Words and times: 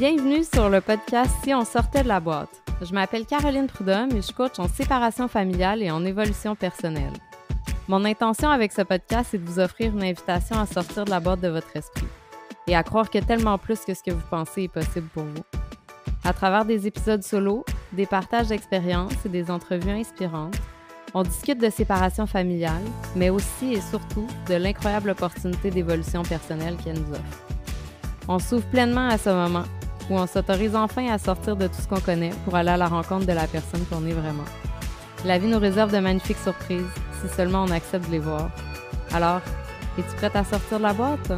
Bienvenue 0.00 0.44
sur 0.44 0.70
le 0.70 0.80
podcast 0.80 1.30
Si 1.44 1.52
on 1.52 1.66
sortait 1.66 2.02
de 2.02 2.08
la 2.08 2.20
boîte. 2.20 2.62
Je 2.80 2.94
m'appelle 2.94 3.26
Caroline 3.26 3.66
Prudhomme 3.66 4.16
et 4.16 4.22
je 4.22 4.32
coach 4.32 4.58
en 4.58 4.66
séparation 4.66 5.28
familiale 5.28 5.82
et 5.82 5.90
en 5.90 6.06
évolution 6.06 6.56
personnelle. 6.56 7.12
Mon 7.86 8.06
intention 8.06 8.48
avec 8.48 8.72
ce 8.72 8.80
podcast 8.80 9.34
est 9.34 9.38
de 9.38 9.44
vous 9.44 9.58
offrir 9.58 9.92
une 9.92 10.02
invitation 10.02 10.58
à 10.58 10.64
sortir 10.64 11.04
de 11.04 11.10
la 11.10 11.20
boîte 11.20 11.42
de 11.42 11.48
votre 11.48 11.76
esprit 11.76 12.06
et 12.66 12.74
à 12.74 12.82
croire 12.82 13.10
que 13.10 13.18
tellement 13.18 13.58
plus 13.58 13.80
que 13.80 13.92
ce 13.92 14.02
que 14.02 14.10
vous 14.10 14.26
pensez 14.30 14.62
est 14.62 14.72
possible 14.72 15.08
pour 15.12 15.24
vous. 15.24 15.44
À 16.24 16.32
travers 16.32 16.64
des 16.64 16.86
épisodes 16.86 17.22
solo, 17.22 17.66
des 17.92 18.06
partages 18.06 18.48
d'expériences 18.48 19.26
et 19.26 19.28
des 19.28 19.50
entrevues 19.50 19.90
inspirantes, 19.90 20.56
on 21.12 21.24
discute 21.24 21.60
de 21.60 21.68
séparation 21.68 22.26
familiale, 22.26 22.84
mais 23.16 23.28
aussi 23.28 23.74
et 23.74 23.82
surtout 23.82 24.26
de 24.48 24.54
l'incroyable 24.54 25.10
opportunité 25.10 25.70
d'évolution 25.70 26.22
personnelle 26.22 26.78
qu'elle 26.82 26.98
nous 26.98 27.12
offre. 27.12 27.46
On 28.28 28.38
s'ouvre 28.38 28.64
pleinement 28.66 29.08
à 29.08 29.18
ce 29.18 29.28
moment 29.28 29.64
où 30.10 30.14
on 30.14 30.26
s'autorise 30.26 30.74
enfin 30.74 31.06
à 31.08 31.18
sortir 31.18 31.56
de 31.56 31.68
tout 31.68 31.80
ce 31.80 31.86
qu'on 31.86 32.00
connaît 32.00 32.32
pour 32.44 32.56
aller 32.56 32.70
à 32.70 32.76
la 32.76 32.88
rencontre 32.88 33.26
de 33.26 33.32
la 33.32 33.46
personne 33.46 33.84
qu'on 33.86 34.04
est 34.06 34.12
vraiment. 34.12 34.44
La 35.24 35.38
vie 35.38 35.46
nous 35.46 35.58
réserve 35.58 35.92
de 35.92 35.98
magnifiques 35.98 36.38
surprises 36.38 36.90
si 37.20 37.28
seulement 37.28 37.62
on 37.62 37.70
accepte 37.70 38.06
de 38.06 38.12
les 38.12 38.18
voir. 38.18 38.50
Alors, 39.12 39.40
es-tu 39.98 40.16
prête 40.16 40.34
à 40.34 40.44
sortir 40.44 40.78
de 40.78 40.82
la 40.82 40.92
boîte? 40.92 41.32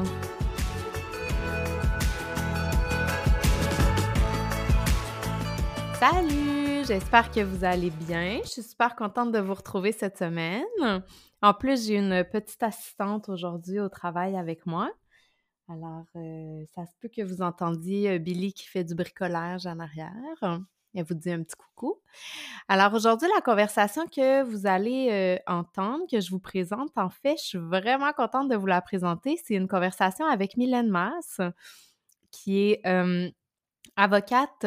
Salut, 6.00 6.84
j'espère 6.86 7.30
que 7.30 7.40
vous 7.40 7.64
allez 7.64 7.90
bien. 7.90 8.40
Je 8.42 8.48
suis 8.48 8.62
super 8.62 8.96
contente 8.96 9.32
de 9.32 9.38
vous 9.38 9.54
retrouver 9.54 9.92
cette 9.92 10.18
semaine. 10.18 10.64
En 11.42 11.54
plus, 11.54 11.86
j'ai 11.86 11.96
une 11.96 12.24
petite 12.24 12.62
assistante 12.62 13.28
aujourd'hui 13.28 13.80
au 13.80 13.88
travail 13.88 14.36
avec 14.36 14.64
moi. 14.66 14.90
Alors, 15.68 16.06
euh, 16.16 16.64
ça 16.74 16.84
se 16.86 16.92
peut 17.00 17.08
que 17.08 17.22
vous 17.22 17.40
entendiez 17.40 18.10
euh, 18.10 18.18
Billy 18.18 18.52
qui 18.52 18.66
fait 18.66 18.84
du 18.84 18.94
bricolage 18.94 19.66
en 19.66 19.78
arrière. 19.78 20.60
Elle 20.94 21.04
vous 21.04 21.14
dit 21.14 21.30
un 21.30 21.42
petit 21.42 21.56
coucou. 21.56 22.00
Alors 22.68 22.92
aujourd'hui, 22.92 23.28
la 23.34 23.40
conversation 23.40 24.06
que 24.06 24.42
vous 24.42 24.66
allez 24.66 25.08
euh, 25.10 25.38
entendre, 25.46 26.04
que 26.10 26.20
je 26.20 26.30
vous 26.30 26.40
présente, 26.40 26.90
en 26.96 27.08
fait, 27.08 27.36
je 27.38 27.44
suis 27.44 27.58
vraiment 27.58 28.12
contente 28.12 28.48
de 28.48 28.56
vous 28.56 28.66
la 28.66 28.82
présenter. 28.82 29.38
C'est 29.42 29.54
une 29.54 29.68
conversation 29.68 30.26
avec 30.26 30.56
Mylène 30.56 30.90
Mass, 30.90 31.40
qui 32.30 32.58
est 32.58 32.82
avocate 33.96 34.66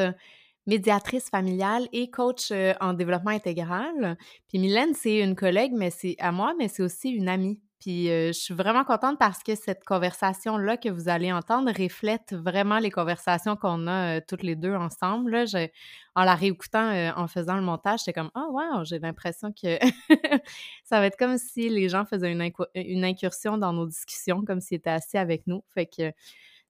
médiatrice 0.66 1.30
familiale 1.30 1.88
et 1.92 2.10
coach 2.10 2.52
en 2.80 2.94
développement 2.94 3.32
intégral. 3.32 4.18
Puis 4.48 4.58
Mylène, 4.58 4.96
c'est 4.96 5.20
une 5.20 5.36
collègue, 5.36 5.74
mais 5.76 5.92
c'est 5.92 6.16
à 6.20 6.32
moi, 6.32 6.56
mais 6.58 6.70
c'est 6.70 6.82
aussi 6.82 7.10
une 7.10 7.30
amie. 7.30 7.60
Puis 7.86 8.08
je 8.08 8.32
suis 8.32 8.56
vraiment 8.56 8.84
contente 8.84 9.20
parce 9.20 9.44
que 9.44 9.54
cette 9.54 9.84
conversation-là 9.84 10.76
que 10.76 10.90
vous 10.90 11.08
allez 11.08 11.32
entendre 11.32 11.72
reflète 11.72 12.34
vraiment 12.34 12.80
les 12.80 12.90
conversations 12.90 13.56
qu'on 13.56 13.86
a 13.86 14.22
toutes 14.22 14.42
les 14.42 14.56
deux 14.56 14.74
ensemble. 14.74 15.30
Là, 15.30 15.68
en 16.16 16.24
la 16.24 16.34
réécoutant, 16.34 17.14
en 17.16 17.28
faisant 17.28 17.56
le 17.56 17.62
montage, 17.62 18.00
j'étais 18.00 18.14
comme 18.14 18.32
«Ah, 18.34 18.48
oh, 18.50 18.54
wow!» 18.54 18.84
J'ai 18.86 18.98
l'impression 18.98 19.52
que 19.52 19.78
ça 20.84 21.00
va 21.00 21.06
être 21.06 21.16
comme 21.16 21.38
si 21.38 21.70
les 21.70 21.88
gens 21.88 22.06
faisaient 22.06 22.32
une, 22.32 22.52
une 22.74 23.06
incursion 23.06 23.60
dans 23.60 23.72
nos 23.72 23.86
discussions, 23.86 24.44
comme 24.44 24.62
s'ils 24.62 24.78
étaient 24.78 24.90
assis 24.90 25.20
avec 25.20 25.46
nous. 25.46 25.64
Fait 25.70 25.86
que 25.86 26.12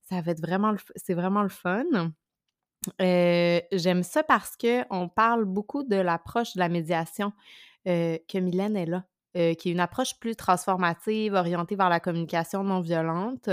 ça 0.01 0.19
va 0.19 0.33
être 0.33 0.41
vraiment... 0.41 0.75
C'est 0.97 1.13
vraiment 1.13 1.43
le 1.43 1.49
fun. 1.49 2.11
J'aime 2.99 4.03
ça 4.03 4.21
parce 4.23 4.57
qu'on 4.57 5.07
parle 5.07 5.45
beaucoup 5.45 5.83
de 5.83 5.95
l'approche 5.95 6.55
de 6.55 6.59
la 6.59 6.67
médiation 6.67 7.31
que 7.85 8.37
Mylène 8.37 8.75
est 8.75 8.85
là, 8.85 9.05
qui 9.35 9.69
est 9.69 9.73
une 9.73 9.79
approche 9.79 10.17
plus 10.19 10.35
transformative, 10.35 11.33
orientée 11.33 11.75
vers 11.75 11.89
la 11.89 11.99
communication 11.99 12.63
non 12.63 12.79
violente. 12.79 13.49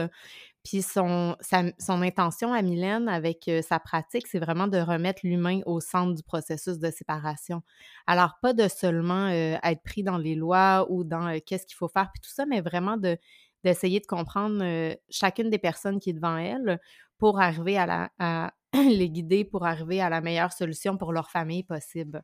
Puis 0.64 0.82
son, 0.82 1.36
son 1.40 2.02
intention 2.02 2.52
à 2.52 2.62
Mylène 2.62 3.08
avec 3.08 3.50
sa 3.68 3.80
pratique, 3.80 4.28
c'est 4.28 4.38
vraiment 4.38 4.68
de 4.68 4.78
remettre 4.78 5.22
l'humain 5.24 5.60
au 5.66 5.80
centre 5.80 6.14
du 6.14 6.22
processus 6.22 6.78
de 6.78 6.90
séparation. 6.90 7.62
Alors, 8.06 8.38
pas 8.40 8.52
de 8.52 8.68
seulement 8.68 9.26
être 9.28 9.82
pris 9.82 10.04
dans 10.04 10.18
les 10.18 10.36
lois 10.36 10.86
ou 10.88 11.02
dans 11.02 11.36
qu'est-ce 11.44 11.66
qu'il 11.66 11.76
faut 11.76 11.88
faire, 11.88 12.10
puis 12.12 12.20
tout 12.20 12.30
ça, 12.32 12.46
mais 12.46 12.60
vraiment 12.60 12.96
de 12.96 13.18
d'essayer 13.64 14.00
de 14.00 14.06
comprendre 14.06 14.96
chacune 15.08 15.50
des 15.50 15.58
personnes 15.58 16.00
qui 16.00 16.10
est 16.10 16.14
devant 16.14 16.36
elle 16.36 16.80
pour 17.18 17.40
arriver 17.40 17.78
à, 17.78 17.86
la, 17.86 18.10
à, 18.18 18.52
les 18.74 19.10
guider 19.10 19.44
pour 19.44 19.64
arriver 19.64 20.00
à 20.00 20.10
la 20.10 20.20
meilleure 20.20 20.52
solution 20.52 20.96
pour 20.96 21.12
leur 21.12 21.30
famille 21.30 21.62
possible. 21.62 22.22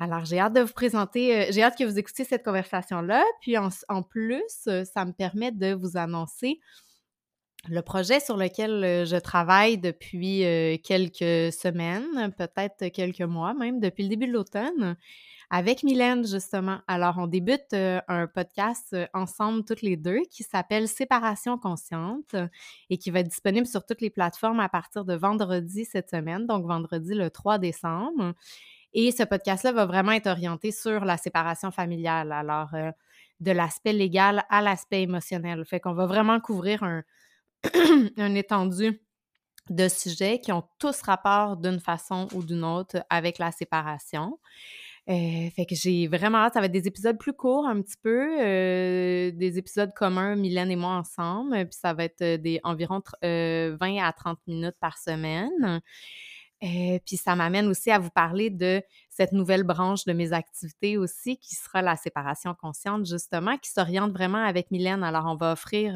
Alors, 0.00 0.24
j'ai 0.24 0.38
hâte 0.38 0.52
de 0.52 0.60
vous 0.60 0.72
présenter, 0.72 1.36
euh, 1.36 1.46
j'ai 1.50 1.62
hâte 1.62 1.76
que 1.76 1.82
vous 1.82 1.98
écoutiez 1.98 2.24
cette 2.24 2.44
conversation-là. 2.44 3.24
Puis 3.40 3.56
en, 3.58 4.02
plus, 4.02 4.42
euh, 4.68 4.84
ça 4.84 5.04
me 5.04 5.12
permet 5.12 5.50
de 5.50 5.74
vous 5.74 5.96
annoncer 5.96 6.60
le 7.68 7.82
projet 7.82 8.20
sur 8.20 8.36
lequel 8.36 8.84
euh, 8.84 9.04
je 9.04 9.16
travaille 9.16 9.76
depuis 9.78 10.44
quelques 10.84 11.52
semaines, 11.52 12.32
peut-être 12.38 12.88
quelques 12.88 13.22
mois 13.22 13.54
même, 13.54 13.80
depuis 13.80 14.04
le 14.04 14.08
début 14.08 14.28
de 14.28 14.32
l'automne 14.32 14.96
avec 15.50 15.82
Mylène, 15.82 16.26
justement. 16.26 16.78
Alors, 16.86 17.16
on 17.18 17.26
débute 17.26 17.72
un 17.72 18.26
podcast 18.26 18.94
ensemble, 19.14 19.64
toutes 19.64 19.80
les 19.80 19.96
deux, 19.96 20.20
qui 20.30 20.42
s'appelle 20.42 20.86
Séparation 20.86 21.56
consciente 21.56 22.36
et 22.90 22.98
qui 22.98 23.10
va 23.10 23.20
être 23.20 23.28
disponible 23.28 23.66
sur 23.66 23.86
toutes 23.86 24.02
les 24.02 24.10
plateformes 24.10 24.60
à 24.60 24.68
partir 24.68 25.06
de 25.06 25.14
vendredi 25.14 25.86
cette 25.86 26.10
semaine, 26.10 26.46
donc 26.46 26.66
vendredi 26.66 27.14
le 27.14 27.30
3 27.30 27.56
décembre. 27.56 28.34
Et 28.92 29.12
ce 29.12 29.22
podcast-là 29.22 29.72
va 29.72 29.86
vraiment 29.86 30.12
être 30.12 30.28
orienté 30.28 30.72
sur 30.72 31.04
la 31.04 31.16
séparation 31.16 31.70
familiale. 31.70 32.32
Alors, 32.32 32.74
euh, 32.74 32.90
de 33.40 33.52
l'aspect 33.52 33.92
légal 33.92 34.44
à 34.48 34.62
l'aspect 34.62 35.02
émotionnel. 35.02 35.64
Fait 35.64 35.80
qu'on 35.80 35.94
va 35.94 36.06
vraiment 36.06 36.40
couvrir 36.40 36.82
un, 36.82 37.02
étendu 38.34 39.00
de 39.70 39.88
sujets 39.88 40.40
qui 40.40 40.50
ont 40.50 40.64
tous 40.78 41.02
rapport 41.02 41.56
d'une 41.56 41.78
façon 41.78 42.26
ou 42.34 42.42
d'une 42.42 42.64
autre 42.64 43.04
avec 43.10 43.38
la 43.38 43.52
séparation. 43.52 44.38
Euh, 45.08 45.48
fait 45.56 45.64
que 45.66 45.74
j'ai 45.74 46.06
vraiment 46.06 46.38
hâte. 46.38 46.54
Ça 46.54 46.60
va 46.60 46.66
être 46.66 46.72
des 46.72 46.86
épisodes 46.86 47.18
plus 47.18 47.32
courts 47.32 47.66
un 47.66 47.80
petit 47.80 47.96
peu, 48.02 48.40
euh, 48.40 49.30
des 49.30 49.58
épisodes 49.58 49.92
communs, 49.94 50.34
Mylène 50.36 50.70
et 50.70 50.76
moi 50.76 50.92
ensemble. 50.92 51.56
Puis 51.66 51.78
ça 51.80 51.94
va 51.94 52.04
être 52.04 52.36
des 52.36 52.60
environ 52.62 53.02
20 53.22 53.78
à 54.02 54.12
30 54.12 54.38
minutes 54.46 54.76
par 54.80 54.98
semaine. 54.98 55.80
Puis 56.60 57.16
ça 57.16 57.36
m'amène 57.36 57.68
aussi 57.68 57.90
à 57.90 57.98
vous 57.98 58.10
parler 58.10 58.50
de 58.50 58.82
cette 59.10 59.32
nouvelle 59.32 59.64
branche 59.64 60.04
de 60.04 60.12
mes 60.12 60.32
activités 60.32 60.96
aussi, 60.96 61.38
qui 61.38 61.54
sera 61.54 61.82
la 61.82 61.96
séparation 61.96 62.54
consciente, 62.54 63.06
justement, 63.06 63.56
qui 63.58 63.70
s'oriente 63.70 64.12
vraiment 64.12 64.44
avec 64.44 64.70
Mylène. 64.70 65.02
Alors, 65.04 65.26
on 65.26 65.36
va 65.36 65.52
offrir, 65.52 65.94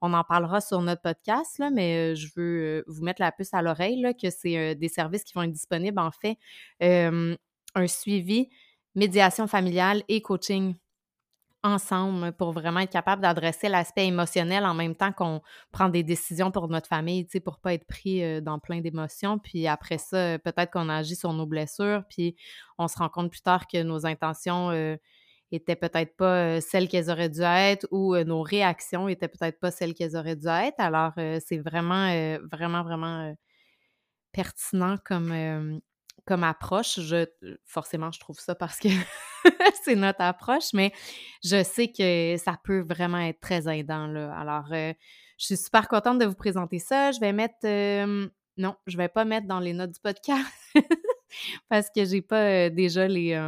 on 0.00 0.12
en 0.12 0.24
parlera 0.24 0.60
sur 0.60 0.80
notre 0.82 1.02
podcast, 1.02 1.58
là, 1.58 1.70
mais 1.70 2.14
je 2.16 2.28
veux 2.36 2.84
vous 2.86 3.02
mettre 3.04 3.22
la 3.22 3.32
puce 3.32 3.54
à 3.54 3.62
l'oreille, 3.62 4.06
que 4.20 4.30
c'est 4.30 4.74
des 4.74 4.88
services 4.88 5.24
qui 5.24 5.32
vont 5.34 5.42
être 5.42 5.52
disponibles, 5.52 5.98
en 5.98 6.10
fait, 6.10 6.36
un 6.80 7.86
suivi, 7.86 8.48
médiation 8.94 9.46
familiale 9.46 10.02
et 10.08 10.22
coaching 10.22 10.74
ensemble 11.66 12.32
pour 12.32 12.52
vraiment 12.52 12.80
être 12.80 12.90
capable 12.92 13.22
d'adresser 13.22 13.68
l'aspect 13.68 14.06
émotionnel 14.06 14.64
en 14.64 14.74
même 14.74 14.94
temps 14.94 15.12
qu'on 15.12 15.42
prend 15.72 15.88
des 15.88 16.02
décisions 16.02 16.50
pour 16.50 16.68
notre 16.68 16.88
famille, 16.88 17.26
tu 17.26 17.40
pour 17.40 17.58
pas 17.58 17.74
être 17.74 17.86
pris 17.86 18.22
euh, 18.22 18.40
dans 18.40 18.58
plein 18.58 18.80
d'émotions. 18.80 19.38
Puis 19.38 19.66
après 19.66 19.98
ça, 19.98 20.38
peut-être 20.38 20.70
qu'on 20.72 20.88
agit 20.88 21.16
sur 21.16 21.32
nos 21.32 21.46
blessures, 21.46 22.04
puis 22.08 22.36
on 22.78 22.88
se 22.88 22.96
rend 22.98 23.08
compte 23.08 23.30
plus 23.30 23.42
tard 23.42 23.66
que 23.66 23.82
nos 23.82 24.06
intentions 24.06 24.70
euh, 24.70 24.96
étaient 25.52 25.76
peut-être 25.76 26.16
pas 26.16 26.56
euh, 26.56 26.60
celles 26.60 26.88
qu'elles 26.88 27.10
auraient 27.10 27.28
dû 27.28 27.42
être 27.42 27.86
ou 27.90 28.16
nos 28.16 28.42
réactions 28.42 29.08
étaient 29.08 29.28
peut-être 29.28 29.60
pas 29.60 29.70
celles 29.70 29.94
qu'elles 29.94 30.16
auraient 30.16 30.36
dû 30.36 30.48
être. 30.48 30.78
Alors, 30.78 31.12
c'est 31.16 31.58
vraiment, 31.58 32.38
vraiment, 32.50 32.82
vraiment 32.82 33.34
pertinent 34.32 34.96
comme 35.04 35.80
comme 36.24 36.44
approche, 36.44 37.00
je 37.00 37.26
forcément 37.64 38.10
je 38.10 38.20
trouve 38.20 38.38
ça 38.38 38.54
parce 38.54 38.78
que 38.78 38.88
c'est 39.84 39.94
notre 39.94 40.22
approche, 40.22 40.72
mais 40.72 40.92
je 41.44 41.62
sais 41.62 41.88
que 41.88 42.36
ça 42.36 42.58
peut 42.64 42.80
vraiment 42.80 43.20
être 43.20 43.40
très 43.40 43.68
aidant 43.68 44.06
là. 44.06 44.36
Alors 44.36 44.66
je 44.70 44.94
suis 45.38 45.56
super 45.56 45.88
contente 45.88 46.18
de 46.18 46.24
vous 46.24 46.34
présenter 46.34 46.78
ça. 46.78 47.12
Je 47.12 47.20
vais 47.20 47.32
mettre 47.32 47.58
non, 48.56 48.74
je 48.86 48.96
vais 48.96 49.08
pas 49.08 49.24
mettre 49.24 49.46
dans 49.46 49.60
les 49.60 49.72
notes 49.72 49.92
du 49.92 50.00
podcast 50.00 50.46
parce 51.68 51.90
que 51.94 52.04
j'ai 52.04 52.22
pas 52.22 52.70
déjà 52.70 53.06
les 53.06 53.38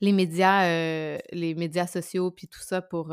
les 0.00 0.12
médias 0.12 0.62
les 1.32 1.54
médias 1.54 1.86
sociaux 1.86 2.30
puis 2.30 2.48
tout 2.48 2.62
ça 2.62 2.80
pour 2.80 3.08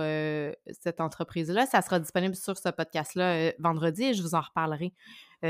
cette 0.79 1.01
entreprise 1.01 1.49
là, 1.49 1.65
ça 1.65 1.81
sera 1.81 1.99
disponible 1.99 2.35
sur 2.35 2.57
ce 2.57 2.69
podcast 2.69 3.15
là 3.15 3.51
vendredi 3.59 4.03
et 4.03 4.13
je 4.13 4.21
vous 4.21 4.35
en 4.35 4.41
reparlerai 4.41 4.93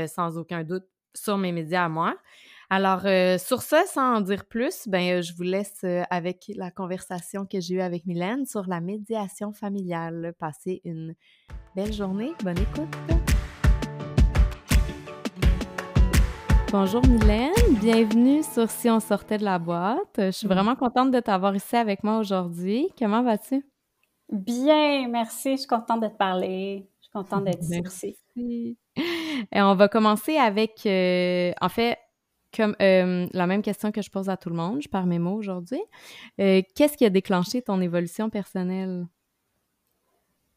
sans 0.08 0.38
aucun 0.38 0.64
doute 0.64 0.84
sur 1.14 1.38
mes 1.38 1.52
médias 1.52 1.84
à 1.84 1.88
moi. 1.88 2.16
Alors, 2.70 3.02
euh, 3.04 3.36
sur 3.36 3.60
ça, 3.60 3.84
sans 3.86 4.16
en 4.16 4.20
dire 4.22 4.46
plus, 4.46 4.88
ben, 4.88 5.18
euh, 5.18 5.22
je 5.22 5.34
vous 5.34 5.42
laisse 5.42 5.80
euh, 5.84 6.02
avec 6.08 6.50
la 6.56 6.70
conversation 6.70 7.44
que 7.44 7.60
j'ai 7.60 7.74
eue 7.74 7.80
avec 7.82 8.06
Mylène 8.06 8.46
sur 8.46 8.66
la 8.66 8.80
médiation 8.80 9.52
familiale. 9.52 10.34
Passez 10.38 10.80
une 10.84 11.14
belle 11.76 11.92
journée. 11.92 12.32
Bonne 12.42 12.58
écoute. 12.58 12.88
Bonjour 16.72 17.06
Mylène, 17.06 17.52
bienvenue 17.80 18.42
sur 18.42 18.68
Si 18.68 18.90
on 18.90 18.98
sortait 18.98 19.38
de 19.38 19.44
la 19.44 19.58
boîte. 19.58 20.16
Je 20.16 20.30
suis 20.30 20.48
vraiment 20.48 20.74
contente 20.74 21.10
de 21.10 21.20
t'avoir 21.20 21.54
ici 21.54 21.76
avec 21.76 22.02
moi 22.02 22.18
aujourd'hui. 22.18 22.88
Comment 22.98 23.22
vas-tu? 23.22 23.62
Bien, 24.32 25.06
merci. 25.08 25.52
Je 25.52 25.56
suis 25.58 25.66
contente 25.68 26.00
de 26.00 26.08
te 26.08 26.16
parler. 26.16 26.88
Je 27.00 27.04
suis 27.04 27.12
contente 27.12 27.44
d'être 27.44 27.62
ici 27.62 28.16
Et 29.52 29.62
on 29.62 29.74
va 29.74 29.88
commencer 29.88 30.36
avec, 30.36 30.86
euh, 30.86 31.52
en 31.60 31.68
fait, 31.68 31.98
comme 32.54 32.76
euh, 32.80 33.26
la 33.32 33.46
même 33.46 33.62
question 33.62 33.92
que 33.92 34.02
je 34.02 34.10
pose 34.10 34.28
à 34.28 34.36
tout 34.36 34.48
le 34.48 34.56
monde, 34.56 34.80
je 34.82 34.88
parle 34.88 35.06
mes 35.06 35.18
mots 35.18 35.34
aujourd'hui. 35.34 35.80
Euh, 36.40 36.62
qu'est-ce 36.74 36.96
qui 36.96 37.04
a 37.04 37.10
déclenché 37.10 37.62
ton 37.62 37.80
évolution 37.80 38.30
personnelle? 38.30 39.06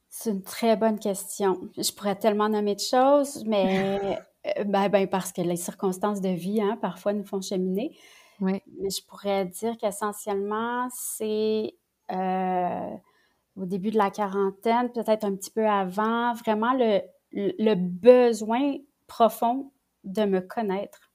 C'est 0.10 0.32
une 0.32 0.44
très 0.44 0.76
bonne 0.76 1.00
question. 1.00 1.60
Je 1.78 1.92
pourrais 1.92 2.16
tellement 2.16 2.50
nommer 2.50 2.76
de 2.76 2.80
choses, 2.82 3.44
mais 3.46 4.20
ben, 4.66 4.90
ben, 4.90 5.08
parce 5.08 5.32
que 5.32 5.42
les 5.42 5.58
circonstances 5.58 6.22
de 6.22 6.30
vie, 6.30 6.62
hein, 6.62 6.78
parfois, 6.82 7.14
nous 7.14 7.26
font 7.26 7.42
cheminer. 7.42 7.96
Oui. 8.40 8.62
Mais 8.80 8.90
je 8.90 9.04
pourrais 9.06 9.46
dire 9.46 9.78
qu'essentiellement, 9.78 10.88
c'est 10.92 11.74
au 12.10 13.66
début 13.66 13.92
de 13.92 13.98
la 13.98 14.12
quarantaine, 14.12 14.92
peut-être 14.92 15.26
un 15.26 15.36
petit 15.36 15.52
peu 15.52 15.68
avant, 15.68 16.34
vraiment 16.34 16.74
le, 16.74 17.02
le 17.32 17.76
besoin 17.76 18.76
profond 19.08 19.72
de 20.04 20.24
me 20.24 20.40
connaître. 20.40 21.07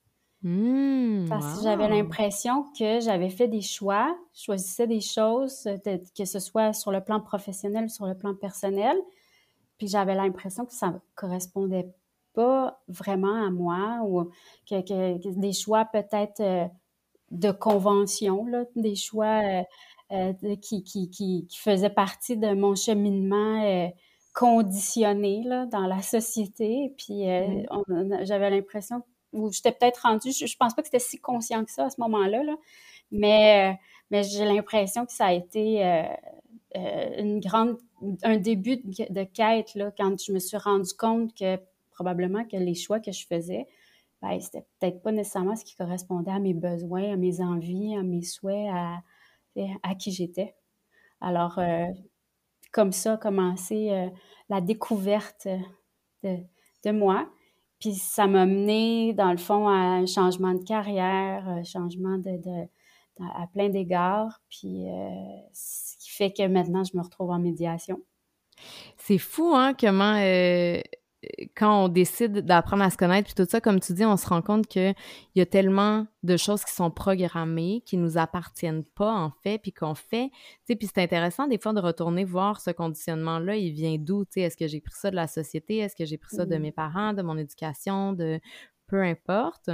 Mmh, 0.43 1.27
Parce 1.29 1.59
que 1.59 1.63
j'avais 1.63 1.89
l'impression 1.89 2.65
que 2.77 2.99
j'avais 2.99 3.31
fait 3.31 3.47
des 3.47 3.61
choix, 3.61 4.17
je 4.35 4.43
choisissais 4.43 4.89
des 4.89 5.01
choses, 5.01 5.69
que 6.17 6.25
ce 6.25 6.41
soit 6.41 6.73
sur 6.73 6.91
le 6.91 7.01
plan 7.01 7.21
professionnel 7.21 7.85
ou 7.85 7.89
sur 7.89 8.07
le 8.07 8.17
plan 8.17 8.35
personnel, 8.35 8.97
puis 9.79 9.87
j'avais 9.87 10.17
l'impression 10.17 10.67
que 10.67 10.75
ça 10.75 10.89
ne 10.89 10.99
correspondait 11.15 11.95
pas 12.35 12.83
vraiment 12.89 13.47
à 13.47 13.51
moi 13.51 14.01
ou 14.05 14.31
que, 14.69 15.39
des 15.39 15.53
choix 15.53 15.85
peut-être 15.85 16.41
euh, 16.41 16.67
de 17.31 17.53
convention, 17.53 18.45
là, 18.47 18.65
des 18.75 18.97
choix 18.97 19.43
euh, 19.45 19.63
euh, 20.11 20.57
qui, 20.57 20.83
qui, 20.83 21.09
qui, 21.09 21.47
faisaient 21.57 21.91
partie 21.91 22.37
de 22.37 22.53
mon 22.55 22.75
cheminement 22.75 23.93
conditionné 24.35 25.45
là, 25.45 25.67
dans 25.67 25.87
la 25.87 26.03
société. 26.03 26.95
Puis 26.99 27.27
mmh. 27.29 28.25
j'avais 28.25 28.51
l'impression 28.51 29.03
j'étais 29.51 29.73
peut-être 29.73 30.07
je, 30.25 30.47
je, 30.47 30.57
pense 30.57 30.75
pas 30.75 30.83
que 30.83 30.89
c'était 30.89 30.99
si 30.99 31.19
conscient 31.19 31.65
que 31.65 31.71
ça 31.71 31.87
à 31.87 31.91
ce 31.91 32.01
moment-là, 32.01 32.43
là, 32.43 32.57
mais, 33.11 33.79
mais 34.11 34.23
j'ai 34.23 34.45
l'impression 34.45 35.07
que 35.07 35.13
ça 35.13 35.27
a 35.27 35.33
été 35.33 35.85
euh, 35.85 36.03
euh, 36.77 37.11
une 37.19 37.41
grande, 37.41 37.79
un 38.23 38.37
début 38.39 38.79
de, 38.79 39.25
quête 39.25 39.75
là, 39.75 39.93
quand 39.97 40.21
je 40.21 40.33
me 40.33 40.39
suis 40.39 40.57
rendu 40.57 40.93
compte 40.95 41.35
que 41.35 41.59
probablement 41.93 42.45
que 42.45 42.57
les 42.57 42.75
choix 42.75 43.01
que 43.01 43.13
je 43.13 43.27
faisais, 43.27 43.67
ben, 44.23 44.41
c'était 44.41 44.65
peut-être 44.79 45.03
pas 45.03 45.13
nécessairement 45.13 45.57
ce 45.57 45.65
qui 45.65 45.77
correspondait 45.77 46.31
à 46.31 46.39
mes 46.39 46.55
besoins, 46.55 47.13
à 47.13 47.17
mes 47.17 47.41
envies, 47.41 47.97
à 47.97 48.03
mes 48.03 48.23
souhaits, 48.23 48.69
à, 48.73 49.03
à 49.83 49.95
qui 49.95 50.13
j'étais. 50.13 50.55
Alors, 51.21 51.59
euh, 51.59 51.87
comme 52.73 52.93
ça, 52.93 53.17
commencer 53.17 54.11
la 54.49 54.61
découverte 54.61 55.47
de, 56.23 56.39
de 56.85 56.91
moi. 56.91 57.29
Puis 57.83 57.95
ça 57.95 58.29
m'a 58.29 58.47
mené, 58.47 59.13
dans 59.13 59.33
le 59.33 59.39
fond, 59.39 59.67
à 59.67 59.73
un 59.73 60.07
changement 60.07 60.55
de 60.55 60.63
carrière, 60.63 61.49
un 61.49 61.65
changement 61.65 62.17
de, 62.17 62.69
à 63.19 63.49
plein 63.53 63.71
d'égards. 63.71 64.41
Puis 64.49 64.89
euh, 64.89 65.09
ce 65.53 65.97
qui 65.99 66.11
fait 66.11 66.33
que 66.33 66.47
maintenant, 66.47 66.85
je 66.85 66.97
me 66.97 67.03
retrouve 67.03 67.31
en 67.31 67.41
médiation. 67.41 68.01
C'est 68.99 69.19
fou, 69.19 69.53
hein, 69.57 69.75
comment 69.75 70.15
euh, 70.15 70.81
quand 71.55 71.85
on 71.85 71.89
décide 71.89 72.41
d'apprendre 72.41 72.83
à 72.83 72.91
se 72.91 72.97
connaître, 72.97 73.33
puis 73.33 73.45
tout 73.45 73.49
ça, 73.49 73.61
comme 73.61 73.81
tu 73.81 73.93
dis, 73.93 74.05
on 74.05 74.17
se 74.17 74.27
rend 74.27 74.43
compte 74.43 74.67
qu'il 74.67 74.95
y 75.35 75.41
a 75.41 75.47
tellement 75.47 76.07
de 76.23 76.37
choses 76.37 76.65
qui 76.65 76.73
sont 76.73 76.91
programmées, 76.91 77.83
qui 77.87 77.97
nous 77.97 78.19
appartiennent 78.19 78.85
pas, 78.85 79.13
en 79.13 79.31
fait, 79.43 79.59
puis 79.59 79.73
qu'on 79.73 79.95
fait. 79.95 80.31
Tu 80.31 80.39
sais, 80.67 80.77
puis 80.77 80.89
c'est 80.93 81.03
intéressant, 81.03 81.47
des 81.47 81.59
fois, 81.59 81.73
de 81.73 81.81
retourner 81.81 82.25
voir 82.25 82.61
ce 82.61 82.71
conditionnement-là, 82.71 83.57
il 83.57 83.73
vient 83.73 83.97
d'où? 83.99 84.25
Tu 84.25 84.33
sais, 84.35 84.41
est-ce 84.43 84.57
que 84.57 84.67
j'ai 84.67 84.81
pris 84.81 84.95
ça 84.97 85.11
de 85.11 85.17
la 85.17 85.29
société? 85.29 85.79
Est-ce 85.79 85.97
que 85.97 86.05
j'ai 86.05 86.19
pris 86.19 86.35
ça 86.35 86.45
de 86.45 86.57
mmh. 86.57 86.63
mes 86.63 86.73
parents, 86.73 87.13
de 87.13 87.23
mon 87.23 87.37
éducation, 87.39 88.13
de 88.13 88.41
peu 88.87 89.03
importe? 89.03 89.71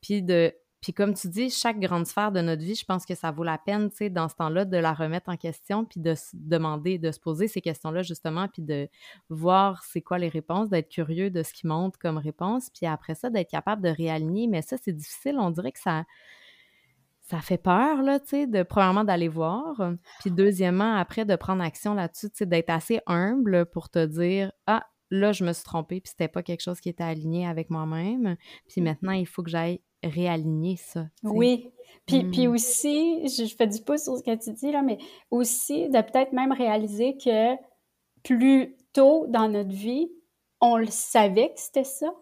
Puis 0.00 0.22
de 0.22 0.52
puis 0.80 0.92
comme 0.92 1.14
tu 1.14 1.28
dis, 1.28 1.50
chaque 1.50 1.80
grande 1.80 2.06
sphère 2.06 2.30
de 2.30 2.40
notre 2.40 2.62
vie, 2.62 2.76
je 2.76 2.84
pense 2.84 3.04
que 3.04 3.16
ça 3.16 3.32
vaut 3.32 3.42
la 3.42 3.58
peine, 3.58 3.90
tu 3.90 3.96
sais, 3.96 4.10
dans 4.10 4.28
ce 4.28 4.36
temps-là, 4.36 4.64
de 4.64 4.76
la 4.76 4.94
remettre 4.94 5.28
en 5.28 5.36
question, 5.36 5.84
puis 5.84 5.98
de 5.98 6.14
se 6.14 6.30
demander, 6.34 6.98
de 6.98 7.10
se 7.10 7.18
poser 7.18 7.48
ces 7.48 7.60
questions-là, 7.60 8.02
justement, 8.02 8.46
puis 8.46 8.62
de 8.62 8.88
voir 9.28 9.82
c'est 9.82 10.02
quoi 10.02 10.18
les 10.18 10.28
réponses, 10.28 10.68
d'être 10.68 10.88
curieux 10.88 11.30
de 11.30 11.42
ce 11.42 11.52
qui 11.52 11.66
monte 11.66 11.96
comme 11.96 12.16
réponse, 12.16 12.70
puis 12.70 12.86
après 12.86 13.16
ça, 13.16 13.28
d'être 13.28 13.50
capable 13.50 13.82
de 13.82 13.88
réaligner. 13.88 14.46
Mais 14.46 14.62
ça, 14.62 14.76
c'est 14.80 14.92
difficile. 14.92 15.36
On 15.40 15.50
dirait 15.50 15.72
que 15.72 15.80
ça, 15.80 16.04
ça 17.22 17.40
fait 17.40 17.58
peur, 17.58 18.02
là, 18.02 18.20
tu 18.20 18.28
sais, 18.28 18.46
de 18.46 18.62
premièrement 18.62 19.04
d'aller 19.04 19.28
voir, 19.28 19.94
puis 20.20 20.30
deuxièmement, 20.30 20.94
après, 20.94 21.24
de 21.24 21.34
prendre 21.34 21.62
action 21.62 21.92
là-dessus, 21.92 22.30
tu 22.30 22.36
sais, 22.36 22.46
d'être 22.46 22.70
assez 22.70 23.00
humble 23.06 23.66
pour 23.66 23.90
te 23.90 24.06
dire, 24.06 24.52
ah, 24.66 24.86
là, 25.10 25.32
je 25.32 25.44
me 25.44 25.52
suis 25.52 25.64
trompée, 25.64 26.00
puis 26.00 26.10
c'était 26.10 26.28
pas 26.28 26.44
quelque 26.44 26.62
chose 26.62 26.80
qui 26.80 26.88
était 26.88 27.02
aligné 27.02 27.48
avec 27.48 27.68
moi-même, 27.68 28.36
puis 28.68 28.80
mmh. 28.80 28.84
maintenant, 28.84 29.12
il 29.12 29.26
faut 29.26 29.42
que 29.42 29.50
j'aille 29.50 29.80
réaligner 30.02 30.76
ça. 30.76 31.06
Oui. 31.22 31.70
Puis, 32.06 32.24
puis 32.24 32.48
hmm. 32.48 32.52
aussi, 32.52 33.28
je, 33.28 33.54
fais 33.54 33.66
du 33.66 33.80
pouce 33.82 34.04
sur 34.04 34.16
ce 34.16 34.22
que 34.22 34.34
tu 34.34 34.52
dis, 34.52 34.72
là, 34.72 34.82
mais 34.82 34.98
aussi 35.30 35.88
de 35.88 36.00
peut-être 36.00 36.32
même 36.32 36.52
réaliser 36.52 37.16
que 37.16 37.54
plus 38.22 38.76
tôt 38.92 39.26
dans 39.28 39.48
notre 39.48 39.74
vie, 39.74 40.10
on 40.60 40.76
le 40.76 40.86
savait 40.86 41.50
que 41.50 41.60
c'était 41.60 41.84
ça, 41.84 42.12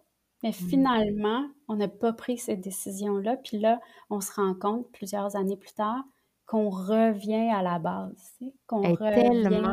mais 0.43 0.51
hmm. 0.51 0.69
finalement, 0.69 1.47
on 1.69 1.77
n'a 1.77 1.89
pas 1.89 2.13
pris 2.13 2.39
cette 2.39 2.61
décision-là. 2.61 3.37
Puis 3.37 3.59
là, 3.59 3.81
on 4.11 4.21
se 4.21 4.33
rend 4.33 4.55
compte 4.55 4.91
plusieurs 4.93 5.37
années 5.37 5.57
plus 5.57 5.73
tard 5.73 6.03
qu'on 6.47 6.71
revient 6.71 7.51
à 7.53 7.63
la 7.63 7.79
base, 7.79 8.39
qu'on 8.67 8.83
revient 8.83 9.69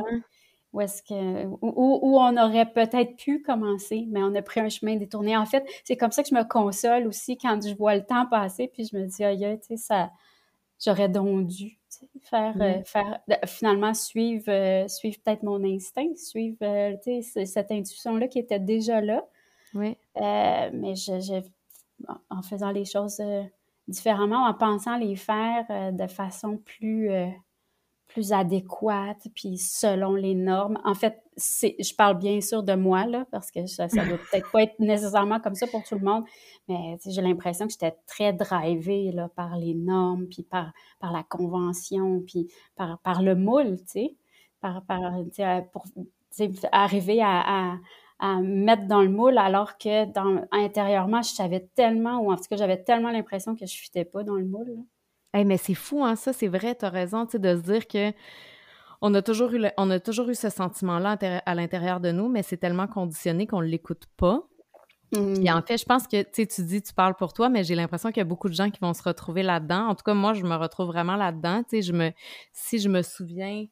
où 0.74 0.82
est-ce 0.82 1.04
que 1.04 1.46
où, 1.62 2.20
on 2.20 2.36
aurait 2.38 2.66
peut-être 2.66 3.16
pu 3.16 3.42
commencer, 3.42 4.06
mais 4.10 4.22
on 4.24 4.34
a 4.36 4.42
pris 4.42 4.60
un 4.60 4.70
chemin 4.70 4.96
détourné. 4.96 5.38
En 5.38 5.46
fait, 5.46 5.64
c'est 5.84 5.96
comme 5.96 6.12
ça 6.12 6.24
que 6.24 6.30
je 6.30 6.36
me 6.36 6.44
console 6.44 7.08
aussi 7.08 7.38
quand 7.38 7.66
je 7.66 7.76
vois 7.76 7.96
le 7.96 8.04
temps 8.04 8.26
passer, 8.26 8.68
puis 8.68 8.86
je 8.92 8.98
me 8.98 9.06
dis 9.06 9.24
aïe, 9.24 9.60
tu 9.62 9.68
sais 9.68 9.78
ça 9.78 10.10
j'aurais 10.84 11.10
donc 11.10 11.48
dû 11.48 11.78
faire 12.22 12.56
euh, 12.60 12.84
faire 12.84 13.20
finalement 13.46 13.94
suivre 13.94 14.50
euh, 14.50 14.88
suivre 14.88 15.18
peut-être 15.24 15.44
mon 15.44 15.64
instinct, 15.64 16.16
suivre 16.16 16.58
euh, 16.62 16.96
cette 17.46 17.72
intuition 17.72 18.18
là 18.18 18.28
qui 18.28 18.40
était 18.40 18.60
déjà 18.60 19.02
là. 19.02 19.26
Oui. 19.76 19.98
mais 20.16 20.96
je, 20.96 21.42
en 22.30 22.42
faisant 22.44 22.72
les 22.72 22.86
choses 22.86 23.22
différemment, 23.88 24.46
en 24.46 24.54
pensant 24.54 24.98
les 24.98 25.16
faire 25.16 25.92
de 25.92 26.06
façon 26.06 26.58
plus 26.58 27.10
plus 28.14 28.32
adéquate, 28.32 29.28
puis 29.36 29.58
selon 29.58 30.14
les 30.14 30.36
normes. 30.36 30.80
En 30.86 30.94
fait, 30.94 31.20
je 31.36 31.96
parle 31.96 32.18
bien 32.20 32.40
sûr 32.42 32.64
de 32.64 32.74
moi, 32.74 33.06
là, 33.06 33.26
parce 33.32 33.52
que 33.52 33.66
ça 33.66 33.88
ne 33.88 34.08
doit 34.08 34.18
peut-être 34.18 34.52
pas 34.52 34.64
être 34.64 34.80
nécessairement 34.80 35.40
comme 35.40 35.56
ça 35.56 35.68
pour 35.68 35.84
tout 35.84 35.96
le 35.96 36.06
monde, 36.06 36.24
mais 36.70 36.98
j'ai 37.06 37.22
l'impression 37.22 37.66
que 37.66 37.74
j'étais 37.74 37.96
très 38.06 38.32
drivée 38.32 39.12
là, 39.12 39.30
par 39.36 39.58
les 39.58 39.74
normes, 39.74 40.28
puis 40.28 40.44
par, 40.44 40.72
par 41.00 41.12
la 41.12 41.24
convention, 41.24 42.22
puis 42.26 42.48
par, 42.76 43.00
par 43.00 43.24
le 43.24 43.36
moule, 43.36 43.78
tu 43.80 43.88
sais, 43.88 44.16
par 44.62 44.84
pour 45.72 45.86
arriver 46.72 47.22
à, 47.22 47.78
à, 48.20 48.42
mettre 48.42 48.88
dans 48.88 49.02
le 49.02 49.10
moule, 49.10 49.38
alors 49.38 49.78
que 49.78 50.06
intérieurement, 50.56 51.22
je 51.22 51.34
savais 51.34 51.68
tellement, 51.76 52.20
ou 52.20 52.32
en 52.32 52.38
tout 52.38 52.44
cas, 52.50 52.56
j'avais 52.56 52.82
tellement 52.82 53.12
l'impression 53.12 53.56
que 53.56 53.66
je 53.66 53.74
ne 53.74 53.82
fitais 53.82 54.06
pas 54.06 54.24
dans 54.24 54.36
le 54.36 54.46
moule. 54.46 54.78
Là 55.34 55.44
mais 55.44 55.58
c'est 55.58 55.74
fou, 55.74 56.04
hein, 56.04 56.16
ça, 56.16 56.34
c'est 56.34 56.48
vrai, 56.48 56.76
tu 56.76 56.86
as 56.86 56.90
raison, 56.90 57.26
tu 57.26 57.34
sais, 57.34 57.40
de 57.40 57.56
se 57.56 57.62
dire 57.62 57.88
que 57.88 58.12
on 59.02 59.14
a 59.16 59.22
toujours 59.22 59.54
eu, 59.54 59.66
on 59.78 59.90
a 59.90 60.00
toujours 60.00 60.30
eu 60.30 60.36
ce 60.36 60.50
sentiment-là 60.50 61.18
à 61.46 61.56
l'intérieur 61.56 62.00
de 62.00 62.12
nous, 62.12 62.30
mais 62.30 62.42
c'est 62.42 62.58
tellement 62.58 62.88
conditionné 62.88 63.48
qu'on 63.48 63.62
ne 63.62 63.68
l'écoute 63.68 64.06
pas. 64.16 64.48
Et 65.14 65.20
mmh. 65.20 65.48
en 65.50 65.62
fait, 65.62 65.78
je 65.78 65.86
pense 65.86 66.08
que, 66.08 66.24
tu 66.24 66.62
dis, 66.64 66.82
tu 66.82 66.94
parles 66.94 67.16
pour 67.16 67.34
toi, 67.34 67.50
mais 67.50 67.64
j'ai 67.64 67.76
l'impression 67.76 68.10
qu'il 68.10 68.18
y 68.18 68.22
a 68.22 68.26
beaucoup 68.26 68.50
de 68.50 68.56
gens 68.56 68.72
qui 68.72 68.80
vont 68.80 68.94
se 68.94 69.04
retrouver 69.04 69.44
là-dedans. 69.44 69.88
En 69.90 69.96
tout 69.96 70.04
cas, 70.04 70.16
moi, 70.16 70.34
je 70.34 70.44
me 70.44 70.56
retrouve 70.56 70.88
vraiment 70.88 71.16
là-dedans. 71.16 71.62
Je 71.72 71.92
me, 71.92 72.12
si 72.52 72.80
je 72.80 72.90
me 72.90 73.04
souviens 73.04 73.66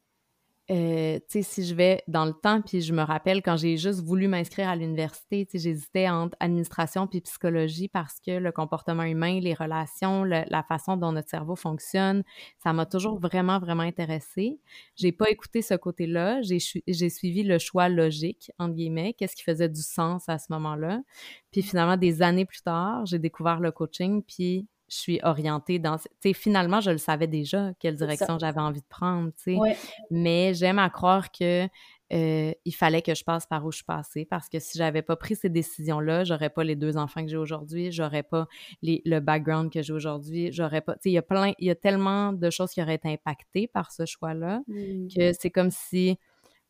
euh, 0.72 1.18
tu 1.18 1.24
sais, 1.28 1.42
si 1.42 1.66
je 1.66 1.74
vais 1.74 2.02
dans 2.08 2.24
le 2.24 2.32
temps, 2.32 2.62
puis 2.62 2.80
je 2.80 2.94
me 2.94 3.02
rappelle 3.02 3.42
quand 3.42 3.58
j'ai 3.58 3.76
juste 3.76 4.00
voulu 4.00 4.26
m'inscrire 4.26 4.70
à 4.70 4.76
l'université, 4.76 5.44
tu 5.44 5.52
sais, 5.52 5.58
j'hésitais 5.58 6.08
entre 6.08 6.34
administration 6.40 7.06
puis 7.06 7.20
psychologie 7.20 7.88
parce 7.88 8.18
que 8.20 8.30
le 8.30 8.52
comportement 8.52 9.02
humain, 9.02 9.38
les 9.38 9.52
relations, 9.52 10.24
la 10.24 10.62
façon 10.62 10.96
dont 10.96 11.12
notre 11.12 11.28
cerveau 11.28 11.56
fonctionne, 11.56 12.24
ça 12.58 12.72
m'a 12.72 12.86
toujours 12.86 13.18
vraiment, 13.18 13.58
vraiment 13.58 13.82
intéressée. 13.82 14.60
J'ai 14.96 15.12
pas 15.12 15.28
écouté 15.30 15.60
ce 15.60 15.74
côté-là. 15.74 16.40
J'ai 16.40 17.10
suivi 17.10 17.42
le 17.42 17.58
choix 17.58 17.90
logique, 17.90 18.50
entre 18.58 18.74
guillemets, 18.74 19.12
qu'est-ce 19.12 19.36
qui 19.36 19.42
faisait 19.42 19.68
du 19.68 19.82
sens 19.82 20.28
à 20.28 20.38
ce 20.38 20.46
moment-là. 20.50 21.02
Puis 21.50 21.62
finalement, 21.62 21.98
des 21.98 22.22
années 22.22 22.46
plus 22.46 22.62
tard, 22.62 23.04
j'ai 23.04 23.18
découvert 23.18 23.60
le 23.60 23.72
coaching, 23.72 24.22
puis 24.22 24.66
je 24.92 24.98
suis 24.98 25.20
orientée 25.22 25.78
dans... 25.78 25.96
Tu 25.96 26.08
sais, 26.20 26.32
finalement, 26.34 26.80
je 26.80 26.90
le 26.90 26.98
savais 26.98 27.26
déjà, 27.26 27.72
quelle 27.80 27.96
direction 27.96 28.38
j'avais 28.38 28.60
envie 28.60 28.82
de 28.82 28.86
prendre, 28.88 29.30
tu 29.42 29.56
sais. 29.56 29.76
Mais 30.10 30.52
j'aime 30.52 30.78
à 30.78 30.90
croire 30.90 31.32
que 31.32 31.66
euh, 32.12 32.52
il 32.66 32.74
fallait 32.74 33.00
que 33.00 33.14
je 33.14 33.24
passe 33.24 33.46
par 33.46 33.64
où 33.64 33.72
je 33.72 33.76
suis 33.76 33.86
passée 33.86 34.26
parce 34.26 34.50
que 34.50 34.58
si 34.58 34.76
j'avais 34.76 35.00
pas 35.00 35.16
pris 35.16 35.34
ces 35.34 35.48
décisions-là, 35.48 36.24
j'aurais 36.24 36.50
pas 36.50 36.62
les 36.62 36.76
deux 36.76 36.98
enfants 36.98 37.22
que 37.22 37.30
j'ai 37.30 37.38
aujourd'hui, 37.38 37.90
j'aurais 37.90 38.22
pas 38.22 38.48
les, 38.82 39.00
le 39.06 39.20
background 39.20 39.72
que 39.72 39.80
j'ai 39.80 39.94
aujourd'hui, 39.94 40.52
j'aurais 40.52 40.82
pas, 40.82 40.92
tu 40.94 41.04
sais, 41.04 41.10
il 41.10 41.14
y 41.14 41.18
a 41.18 41.22
plein, 41.22 41.54
il 41.58 41.66
y 41.66 41.70
a 41.70 41.74
tellement 41.74 42.34
de 42.34 42.50
choses 42.50 42.72
qui 42.72 42.82
auraient 42.82 42.96
été 42.96 43.08
impactées 43.08 43.66
par 43.66 43.92
ce 43.92 44.04
choix-là 44.04 44.60
mmh. 44.68 45.08
que 45.16 45.32
c'est 45.32 45.50
comme 45.50 45.70
si 45.70 46.18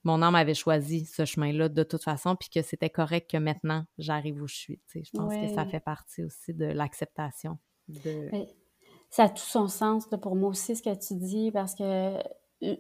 mon 0.05 0.23
âme 0.23 0.37
avait 0.37 0.55
choisi 0.55 1.07
ce 1.07 1.25
chemin-là 1.25 1.69
de 1.69 1.83
toute 1.83 2.05
façon, 2.05 2.37
puis 2.37 2.49
que 2.49 2.62
c'était 2.62 2.91
correct 2.91 3.29
que 3.29 3.37
maintenant 3.37 3.85
j'arrive 3.99 4.41
où 4.43 4.47
je 4.47 4.55
suis. 4.55 4.81
Je 4.95 5.11
pense 5.12 5.35
que 5.35 5.49
ça 5.55 5.67
fait 5.67 5.81
partie 5.81 6.23
aussi 6.23 6.55
de 6.55 6.67
l'acceptation. 6.67 7.59
De... 7.89 8.31
Ça 9.11 9.25
a 9.25 9.29
tout 9.29 9.39
son 9.39 9.69
sens 9.69 10.07
pour 10.23 10.37
moi 10.37 10.51
aussi, 10.51 10.75
ce 10.75 10.83
que 10.83 10.95
tu 10.95 11.15
dis, 11.15 11.51
parce 11.51 11.75
que 11.75 12.17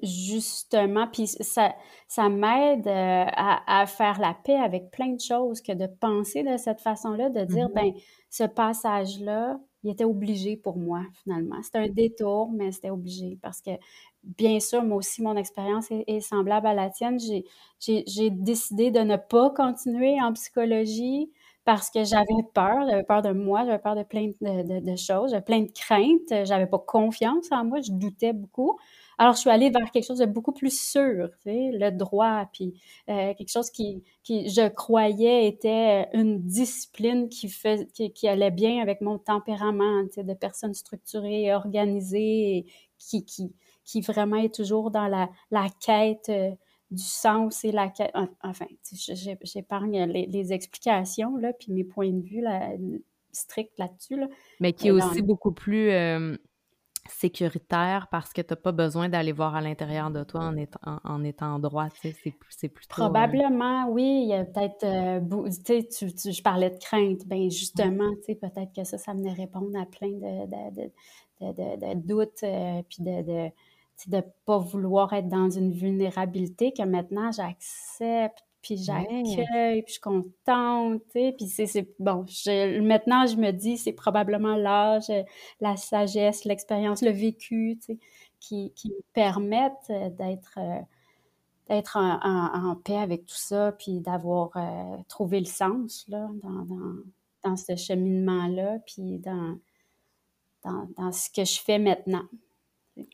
justement, 0.02 1.08
puis 1.08 1.26
ça, 1.26 1.74
ça 2.08 2.28
m'aide 2.28 2.86
euh, 2.86 3.24
à, 3.26 3.84
faire 3.86 4.20
la 4.20 4.34
paix 4.34 4.56
avec 4.56 4.90
plein 4.90 5.08
de 5.08 5.20
choses 5.20 5.60
que 5.60 5.72
de 5.72 5.86
penser 5.86 6.42
de 6.42 6.56
cette 6.56 6.80
façon-là, 6.80 7.30
de 7.30 7.44
dire, 7.44 7.68
mm-hmm. 7.68 7.74
ben 7.74 7.92
ce 8.30 8.44
passage-là, 8.44 9.58
il 9.82 9.90
était 9.90 10.04
obligé 10.04 10.56
pour 10.56 10.76
moi, 10.76 11.02
finalement. 11.22 11.60
C'était 11.62 11.78
un 11.78 11.88
détour, 11.88 12.50
mais 12.52 12.70
c'était 12.70 12.90
obligé 12.90 13.38
parce 13.42 13.60
que, 13.60 13.72
bien 14.22 14.60
sûr, 14.60 14.84
moi 14.84 14.98
aussi, 14.98 15.22
mon 15.22 15.36
expérience 15.36 15.88
est, 15.90 16.20
semblable 16.20 16.68
à 16.68 16.74
la 16.74 16.88
tienne. 16.88 17.18
J'ai 17.80 18.30
décidé 18.30 18.92
de 18.92 19.00
ne 19.00 19.16
pas 19.16 19.50
continuer 19.50 20.20
en 20.22 20.32
psychologie 20.32 21.30
parce 21.64 21.90
que 21.90 22.04
j'avais 22.04 22.26
peur, 22.54 22.86
j'avais 22.88 23.04
peur 23.04 23.22
de 23.22 23.30
moi, 23.32 23.64
j'avais 23.64 23.78
peur 23.78 23.94
de 23.94 24.02
plein 24.02 24.30
de, 24.40 24.96
choses, 24.96 25.30
j'avais 25.30 25.44
plein 25.44 25.60
de 25.60 25.70
craintes, 25.70 26.46
j'avais 26.46 26.66
pas 26.66 26.78
confiance 26.78 27.52
en 27.52 27.64
moi, 27.64 27.80
je 27.80 27.92
doutais 27.92 28.32
beaucoup. 28.32 28.78
Alors, 29.18 29.34
je 29.34 29.40
suis 29.40 29.50
allée 29.50 29.70
vers 29.70 29.90
quelque 29.92 30.06
chose 30.06 30.18
de 30.18 30.26
beaucoup 30.26 30.52
plus 30.52 30.76
sûr, 30.76 31.28
tu 31.42 31.50
sais, 31.50 31.70
le 31.72 31.90
droit, 31.90 32.46
puis 32.52 32.74
euh, 33.08 33.34
quelque 33.34 33.50
chose 33.50 33.70
qui, 33.70 34.02
qui, 34.24 34.48
je 34.48 34.68
croyais, 34.68 35.46
était 35.46 36.08
une 36.14 36.40
discipline 36.40 37.28
qui, 37.28 37.48
fait, 37.48 37.86
qui, 37.92 38.26
allait 38.26 38.50
bien 38.50 38.82
avec 38.82 39.00
mon 39.00 39.18
tempérament, 39.18 40.04
tu 40.06 40.14
sais, 40.14 40.24
de 40.24 40.34
personne 40.34 40.74
structurée, 40.74 41.54
organisée, 41.54 42.66
qui, 42.98 43.24
qui, 43.24 43.52
qui 43.84 44.00
vraiment 44.00 44.36
est 44.36 44.54
toujours 44.54 44.90
dans 44.90 45.06
la, 45.06 45.28
la 45.50 45.68
quête 45.80 46.28
euh, 46.28 46.50
du 46.92 47.02
sens 47.02 47.64
et 47.64 47.72
la. 47.72 47.92
Enfin, 48.42 48.66
j'épargne 49.42 50.04
les, 50.04 50.26
les, 50.26 50.52
explications, 50.52 51.36
là, 51.36 51.52
puis 51.52 51.72
mes 51.72 51.84
points 51.84 52.12
de 52.12 52.22
vue 52.22 52.40
là, 52.40 52.70
stricts 53.32 53.78
là-dessus. 53.78 54.16
Là. 54.16 54.28
Mais 54.60 54.72
qui 54.72 54.88
est 54.88 54.92
aussi 54.92 55.22
beaucoup 55.22 55.52
plus. 55.52 55.90
Euh, 55.90 56.36
sécuritaire 57.08 58.08
parce 58.10 58.32
que 58.32 58.40
tu 58.40 58.52
n'as 58.52 58.56
pas 58.56 58.72
besoin 58.72 59.08
d'aller 59.08 59.32
voir 59.32 59.54
à 59.54 59.60
l'intérieur 59.60 60.10
de 60.10 60.22
toi 60.22 60.42
en 60.42 60.56
étant, 60.56 61.00
en, 61.04 61.24
étant 61.24 61.58
droit, 61.58 61.88
c'est 62.00 62.12
plus, 62.12 62.68
plus 62.68 62.86
trop... 62.86 63.02
Euh, 63.02 63.06
Probablement, 63.06 63.88
oui, 63.88 64.22
il 64.24 64.28
y 64.28 64.34
a 64.34 64.44
peut-être, 64.44 64.84
euh, 64.84 65.48
tu 65.64 65.82
sais, 65.90 66.32
je 66.32 66.42
parlais 66.42 66.70
de 66.70 66.78
crainte, 66.78 67.26
ben 67.26 67.50
justement, 67.50 68.10
tu 68.16 68.26
sais, 68.26 68.34
peut-être 68.36 68.72
que 68.74 68.84
ça, 68.84 68.98
ça 68.98 69.12
venait 69.14 69.32
répondre 69.32 69.76
à 69.78 69.86
plein 69.86 70.10
de, 70.10 70.46
de, 70.46 71.52
de, 71.52 71.94
de 71.94 71.94
doutes, 72.06 72.42
euh, 72.44 72.82
puis 72.88 73.02
de, 73.02 73.50
de 74.08 74.16
de 74.16 74.16
ne 74.16 74.22
pas 74.44 74.58
vouloir 74.58 75.12
être 75.12 75.28
dans 75.28 75.50
une 75.50 75.72
vulnérabilité 75.72 76.72
que 76.72 76.82
maintenant 76.82 77.30
j'accepte 77.32 78.44
puis 78.62 78.76
j'accueille, 78.76 79.82
puis 79.82 79.84
je 79.88 79.92
suis 79.92 80.00
contente, 80.00 81.02
puis 81.12 81.48
c'est, 81.48 81.88
bon, 81.98 82.24
je, 82.28 82.80
maintenant 82.80 83.26
je 83.26 83.36
me 83.36 83.50
dis, 83.50 83.76
c'est 83.76 83.92
probablement 83.92 84.54
l'âge, 84.54 85.10
la 85.60 85.76
sagesse, 85.76 86.44
l'expérience, 86.44 87.02
le 87.02 87.10
vécu, 87.10 87.78
qui, 88.38 88.72
qui 88.72 88.88
me 88.90 89.02
permettent 89.12 89.90
euh, 89.90 90.10
d'être 90.10 90.58
euh, 90.58 90.80
d'être 91.68 91.96
en, 91.96 92.70
en, 92.70 92.76
paix 92.76 92.98
avec 92.98 93.24
tout 93.26 93.36
ça, 93.36 93.72
puis 93.72 94.00
d'avoir 94.00 94.50
euh, 94.56 94.96
trouvé 95.08 95.38
le 95.40 95.46
sens, 95.46 96.04
là, 96.08 96.28
dans, 96.42 96.64
dans, 96.64 96.94
dans 97.44 97.56
ce 97.56 97.76
cheminement-là, 97.76 98.78
puis 98.86 99.18
dans, 99.18 99.58
dans, 100.64 100.88
dans, 100.98 101.12
ce 101.12 101.30
que 101.30 101.44
je 101.44 101.60
fais 101.60 101.78
maintenant. 101.78 102.24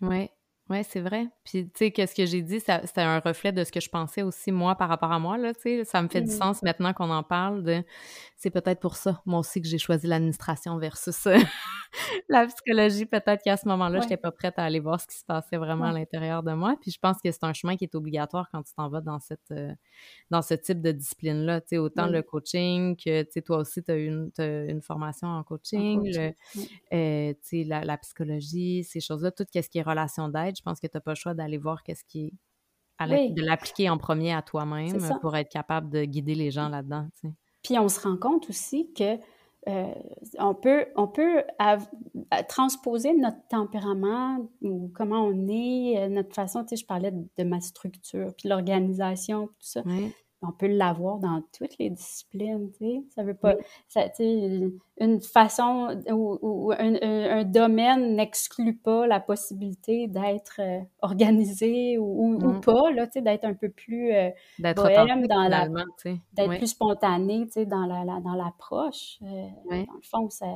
Oui, 0.01 0.31
oui, 0.71 0.85
c'est 0.89 1.01
vrai. 1.01 1.27
Puis, 1.45 1.67
tu 1.67 1.71
sais, 1.75 1.91
qu'est-ce 1.91 2.15
que 2.15 2.27
j'ai 2.27 2.43
dit, 2.43 2.61
c'était 2.61 3.01
un 3.01 3.21
reflet 3.21 3.53
de 3.53 3.65
ce 3.65 3.73
que 3.73 3.81
je 3.81 3.89
pensais 3.89 4.23
aussi, 4.23 4.53
moi, 4.53 4.75
par 4.75 4.89
rapport 4.89 5.13
à 5.13 5.19
moi, 5.19 5.39
là, 5.39 5.55
tu 5.55 5.61
sais. 5.63 5.85
Ça 5.85 6.03
me 6.03 6.09
fait 6.09 6.21
du 6.21 6.29
mmh 6.29 6.39
sens 6.39 6.63
maintenant 6.63 6.93
qu'on 6.93 7.11
en 7.11 7.23
parle 7.23 7.63
de... 7.63 7.83
C'est 8.41 8.51
peut-être 8.51 8.79
pour 8.79 8.95
ça, 8.95 9.21
moi 9.27 9.41
aussi, 9.41 9.61
que 9.61 9.67
j'ai 9.67 9.79
choisi 9.79 10.07
l'administration 10.07 10.79
versus 10.79 11.27
euh, 11.27 11.37
la 12.29 12.47
psychologie. 12.47 13.05
Peut-être 13.05 13.43
qu'à 13.43 13.57
ce 13.57 13.67
moment-là, 13.67 13.99
je 13.99 14.05
n'étais 14.05 14.17
pas 14.17 14.31
prête 14.31 14.57
à 14.61 14.63
aller 14.63 14.79
voir 14.79 15.01
ce 15.01 15.09
qui 15.09 15.17
se 15.17 15.25
passait 15.25 15.57
vraiment 15.57 15.87
à 15.87 15.93
l'intérieur 15.93 16.45
de 16.45 16.53
moi. 16.53 16.77
Puis 16.81 16.93
je 16.93 17.01
pense 17.01 17.17
que 17.21 17.33
c'est 17.33 17.43
un 17.43 17.53
chemin 17.53 17.77
qui 17.77 17.83
est 17.83 17.97
obligatoire 17.97 18.49
quand 18.53 18.63
tu 18.63 18.73
t'en 18.75 18.89
vas 18.89 19.01
dans 19.01 19.19
cette... 19.19 19.51
Euh, 19.51 19.75
dans 20.31 20.41
ce 20.41 20.55
type 20.55 20.81
de 20.81 20.93
discipline-là, 20.93 21.63
tu 21.63 21.69
sais, 21.71 21.79
autant 21.79 22.07
le 22.07 22.23
coaching 22.23 22.95
que, 22.95 23.23
tu 23.25 23.29
sais, 23.33 23.43
toi 23.43 23.59
aussi, 23.59 23.83
tu 23.83 23.91
as 23.91 23.97
une, 23.97 24.31
une 24.39 24.83
formation 24.83 25.27
en 25.27 25.43
coaching, 25.43 26.17
euh, 26.17 27.33
tu 27.33 27.39
sais, 27.43 27.65
la, 27.65 27.85
la, 27.85 27.99
psychologie, 27.99 28.85
ces 28.85 29.01
choses-là, 29.01 29.33
tout 29.33 29.45
ce 29.53 29.69
qui 29.69 29.79
est 29.79 29.83
relation 29.83 30.29
d'aide, 30.29 30.55
je 30.57 30.63
pense 30.63 30.79
que 30.79 30.87
tu 30.87 30.97
n'as 30.97 31.01
pas 31.01 31.11
le 31.11 31.17
choix 31.17 31.35
d'aller 31.35 31.59
voir 31.59 31.83
qu'est-ce 31.83 32.05
qui 32.05 32.27
est 32.27 32.33
de 33.01 33.43
l'appliquer 33.45 33.91
en 33.91 33.99
premier 33.99 34.33
à 34.33 34.43
toi-même 34.43 34.99
pour 35.21 35.37
être 35.37 35.51
capable 35.51 35.91
de 35.91 36.05
guider 36.05 36.35
les 36.35 36.53
gens 36.53 36.69
là-dedans. 36.69 37.09
Puis 37.63 37.79
on 37.79 37.89
se 37.89 38.01
rend 38.01 38.17
compte 38.17 38.49
aussi 38.49 38.93
que 38.93 39.19
euh, 39.69 39.93
on 40.39 40.55
peut, 40.55 40.87
on 40.97 41.09
peut 41.09 41.43
transposer 42.49 43.13
notre 43.15 43.47
tempérament 43.49 44.49
ou 44.63 44.91
comment 44.95 45.25
on 45.25 45.49
est, 45.49 45.99
euh, 45.99 46.09
notre 46.09 46.35
façon, 46.35 46.63
tu 46.63 46.71
sais, 46.71 46.77
je 46.77 46.87
parlais 46.87 47.13
de, 47.13 47.45
ma 47.45 47.61
structure, 47.61 48.33
puis 48.37 48.49
l'organisation, 48.49 49.49
tout 49.49 49.55
ça 49.61 49.83
on 50.43 50.53
peut 50.53 50.69
l'avoir 50.69 51.19
dans 51.19 51.43
toutes 51.57 51.79
les 51.79 51.91
disciplines, 51.91 52.71
tu 52.73 52.79
sais. 52.79 53.03
Ça 53.15 53.23
veut 53.25 53.35
pas... 53.35 53.57
Ça, 53.89 54.07
une 54.21 55.21
façon 55.21 56.01
ou, 56.11 56.73
un, 56.79 57.45
domaine 57.45 58.15
n'exclut 58.15 58.77
pas 58.77 59.07
la 59.07 59.21
possibilité 59.21 60.07
d'être 60.07 60.61
euh, 60.61 60.81
organisé 61.03 61.99
ou, 61.99 62.39
mm. 62.39 62.61
pas, 62.61 62.91
là, 62.93 63.07
tu 63.07 63.15
sais, 63.15 63.21
d'être 63.21 63.45
un 63.45 63.55
peu 63.55 63.69
plus 63.69 64.13
euh, 64.13 64.31
bohème 64.59 65.27
dans 65.27 65.49
la... 65.49 65.69
d'être 66.33 66.59
plus 66.59 66.69
spontané, 66.69 67.47
tu 67.47 67.53
sais, 67.53 67.67
dans 67.67 67.87
la, 67.87 68.05
dans 68.21 68.35
l'approche. 68.35 69.19
Euh, 69.23 69.49
dans 69.71 69.95
le 69.95 70.03
fond, 70.03 70.31
ça... 70.31 70.47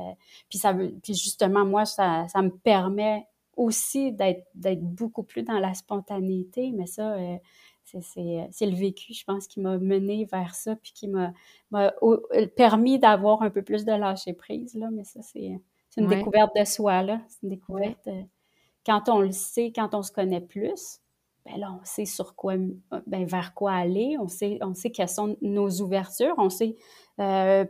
Puis, 0.49 0.59
ça 0.59 0.71
veut... 0.71 0.93
Puis 1.03 1.13
justement, 1.13 1.65
moi, 1.65 1.85
ça, 1.85 2.27
ça 2.29 2.41
me 2.41 2.51
permet 2.51 3.27
aussi 3.55 4.11
d'être, 4.11 4.47
d'être 4.55 4.81
beaucoup 4.81 5.23
plus 5.23 5.43
dans 5.43 5.59
la 5.59 5.73
spontanéité, 5.73 6.71
mais 6.71 6.87
ça 6.87 7.13
euh, 7.13 7.37
c'est 7.85 8.65
le 8.65 8.75
vécu, 8.75 9.13
je 9.13 9.23
pense, 9.23 9.47
qui 9.47 9.59
m'a 9.59 9.77
mené 9.77 10.25
vers 10.25 10.55
ça, 10.55 10.75
puis 10.75 10.93
qui 10.93 11.07
m'a 11.07 11.33
euh, 11.73 12.47
permis 12.55 12.99
d'avoir 12.99 13.41
un 13.41 13.49
peu 13.49 13.61
plus 13.61 13.85
de 13.85 13.91
lâcher 13.91 14.33
prise, 14.33 14.75
là. 14.75 14.89
Mais 14.91 15.03
ça, 15.03 15.21
c'est 15.21 15.59
une 15.97 16.07
découverte 16.07 16.51
de 16.57 16.65
soi, 16.65 17.03
là. 17.03 17.21
C'est 17.27 17.43
une 17.43 17.49
découverte. 17.49 18.07
Euh, 18.07 18.23
quand 18.85 19.09
on 19.09 19.19
le 19.19 19.31
sait, 19.31 19.71
quand 19.73 19.93
on 19.93 20.01
se 20.01 20.11
connaît 20.11 20.41
plus, 20.41 20.99
ben 21.45 21.57
là, 21.57 21.77
on 21.79 21.85
sait 21.85 22.05
sur 22.05 22.35
quoi, 22.35 22.55
ben 23.05 23.25
vers 23.25 23.53
quoi 23.53 23.73
aller, 23.73 24.17
on 24.19 24.27
sait, 24.27 24.57
on 24.61 24.73
sait 24.73 24.91
quelles 24.91 25.09
sont 25.09 25.37
nos 25.41 25.69
ouvertures, 25.81 26.35
on 26.37 26.49
sait 26.49 26.75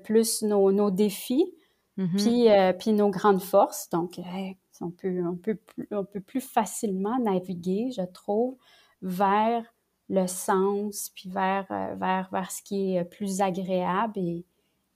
plus 0.03 0.43
nos, 0.43 0.71
nos 0.71 0.91
défis, 0.91 1.53
mm-hmm. 1.97 2.17
puis, 2.17 2.77
puis 2.79 2.93
nos 2.93 3.09
grandes 3.09 3.41
forces. 3.41 3.89
Donc, 3.89 4.19
on, 4.79 4.91
peut, 4.91 5.23
on, 5.25 5.35
peut, 5.35 5.57
on 5.91 6.05
peut 6.05 6.21
plus 6.21 6.41
facilement 6.41 7.17
naviguer, 7.19 7.91
je 7.91 8.03
trouve, 8.03 8.57
vers 9.01 9.72
le 10.09 10.27
sens, 10.27 11.11
puis 11.15 11.29
vers, 11.29 11.65
euh, 11.71 11.95
vers, 11.95 12.29
vers 12.31 12.51
ce 12.51 12.61
qui 12.61 12.95
est 12.95 13.05
plus 13.05 13.41
agréable 13.41 14.19
et, 14.19 14.45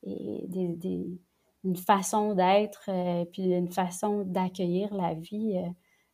et 0.04 0.46
des, 0.48 0.68
des, 0.70 1.20
une 1.64 1.76
façon 1.76 2.34
d'être, 2.34 2.90
euh, 2.90 3.26
puis 3.26 3.44
une 3.44 3.72
façon 3.72 4.24
d'accueillir 4.24 4.94
la 4.94 5.14
vie 5.14 5.62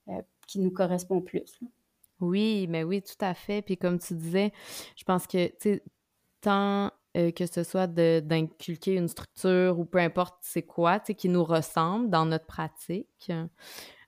euh, 0.10 0.22
qui 0.48 0.60
nous 0.60 0.72
correspond 0.72 1.22
plus. 1.22 1.60
Oui, 2.20 2.68
mais 2.70 2.84
oui, 2.84 3.02
tout 3.02 3.26
à 3.26 3.34
fait. 3.34 3.62
Puis 3.62 3.78
comme 3.78 4.00
tu 4.00 4.14
disais, 4.14 4.52
je 4.96 5.04
pense 5.04 5.28
que, 5.28 5.52
tant 6.42 6.92
que 7.14 7.46
ce 7.46 7.62
soit 7.62 7.86
d'inculquer 7.86 8.96
une 8.96 9.08
structure 9.08 9.78
ou 9.78 9.86
peu 9.86 10.00
importe 10.00 10.36
c'est 10.42 10.64
quoi, 10.64 11.00
tu 11.00 11.14
qui 11.14 11.30
nous 11.30 11.44
ressemble 11.44 12.10
dans 12.10 12.26
notre 12.26 12.48
pratique, 12.48 13.32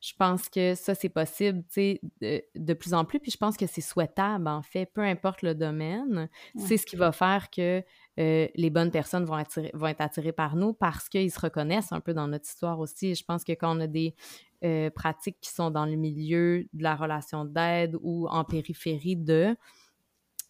je 0.06 0.14
pense 0.16 0.50
que 0.50 0.76
ça, 0.76 0.94
c'est 0.94 1.10
possible, 1.10 1.64
tu 1.64 1.98
sais, 2.22 2.44
de, 2.54 2.74
plus 2.74 2.94
en 2.94 3.06
plus. 3.06 3.20
Puis 3.20 3.32
je 3.32 3.38
pense 3.38 3.58
que 3.58 3.66
c'est 3.66 3.82
souhaitable, 3.82 4.48
en 4.48 4.62
fait, 4.62 4.86
peu 4.86 5.02
importe 5.02 5.42
le 5.42 5.56
domaine. 5.56 6.30
C'est 6.58 6.78
ce 6.78 6.86
qui 6.86 6.96
va 6.96 7.12
faire 7.12 7.50
que 7.50 7.84
euh, 8.20 8.48
les 8.54 8.70
bonnes 8.70 8.92
personnes 8.92 9.26
vont, 9.26 9.42
vont 9.74 9.88
être 9.88 10.02
attirées 10.02 10.32
par 10.32 10.56
nous 10.56 10.74
parce 10.74 11.10
qu'ils 11.10 11.32
se 11.32 11.40
reconnaissent 11.40 11.92
un 11.92 12.02
peu 12.02 12.14
dans 12.14 12.28
notre 12.28 12.48
histoire 12.48 12.80
aussi. 12.80 13.16
Je 13.16 13.24
pense 13.24 13.44
que 13.44 13.54
quand 13.54 13.76
on 13.76 13.80
a 13.80 13.88
des 13.88 14.16
euh, 14.64 14.92
pratiques 14.92 15.38
qui 15.42 15.50
sont 15.50 15.72
dans 15.72 15.88
le 15.88 15.96
milieu 15.96 16.68
de 16.74 16.84
la 16.84 16.96
relation 16.96 17.44
d'aide 17.44 17.98
ou 18.02 18.28
en 18.28 18.44
périphérie 18.44 19.18
de, 19.18 19.58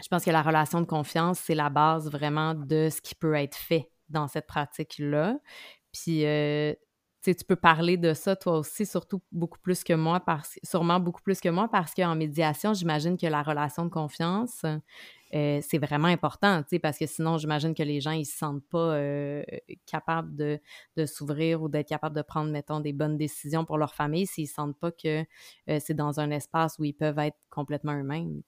je 0.04 0.08
pense 0.10 0.26
que 0.26 0.32
la 0.32 0.42
relation 0.42 0.82
de 0.82 0.86
confiance, 0.86 1.40
c'est 1.40 1.56
la 1.56 1.70
base 1.70 2.12
vraiment 2.12 2.56
de 2.56 2.90
ce 2.92 3.00
qui 3.00 3.16
peut 3.16 3.36
être 3.36 3.56
fait 3.56 3.90
dans 4.10 4.28
cette 4.28 4.48
pratique-là. 4.48 5.40
Puis, 5.94 6.26
euh, 6.26 6.74
tu 7.32 7.46
peux 7.46 7.56
parler 7.56 7.98
de 7.98 8.14
ça 8.14 8.36
toi 8.36 8.60
aussi, 8.60 8.86
surtout 8.86 9.22
beaucoup 9.32 9.60
plus 9.60 9.84
que 9.84 9.94
moi, 9.94 10.20
parce, 10.20 10.60
sûrement 10.64 11.00
beaucoup 11.00 11.22
plus 11.22 11.40
que 11.40 11.50
moi, 11.50 11.68
parce 11.72 11.94
qu'en 11.94 12.16
médiation, 12.16 12.74
j'imagine 12.74 13.18
que 13.18 13.28
la 13.28 13.42
relation 13.42 13.86
de 13.86 13.90
confiance, 13.90 14.64
euh, 15.34 15.60
c'est 15.62 15.80
vraiment 15.80 16.08
important, 16.08 16.62
parce 16.82 16.98
que 16.98 17.06
sinon, 17.06 17.38
j'imagine 17.38 17.74
que 17.74 17.84
les 17.84 18.00
gens, 18.00 18.12
ils 18.12 18.26
se 18.26 18.38
sentent 18.38 18.64
pas 18.70 18.96
euh, 18.96 19.44
capables 19.86 20.36
de, 20.36 20.60
de 20.96 21.06
s'ouvrir 21.06 21.62
ou 21.62 21.68
d'être 21.68 21.90
capables 21.90 22.16
de 22.16 22.22
prendre, 22.22 22.52
mettons, 22.52 22.80
des 22.80 22.94
bonnes 22.94 23.18
décisions 23.18 23.66
pour 23.66 23.78
leur 23.78 23.94
famille 23.94 24.28
s'ils 24.28 24.48
sentent 24.48 24.78
pas 24.78 24.92
que 24.92 25.26
euh, 25.70 25.80
c'est 25.80 25.94
dans 25.94 26.20
un 26.20 26.30
espace 26.32 26.78
où 26.80 26.86
ils 26.86 26.94
peuvent 26.94 27.20
être 27.20 27.38
complètement 27.50 27.94
eux-mêmes. 27.94 28.42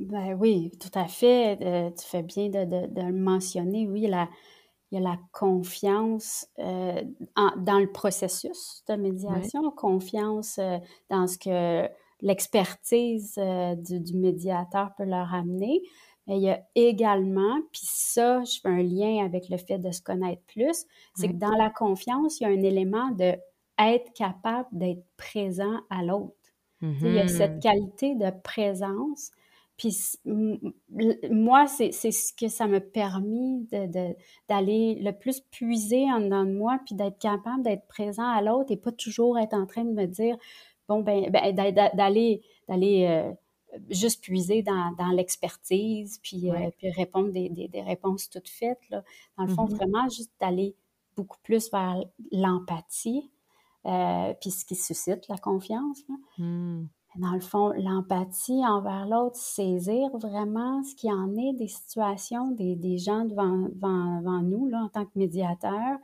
Ben 0.00 0.34
oui, 0.38 0.72
tout 0.80 0.98
à 0.98 1.06
fait. 1.06 1.92
tu 1.96 2.04
fais 2.04 2.22
bien 2.22 2.48
de, 2.48 2.64
de, 2.64 2.86
de, 2.92 3.02
le 3.02 3.12
mentionner. 3.12 3.86
Oui, 3.86 4.06
la, 4.06 4.28
il 4.90 4.98
y 4.98 4.98
a 4.98 5.00
la 5.00 5.18
confiance 5.32 6.46
dans 6.58 7.78
le 7.78 7.90
processus 7.90 8.84
de 8.88 8.94
médiation, 8.94 9.70
confiance 9.72 10.60
dans 11.10 11.26
ce 11.26 11.38
que 11.38 11.88
l'expertise 12.20 13.34
du, 13.78 14.00
du, 14.00 14.14
médiateur 14.14 14.94
peut 14.96 15.04
leur 15.04 15.34
amener. 15.34 15.82
Mais 16.26 16.38
il 16.38 16.42
y 16.42 16.50
a 16.50 16.60
également, 16.74 17.56
puis 17.72 17.82
ça, 17.84 18.42
je 18.44 18.60
fais 18.60 18.68
un 18.68 18.82
lien 18.82 19.24
avec 19.24 19.48
le 19.48 19.56
fait 19.58 19.78
de 19.78 19.90
se 19.92 20.02
connaître 20.02 20.42
plus, 20.46 20.84
c'est 21.14 21.28
que 21.28 21.36
dans 21.36 21.56
la 21.56 21.70
confiance, 21.70 22.40
il 22.40 22.44
y 22.44 22.46
a 22.46 22.50
un 22.50 22.62
élément 22.62 23.10
de 23.10 23.36
être 23.78 24.12
capable 24.14 24.68
d'être 24.72 25.04
présent 25.16 25.80
à 25.90 26.02
l'autre. 26.02 26.34
Il 26.82 27.14
y 27.14 27.18
a 27.18 27.26
cette 27.26 27.56
mmh 27.56 27.60
qualité 27.60 28.14
de 28.16 28.30
présence. 28.42 29.30
Puis 29.76 29.94
moi, 31.30 31.66
c'est 31.66 31.92
ce 31.92 32.32
que 32.32 32.48
ça 32.48 32.66
m'a 32.66 32.80
permis 32.80 33.66
d'aller 34.48 34.94
de, 34.94 35.04
le 35.04 35.10
plus 35.10 35.40
puiser 35.40 36.10
en 36.10 36.20
dedans 36.20 36.44
de 36.44 36.52
moi, 36.52 36.80
puis 36.86 36.94
d'être 36.94 37.18
capable 37.18 37.62
d'être 37.62 37.86
présent 37.86 38.26
à 38.26 38.40
l'autre 38.40 38.72
et 38.72 38.76
pas 38.76 38.92
toujours 38.92 39.38
être 39.38 39.54
en 39.54 39.66
train 39.66 39.84
de 39.84 39.92
me 39.92 40.06
dire, 40.06 40.36
bon, 40.88 41.00
ben, 41.00 41.30
ben 41.30 41.54
d'aller 41.54 42.42
d'aller 42.68 43.06
euh, 43.06 43.32
juste 43.90 44.22
puiser 44.22 44.62
dans, 44.62 44.92
dans 44.98 45.10
l'expertise, 45.10 46.18
puis, 46.22 46.50
euh, 46.50 46.70
puis 46.78 46.90
répondre 46.90 47.30
des, 47.30 47.48
des, 47.48 47.68
des, 47.68 47.82
réponses 47.82 48.30
toutes 48.30 48.48
faites. 48.48 48.88
Là. 48.90 49.02
Dans 49.36 49.44
le 49.44 49.54
fond, 49.54 49.66
mm-hmm. 49.66 49.76
vraiment, 49.76 50.08
juste 50.08 50.32
d'aller 50.40 50.74
beaucoup 51.16 51.38
plus 51.42 51.70
vers 51.70 52.02
l'empathie, 52.32 53.30
euh, 53.86 54.34
puis 54.40 54.50
ce 54.50 54.64
qui 54.64 54.74
suscite 54.74 55.28
la 55.28 55.38
confiance. 55.38 56.02
Là. 56.08 56.44
Mm. 56.44 56.88
Dans 57.18 57.32
le 57.32 57.40
fond, 57.40 57.72
l'empathie 57.76 58.64
envers 58.66 59.06
l'autre, 59.06 59.36
saisir 59.36 60.10
vraiment 60.18 60.82
ce 60.82 60.94
qui 60.94 61.10
en 61.10 61.34
est 61.36 61.52
des 61.54 61.68
situations 61.68 62.50
des, 62.50 62.76
des 62.76 62.98
gens 62.98 63.24
devant, 63.24 63.68
devant, 63.68 64.20
devant, 64.20 64.42
nous, 64.42 64.68
là, 64.68 64.82
en 64.84 64.88
tant 64.88 65.04
que 65.04 65.12
médiateurs, 65.16 65.98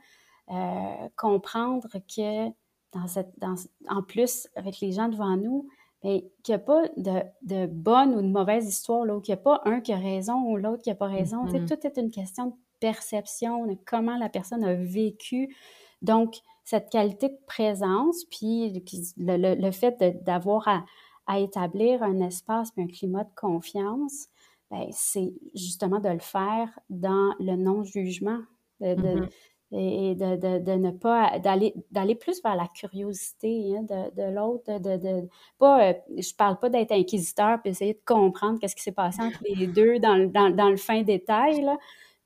euh, 0.51 1.09
comprendre 1.15 1.87
que 2.13 2.49
dans 2.93 3.07
cette, 3.07 3.31
dans, 3.39 3.55
en 3.89 4.03
plus, 4.03 4.47
avec 4.55 4.79
les 4.79 4.91
gens 4.91 5.09
devant 5.09 5.37
nous, 5.37 5.67
ben, 6.03 6.21
qu'il 6.43 6.53
n'y 6.53 6.55
a 6.55 6.59
pas 6.59 6.83
de, 6.97 7.21
de, 7.43 7.65
bonne 7.65 8.13
ou 8.15 8.21
de 8.21 8.27
mauvaise 8.27 8.67
histoire, 8.67 9.05
là, 9.05 9.19
qu'il 9.21 9.33
n'y 9.33 9.39
a 9.39 9.43
pas 9.43 9.61
un 9.65 9.81
qui 9.81 9.93
a 9.93 9.97
raison 9.97 10.35
ou 10.43 10.57
l'autre 10.57 10.83
qui 10.83 10.89
n'a 10.89 10.95
pas 10.95 11.07
raison. 11.07 11.45
Mm-hmm. 11.45 11.67
Tout 11.67 11.87
est 11.87 11.97
une 11.97 12.11
question 12.11 12.47
de 12.47 12.53
perception, 12.79 13.65
de 13.65 13.77
comment 13.85 14.17
la 14.17 14.29
personne 14.29 14.63
a 14.63 14.73
vécu. 14.73 15.55
Donc, 16.01 16.41
cette 16.63 16.89
qualité 16.89 17.29
de 17.29 17.37
présence, 17.45 18.23
puis, 18.25 18.83
le, 19.17 19.55
le, 19.55 19.71
fait 19.71 20.23
d'avoir 20.23 20.67
à, 20.67 20.85
à, 21.27 21.39
établir 21.39 22.03
un 22.03 22.19
espace 22.21 22.69
et 22.77 22.83
un 22.83 22.87
climat 22.87 23.25
de 23.25 23.35
confiance, 23.35 24.27
ben, 24.71 24.87
c'est 24.91 25.33
justement 25.53 25.99
de 25.99 26.09
le 26.09 26.19
faire 26.19 26.67
dans 26.89 27.33
le 27.39 27.55
non-jugement, 27.55 28.39
de, 28.79 28.95
mm-hmm. 28.95 29.29
et 29.71 30.15
de, 30.15 30.35
de, 30.35 30.63
de 30.63 30.71
ne 30.71 30.91
pas 30.91 31.39
d'aller 31.39 32.15
plus 32.15 32.41
vers 32.41 32.55
la 32.55 32.67
curiosité 32.67 33.75
hein, 33.77 33.83
de, 33.83 34.15
de 34.15 34.33
l'autre 34.35 34.79
de, 34.79 35.27
pas 35.57 35.89
euh, 35.89 35.93
je 36.17 36.35
parle 36.35 36.59
pas 36.59 36.69
d'être 36.69 36.91
inquisiteur 36.91 37.61
puis 37.61 37.71
essayer 37.71 37.93
de 37.93 38.01
comprendre 38.05 38.59
qu'est-ce 38.59 38.75
qui 38.75 38.81
s'est 38.81 38.91
passé 38.91 39.21
entre 39.21 39.41
les 39.47 39.67
deux 39.67 39.99
dans 39.99 40.15
le, 40.15 40.27
dans, 40.27 40.49
dans 40.49 40.69
le 40.69 40.75
fin 40.75 41.01
détail 41.03 41.61
là, 41.61 41.77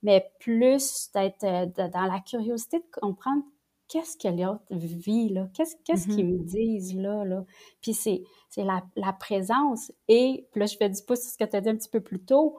mais 0.02 0.30
plus 0.40 1.10
d'être 1.14 1.44
euh, 1.44 1.66
dans 1.66 2.06
la 2.06 2.20
curiosité 2.20 2.78
de 2.78 3.00
comprendre 3.00 3.44
qu'est-ce 3.88 4.16
que 4.16 4.28
l'autre 4.28 4.64
vit 4.70 5.28
là? 5.28 5.48
Qu'est-ce 5.54 5.76
qu'est-ce 5.84 6.08
qu'ils 6.08 6.26
me 6.26 6.38
disent 6.38 6.94
là 6.94 7.24
là? 7.24 7.44
Puis 7.80 7.94
c'est 7.94 8.22
la, 8.56 8.82
la 8.96 9.12
présence 9.12 9.92
et 10.08 10.46
puis 10.50 10.60
là 10.60 10.66
je 10.66 10.76
fais 10.76 10.88
du 10.88 11.02
pouce 11.02 11.20
sur 11.20 11.30
ce 11.32 11.38
que 11.38 11.44
tu 11.44 11.56
as 11.56 11.60
dit 11.60 11.68
un 11.68 11.76
petit 11.76 11.88
peu 11.88 12.00
plus 12.00 12.20
tôt 12.20 12.58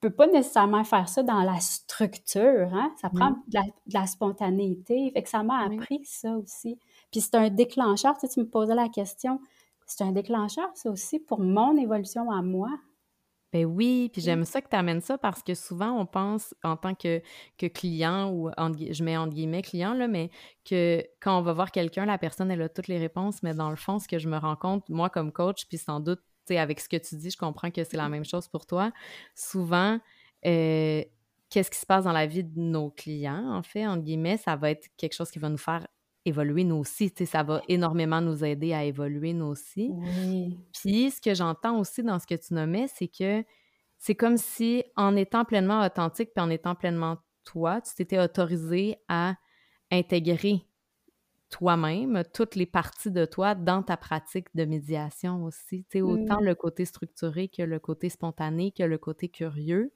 peux 0.00 0.10
pas 0.10 0.26
nécessairement 0.26 0.84
faire 0.84 1.08
ça 1.08 1.22
dans 1.22 1.42
la 1.42 1.58
structure, 1.60 2.68
hein? 2.72 2.92
Ça 3.00 3.08
prend 3.08 3.30
de, 3.48 3.58
la, 3.92 4.06
spontanéité. 4.06 5.10
Fait 5.12 5.22
que 5.22 5.28
ça 5.28 5.42
m'a 5.42 5.64
appris 5.64 6.04
ça 6.04 6.36
aussi. 6.36 6.78
Puis 7.10 7.20
c'est 7.20 7.34
un 7.34 7.48
déclencheur, 7.48 8.14
tu, 8.14 8.26
sais, 8.26 8.34
tu 8.34 8.40
me 8.40 8.46
posais 8.46 8.74
la 8.74 8.88
question, 8.88 9.40
c'est 9.86 10.04
un 10.04 10.12
déclencheur, 10.12 10.68
ça 10.74 10.90
aussi, 10.90 11.18
pour 11.18 11.40
mon 11.40 11.76
évolution 11.76 12.30
à 12.30 12.42
moi? 12.42 12.68
Ben 13.56 13.64
oui, 13.64 14.10
puis 14.12 14.20
j'aime 14.20 14.44
ça 14.44 14.60
que 14.60 14.68
tu 14.68 14.76
amènes 14.76 15.00
ça 15.00 15.16
parce 15.16 15.42
que 15.42 15.54
souvent 15.54 15.98
on 15.98 16.04
pense 16.04 16.54
en 16.62 16.76
tant 16.76 16.94
que, 16.94 17.22
que 17.56 17.64
client 17.64 18.30
ou 18.30 18.50
je 18.58 19.02
mets 19.02 19.16
entre 19.16 19.32
guillemets 19.32 19.62
client, 19.62 19.94
là, 19.94 20.08
mais 20.08 20.30
que 20.66 21.02
quand 21.20 21.38
on 21.38 21.40
va 21.40 21.54
voir 21.54 21.70
quelqu'un, 21.70 22.04
la 22.04 22.18
personne 22.18 22.50
elle 22.50 22.60
a 22.60 22.68
toutes 22.68 22.88
les 22.88 22.98
réponses, 22.98 23.42
mais 23.42 23.54
dans 23.54 23.70
le 23.70 23.76
fond, 23.76 23.98
ce 23.98 24.08
que 24.08 24.18
je 24.18 24.28
me 24.28 24.36
rends 24.36 24.56
compte, 24.56 24.86
moi 24.90 25.08
comme 25.08 25.32
coach, 25.32 25.64
puis 25.68 25.78
sans 25.78 26.00
doute 26.00 26.20
avec 26.50 26.80
ce 26.80 26.88
que 26.90 26.98
tu 26.98 27.16
dis, 27.16 27.30
je 27.30 27.38
comprends 27.38 27.70
que 27.70 27.82
c'est 27.82 27.96
la 27.96 28.10
même 28.10 28.26
chose 28.26 28.46
pour 28.46 28.66
toi. 28.66 28.92
Souvent, 29.34 30.00
euh, 30.44 31.02
qu'est-ce 31.48 31.70
qui 31.70 31.78
se 31.78 31.86
passe 31.86 32.04
dans 32.04 32.12
la 32.12 32.26
vie 32.26 32.44
de 32.44 32.60
nos 32.60 32.90
clients, 32.90 33.54
en 33.54 33.62
fait, 33.62 33.86
entre 33.86 34.02
guillemets, 34.02 34.36
ça 34.36 34.56
va 34.56 34.70
être 34.70 34.86
quelque 34.98 35.14
chose 35.14 35.30
qui 35.30 35.38
va 35.38 35.48
nous 35.48 35.56
faire 35.56 35.86
évoluer 36.26 36.64
nous 36.64 36.76
aussi. 36.76 37.12
Ça 37.24 37.42
va 37.42 37.62
énormément 37.68 38.20
nous 38.20 38.44
aider 38.44 38.74
à 38.74 38.84
évoluer 38.84 39.32
nous 39.32 39.46
aussi. 39.46 39.92
Puis, 40.72 41.10
ce 41.10 41.20
que 41.20 41.34
j'entends 41.34 41.78
aussi 41.78 42.02
dans 42.02 42.18
ce 42.18 42.26
que 42.26 42.34
tu 42.34 42.54
nommais, 42.54 42.86
c'est 42.88 43.08
que 43.08 43.44
c'est 43.98 44.14
comme 44.14 44.36
si, 44.36 44.84
en 44.96 45.16
étant 45.16 45.44
pleinement 45.44 45.84
authentique 45.84 46.30
puis 46.34 46.44
en 46.44 46.50
étant 46.50 46.74
pleinement 46.74 47.16
toi, 47.44 47.80
tu 47.80 47.94
t'étais 47.94 48.18
autorisé 48.18 48.96
à 49.08 49.36
intégrer 49.90 50.66
toi-même, 51.48 52.24
toutes 52.34 52.56
les 52.56 52.66
parties 52.66 53.12
de 53.12 53.24
toi 53.24 53.54
dans 53.54 53.82
ta 53.82 53.96
pratique 53.96 54.48
de 54.54 54.64
médiation 54.64 55.44
aussi. 55.44 55.84
Tu 55.84 55.98
sais, 55.98 56.02
autant 56.02 56.40
mmh. 56.40 56.44
le 56.44 56.54
côté 56.56 56.84
structuré 56.84 57.48
que 57.48 57.62
le 57.62 57.78
côté 57.78 58.08
spontané, 58.08 58.72
que 58.72 58.82
le 58.82 58.98
côté 58.98 59.28
curieux. 59.28 59.92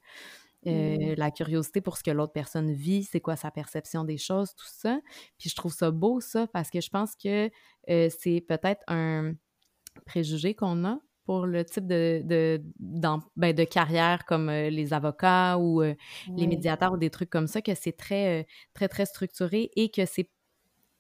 Euh, 0.67 0.97
mmh. 0.97 1.15
La 1.17 1.31
curiosité 1.31 1.81
pour 1.81 1.97
ce 1.97 2.03
que 2.03 2.11
l'autre 2.11 2.33
personne 2.33 2.73
vit, 2.73 3.05
c'est 3.05 3.21
quoi 3.21 3.37
sa 3.37 3.51
perception 3.51 4.05
des 4.05 4.19
choses, 4.19 4.55
tout 4.55 4.69
ça. 4.69 5.01
Puis 5.39 5.49
je 5.49 5.57
trouve 5.57 5.73
ça 5.73 5.91
beau, 5.91 6.21
ça, 6.21 6.47
parce 6.49 6.71
que 6.71 6.81
je 6.81 6.91
pense 6.91 7.17
que 7.17 7.51
euh, 7.89 8.09
c'est 8.19 8.45
peut-être 8.47 8.83
un 8.87 9.33
préjugé 10.05 10.55
qu'on 10.55 10.85
a 10.85 10.99
pour 11.25 11.47
le 11.47 11.65
type 11.65 11.87
de, 11.87 12.23
de, 12.25 12.63
ben, 13.37 13.53
de 13.53 13.65
carrière 13.65 14.25
comme 14.27 14.49
euh, 14.49 14.69
les 14.69 14.93
avocats 14.93 15.59
ou 15.59 15.81
les 15.83 16.47
médiateurs 16.47 16.93
ou 16.93 16.97
des 16.97 17.11
trucs 17.11 17.31
comme 17.31 17.47
ça, 17.47 17.63
que 17.63 17.75
c'est 17.75 17.97
très, 17.97 18.47
très, 18.75 18.89
très 18.89 19.07
structuré 19.07 19.71
et 19.77 19.91
que 19.91 20.05
c'est 20.05 20.29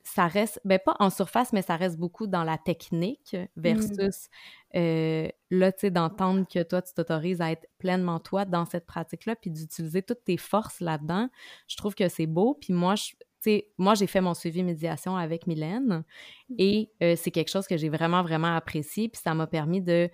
ça 0.03 0.27
reste, 0.27 0.61
ben 0.65 0.79
pas 0.85 0.97
en 0.99 1.11
surface, 1.11 1.53
mais 1.53 1.63
ça 1.63 1.77
reste 1.77 1.99
beaucoup 1.99 2.27
dans 2.27 2.45
la 2.45 2.59
technique 2.59 3.35
mmh. 3.35 3.47
versus 3.57 4.29
euh, 4.75 5.29
là, 5.51 5.73
tu 5.73 5.81
sais, 5.81 5.91
d'entendre 5.91 6.47
que 6.49 6.63
toi, 6.63 6.81
tu 6.81 6.95
t'autorises 6.95 7.41
à 7.41 7.51
être 7.51 7.67
pleinement 7.79 8.21
toi 8.21 8.45
dans 8.45 8.65
cette 8.65 8.87
pratique-là, 8.87 9.37
puis 9.37 9.51
d'utiliser 9.51 10.03
toutes 10.03 10.25
tes 10.25 10.37
forces 10.37 10.81
là-dedans. 10.81 11.29
Je 11.69 11.77
trouve 11.77 11.95
que 11.95 12.09
c'est 12.09 12.27
beau. 12.27 12.57
Puis 12.61 12.73
moi, 12.73 12.95
je, 12.95 13.13
sais, 13.41 13.69
moi, 13.79 13.95
j'ai 13.95 14.07
fait 14.07 14.21
mon 14.21 14.35
suivi 14.35 14.63
médiation 14.63 15.17
avec 15.17 15.47
Mylène 15.47 16.05
mmh. 16.49 16.55
et 16.59 16.91
euh, 17.03 17.17
c'est 17.17 17.31
quelque 17.31 17.51
chose 17.51 17.67
que 17.67 17.77
j'ai 17.77 17.89
vraiment, 17.89 18.23
vraiment 18.23 18.55
apprécié. 18.55 19.09
Puis 19.09 19.21
ça 19.23 19.35
m'a 19.35 19.47
permis 19.47 19.83
de, 19.83 20.09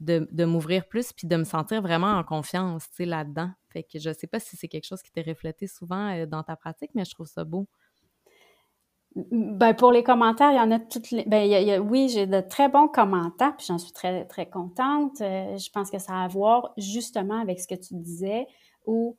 de, 0.00 0.28
de 0.30 0.44
m'ouvrir 0.44 0.86
plus 0.86 1.12
puis 1.12 1.26
de 1.26 1.36
me 1.36 1.44
sentir 1.44 1.80
vraiment 1.80 2.12
en 2.12 2.24
confiance, 2.24 2.88
tu 2.90 2.96
sais, 2.96 3.04
là-dedans. 3.06 3.50
Fait 3.70 3.84
que 3.84 3.98
je 3.98 4.12
sais 4.12 4.26
pas 4.26 4.40
si 4.40 4.56
c'est 4.56 4.68
quelque 4.68 4.86
chose 4.86 5.02
qui 5.02 5.10
t'est 5.10 5.22
reflété 5.22 5.66
souvent 5.66 6.10
euh, 6.10 6.26
dans 6.26 6.42
ta 6.42 6.56
pratique, 6.56 6.90
mais 6.94 7.04
je 7.04 7.12
trouve 7.12 7.26
ça 7.26 7.44
beau. 7.44 7.66
Ben, 9.14 9.74
pour 9.74 9.92
les 9.92 10.02
commentaires, 10.02 10.52
il 10.52 10.56
y 10.56 10.60
en 10.60 10.70
a 10.70 10.78
toutes 10.78 11.10
les. 11.10 11.24
Ben, 11.24 11.44
il 11.44 11.50
y 11.50 11.72
a, 11.72 11.80
oui, 11.80 12.08
j'ai 12.08 12.26
de 12.26 12.40
très 12.40 12.68
bons 12.68 12.88
commentaires, 12.88 13.54
puis 13.56 13.66
j'en 13.66 13.78
suis 13.78 13.92
très, 13.92 14.24
très 14.24 14.48
contente. 14.48 15.20
Euh, 15.20 15.58
je 15.58 15.70
pense 15.70 15.90
que 15.90 15.98
ça 15.98 16.14
a 16.14 16.24
à 16.24 16.28
voir 16.28 16.72
justement 16.78 17.38
avec 17.38 17.60
ce 17.60 17.68
que 17.68 17.74
tu 17.74 17.94
disais, 17.94 18.46
où 18.86 19.16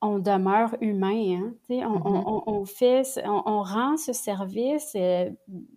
on 0.00 0.18
demeure 0.18 0.74
humain. 0.80 1.36
Hein, 1.36 1.54
on, 1.68 1.74
mm-hmm. 1.74 2.22
on, 2.26 2.42
on, 2.48 2.64
fait, 2.64 3.04
on, 3.24 3.62
rend 3.62 3.96
ce 3.96 4.12
service, 4.12 4.92
euh, 4.96 5.30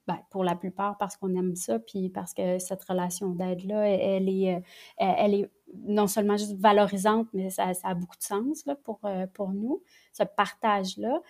ben, 0.08 0.18
pour 0.32 0.44
la 0.44 0.56
plupart 0.56 0.98
parce 0.98 1.16
qu'on 1.16 1.36
aime 1.36 1.56
ça, 1.56 1.78
puis 1.78 2.10
parce 2.10 2.34
que 2.34 2.58
cette 2.58 2.84
relation 2.84 3.30
d'aide-là, 3.30 3.88
elle, 3.88 4.28
est, 4.28 4.56
euh, 4.56 4.60
elle 4.98 5.36
est 5.36 5.52
non 5.88 6.08
seulement 6.08 6.38
juste 6.38 6.58
valorisante, 6.58 7.28
mais 7.34 7.52
ça, 7.52 7.76
ça 7.76 7.90
a 7.90 7.94
beaucoup 7.94 8.18
de 8.18 8.24
sens 8.24 8.66
là, 8.66 8.76
pour, 8.76 9.02
pour 9.34 9.50
nous, 9.52 9.84
ce 10.14 10.24
partage-là. 10.24 11.22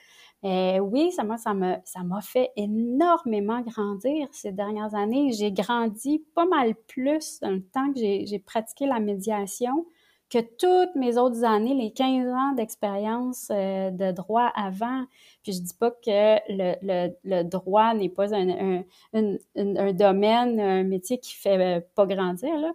Euh, 0.45 0.77
oui, 0.77 1.11
ça 1.11 1.23
m'a, 1.23 1.37
ça, 1.39 1.55
m'a, 1.55 1.79
ça 1.85 2.03
m'a 2.03 2.21
fait 2.21 2.51
énormément 2.55 3.61
grandir 3.61 4.27
ces 4.31 4.51
dernières 4.51 4.93
années. 4.93 5.31
J'ai 5.31 5.51
grandi 5.51 6.23
pas 6.35 6.45
mal 6.45 6.75
plus 6.87 7.39
dans 7.39 7.49
le 7.49 7.63
temps 7.63 7.91
que 7.91 7.99
j'ai, 7.99 8.39
pratiqué 8.45 8.85
la 8.85 8.99
médiation 8.99 9.87
que 10.29 10.39
toutes 10.39 10.95
mes 10.95 11.17
autres 11.17 11.43
années, 11.43 11.73
les 11.73 11.91
15 11.93 12.27
ans 12.27 12.51
d'expérience 12.53 13.47
euh, 13.51 13.89
de 13.89 14.11
droit 14.11 14.51
avant. 14.55 15.05
Puis 15.41 15.53
je 15.53 15.61
dis 15.61 15.73
pas 15.73 15.89
que 15.89 16.37
le, 16.49 16.75
le, 16.83 17.15
le 17.23 17.43
droit 17.43 17.95
n'est 17.95 18.09
pas 18.09 18.33
un, 18.35 18.49
un, 18.49 18.83
un, 19.15 19.37
un, 19.55 19.93
domaine, 19.93 20.59
un 20.59 20.83
métier 20.83 21.17
qui 21.19 21.33
fait 21.33 21.79
euh, 21.79 21.81
pas 21.95 22.05
grandir, 22.05 22.55
là. 22.57 22.73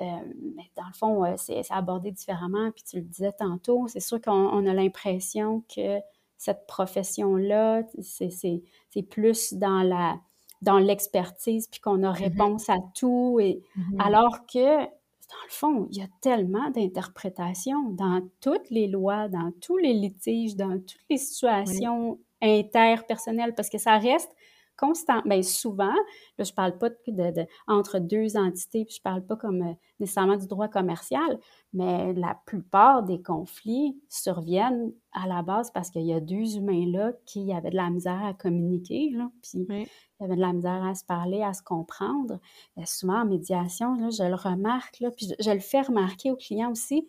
mais 0.00 0.70
dans 0.76 0.86
le 0.86 0.94
fond, 0.94 1.34
c'est 1.38 1.62
abordé 1.70 2.10
différemment. 2.12 2.70
Puis 2.72 2.84
tu 2.84 2.96
le 2.96 3.02
disais 3.02 3.32
tantôt, 3.32 3.86
c'est 3.88 4.00
sûr 4.00 4.20
qu'on 4.20 4.66
a 4.66 4.74
l'impression 4.74 5.62
que 5.74 6.00
cette 6.38 6.66
profession-là, 6.66 7.82
c'est 8.00 9.02
plus 9.10 9.54
dans 9.54 9.82
la 9.82 10.18
dans 10.62 10.78
l'expertise, 10.78 11.68
puis 11.68 11.80
qu'on 11.80 12.02
a 12.02 12.12
mm-hmm. 12.12 12.22
réponse 12.22 12.70
à 12.70 12.76
tout. 12.94 13.38
Et, 13.40 13.62
mm-hmm. 13.76 14.00
Alors 14.00 14.46
que, 14.46 14.78
dans 14.78 15.44
le 15.44 15.50
fond, 15.50 15.88
il 15.90 15.98
y 15.98 16.02
a 16.02 16.08
tellement 16.20 16.70
d'interprétations 16.70 17.90
dans 17.90 18.22
toutes 18.40 18.70
les 18.70 18.88
lois, 18.88 19.28
dans 19.28 19.52
tous 19.60 19.76
les 19.76 19.92
litiges, 19.92 20.56
dans 20.56 20.78
toutes 20.78 21.04
les 21.10 21.18
situations 21.18 22.18
interpersonnelles, 22.40 23.54
parce 23.54 23.68
que 23.68 23.78
ça 23.78 23.98
reste 23.98 24.30
constant, 24.76 25.22
bien 25.24 25.42
souvent, 25.42 25.94
là, 26.38 26.44
je 26.44 26.52
parle 26.52 26.78
pas 26.78 26.90
de, 26.90 27.46
entre 27.66 27.98
deux 27.98 28.36
entités, 28.36 28.84
puis 28.84 28.96
je 28.96 29.02
parle 29.02 29.24
pas 29.24 29.36
comme 29.36 29.62
euh, 29.62 29.74
nécessairement 30.00 30.36
du 30.36 30.46
droit 30.46 30.68
commercial, 30.68 31.38
mais 31.72 32.12
la 32.14 32.38
plupart 32.46 33.02
des 33.02 33.22
conflits 33.22 34.00
surviennent 34.08 34.92
à 35.12 35.26
la 35.26 35.42
base 35.42 35.70
parce 35.70 35.90
qu'il 35.90 36.06
y 36.06 36.12
a 36.12 36.20
deux 36.20 36.56
humains 36.56 36.86
là 36.90 37.12
qui 37.26 37.52
avaient 37.52 37.70
de 37.70 37.76
la 37.76 37.90
misère 37.90 38.24
à 38.24 38.34
communiquer, 38.34 39.10
là, 39.10 39.30
puis 39.42 39.66
il 39.68 39.86
y 40.20 40.24
avait 40.24 40.36
de 40.36 40.40
la 40.40 40.52
misère 40.52 40.84
à 40.84 40.94
se 40.94 41.04
parler, 41.04 41.42
à 41.42 41.52
se 41.52 41.62
comprendre. 41.62 42.40
Et 42.76 42.86
souvent 42.86 43.22
en 43.22 43.26
médiation, 43.26 43.94
là, 43.94 44.10
je 44.10 44.24
le 44.24 44.34
remarque, 44.34 45.00
là, 45.00 45.10
puis 45.10 45.28
je, 45.28 45.44
je 45.44 45.50
le 45.50 45.60
fais 45.60 45.82
remarquer 45.82 46.30
aux 46.30 46.36
clients 46.36 46.70
aussi, 46.70 47.08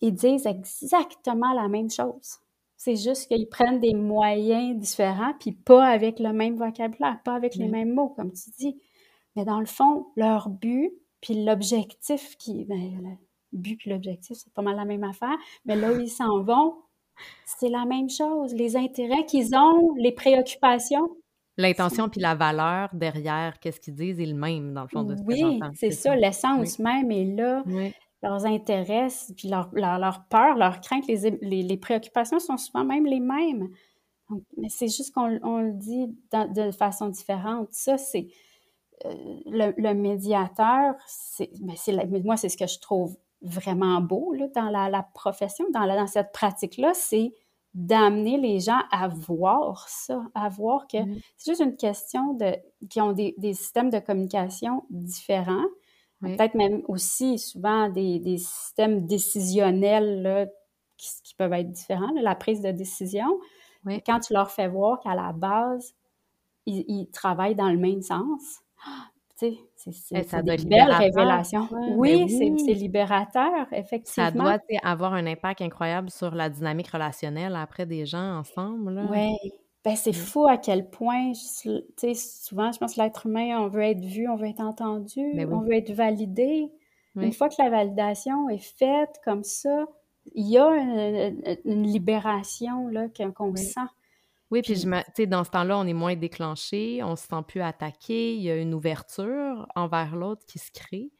ils 0.00 0.14
disent 0.14 0.46
exactement 0.46 1.52
la 1.52 1.68
même 1.68 1.90
chose. 1.90 2.38
C'est 2.78 2.94
juste 2.94 3.26
qu'ils 3.26 3.48
prennent 3.48 3.80
des 3.80 3.92
moyens 3.92 4.78
différents, 4.78 5.34
puis 5.40 5.50
pas 5.50 5.84
avec 5.84 6.20
le 6.20 6.32
même 6.32 6.54
vocabulaire, 6.54 7.18
pas 7.24 7.34
avec 7.34 7.56
les 7.56 7.66
mêmes 7.66 7.92
mots, 7.92 8.10
comme 8.10 8.32
tu 8.32 8.50
dis. 8.56 8.80
Mais 9.34 9.44
dans 9.44 9.58
le 9.58 9.66
fond, 9.66 10.06
leur 10.14 10.48
but, 10.48 10.92
puis 11.20 11.44
l'objectif 11.44 12.36
qui. 12.38 12.64
Ben, 12.66 13.18
le 13.52 13.58
but 13.58 13.76
puis 13.78 13.90
l'objectif, 13.90 14.36
c'est 14.36 14.52
pas 14.54 14.62
mal 14.62 14.76
la 14.76 14.84
même 14.84 15.02
affaire, 15.02 15.36
mais 15.64 15.74
là 15.74 15.92
où 15.92 15.98
ils 15.98 16.08
s'en 16.08 16.40
vont, 16.44 16.76
c'est 17.44 17.68
la 17.68 17.84
même 17.84 18.08
chose. 18.08 18.54
Les 18.54 18.76
intérêts 18.76 19.26
qu'ils 19.26 19.56
ont, 19.56 19.94
les 19.96 20.12
préoccupations. 20.12 21.10
L'intention 21.56 22.08
puis 22.08 22.20
la 22.20 22.36
valeur 22.36 22.90
derrière 22.92 23.58
qu'est-ce 23.58 23.80
qu'ils 23.80 23.96
disent 23.96 24.20
est 24.20 24.26
le 24.26 24.34
même, 24.34 24.72
dans 24.72 24.82
le 24.82 24.88
fond, 24.88 25.02
de 25.02 25.16
ce 25.16 25.22
Oui, 25.24 25.60
c'est 25.74 25.90
ça, 25.90 26.14
l'essence 26.14 26.78
même 26.78 27.10
est 27.10 27.24
là. 27.24 27.64
Oui 27.66 27.92
leurs 28.22 28.46
intérêts, 28.46 29.08
puis 29.36 29.48
leur, 29.48 29.70
leur, 29.72 30.24
peur, 30.28 30.56
leurs 30.56 30.80
craintes, 30.80 31.06
les, 31.06 31.62
les, 31.62 31.76
préoccupations 31.76 32.40
sont 32.40 32.56
souvent 32.56 32.84
même 32.84 33.06
les 33.06 33.20
mêmes. 33.20 33.68
mais 34.56 34.68
c'est 34.68 34.88
juste 34.88 35.14
qu'on 35.14 35.28
le 35.28 35.72
dit 35.72 36.06
de 36.32 36.70
façon 36.72 37.08
différente. 37.08 37.68
Ça, 37.70 37.96
c'est 37.96 38.28
euh, 39.04 39.14
le, 39.46 39.94
médiateur, 39.94 40.94
c'est, 41.06 41.50
ben, 41.60 41.76
moi, 42.24 42.36
c'est 42.36 42.48
ce 42.48 42.56
que 42.56 42.66
je 42.66 42.80
trouve 42.80 43.16
vraiment 43.42 44.00
beau 44.00 44.32
là, 44.32 44.48
dans 44.54 44.70
la, 44.70 45.02
profession, 45.14 45.64
dans, 45.72 45.84
la, 45.84 45.96
dans 45.96 46.08
cette 46.08 46.32
pratique-là, 46.32 46.92
c'est 46.94 47.32
d'amener 47.74 48.38
les 48.38 48.58
gens 48.58 48.80
à 48.90 49.06
voir 49.06 49.88
ça, 49.88 50.22
à 50.34 50.48
voir 50.48 50.88
que 50.88 50.98
mmh. 50.98 51.20
c'est 51.36 51.52
juste 51.52 51.62
une 51.62 51.76
question 51.76 52.34
de 52.34 52.56
qui 52.88 53.00
ont 53.00 53.12
des, 53.12 53.34
des 53.38 53.54
systèmes 53.54 53.90
de 53.90 54.00
communication 54.00 54.84
différents, 54.90 55.66
Peut-être 56.20 56.54
même 56.54 56.82
aussi 56.88 57.38
souvent 57.38 57.88
des, 57.88 58.18
des 58.18 58.38
systèmes 58.38 59.06
décisionnels 59.06 60.22
là, 60.22 60.46
qui, 60.96 61.34
peuvent 61.36 61.52
être 61.52 61.70
différents, 61.70 62.10
la 62.20 62.34
prise 62.34 62.60
de 62.60 62.72
décision. 62.72 63.38
Quand 64.04 64.20
tu 64.20 64.32
leur 64.32 64.50
fais 64.50 64.68
voir 64.68 65.00
qu'à 65.00 65.14
la 65.14 65.32
base, 65.32 65.94
ils, 66.66 67.08
travaillent 67.10 67.54
dans 67.54 67.70
le 67.70 67.78
même 67.78 68.02
sens, 68.02 68.60
tu 69.38 69.56
sais, 69.76 69.92
c'est 69.92 70.26
eh, 70.32 70.36
une 70.36 70.68
belle 70.68 70.92
révélation. 70.92 71.68
oui, 71.96 72.26
ben 72.38 72.58
c'est 72.58 72.74
libérateur, 72.74 73.72
effectivement. 73.72 74.26
Ça 74.26 74.30
doit 74.32 74.58
avoir 74.82 75.14
un 75.14 75.26
impact 75.26 75.62
incroyable 75.62 76.10
sur 76.10 76.34
la 76.34 76.50
dynamique 76.50 76.88
relationnelle 76.88 77.54
après 77.54 77.86
des 77.86 78.04
gens 78.04 78.38
ensemble. 78.40 79.06
Oui, 79.10 79.36
ben, 79.84 79.96
c'est 79.96 80.10
mmh. 80.10 80.14
fou 80.14 80.46
à 80.46 80.56
quel 80.56 80.88
point, 80.88 81.32
tu 81.32 81.70
sais, 81.96 82.14
souvent, 82.14 82.72
je 82.72 82.78
pense 82.78 82.94
que 82.94 83.00
l'être 83.00 83.26
humain, 83.26 83.60
on 83.60 83.68
veut 83.68 83.82
être 83.82 84.04
vu, 84.04 84.28
on 84.28 84.36
veut 84.36 84.48
être 84.48 84.60
entendu, 84.60 85.32
ben 85.34 85.52
on 85.52 85.60
veut 85.60 85.74
être 85.74 85.92
validé. 85.92 86.70
Une 87.16 87.32
fois 87.32 87.48
que 87.48 87.56
la 87.58 87.68
validation 87.68 88.48
est 88.48 88.58
faite 88.58 89.20
comme 89.24 89.42
ça, 89.42 89.86
il 90.34 90.48
y 90.48 90.58
a 90.58 90.68
une, 91.64 91.82
libération 91.82 92.88
là, 92.88 93.08
qu'on 93.34 93.56
sent. 93.56 93.80
Oui, 94.50 94.62
puis, 94.62 94.76
sais, 95.14 95.26
dans 95.26 95.44
ce 95.44 95.50
temps-là, 95.50 95.78
on 95.78 95.86
est 95.86 95.94
moins 95.94 96.16
déclenché, 96.16 97.02
on 97.02 97.16
se 97.16 97.26
sent 97.26 97.42
plus 97.46 97.60
attaqué, 97.60 98.34
il 98.34 98.42
y 98.42 98.50
a 98.50 98.56
une 98.56 98.72
ouverture 98.72 99.66
envers 99.74 100.16
l'autre 100.16 100.44
qui 100.46 100.58
se 100.58 100.70
crée. 100.70 101.10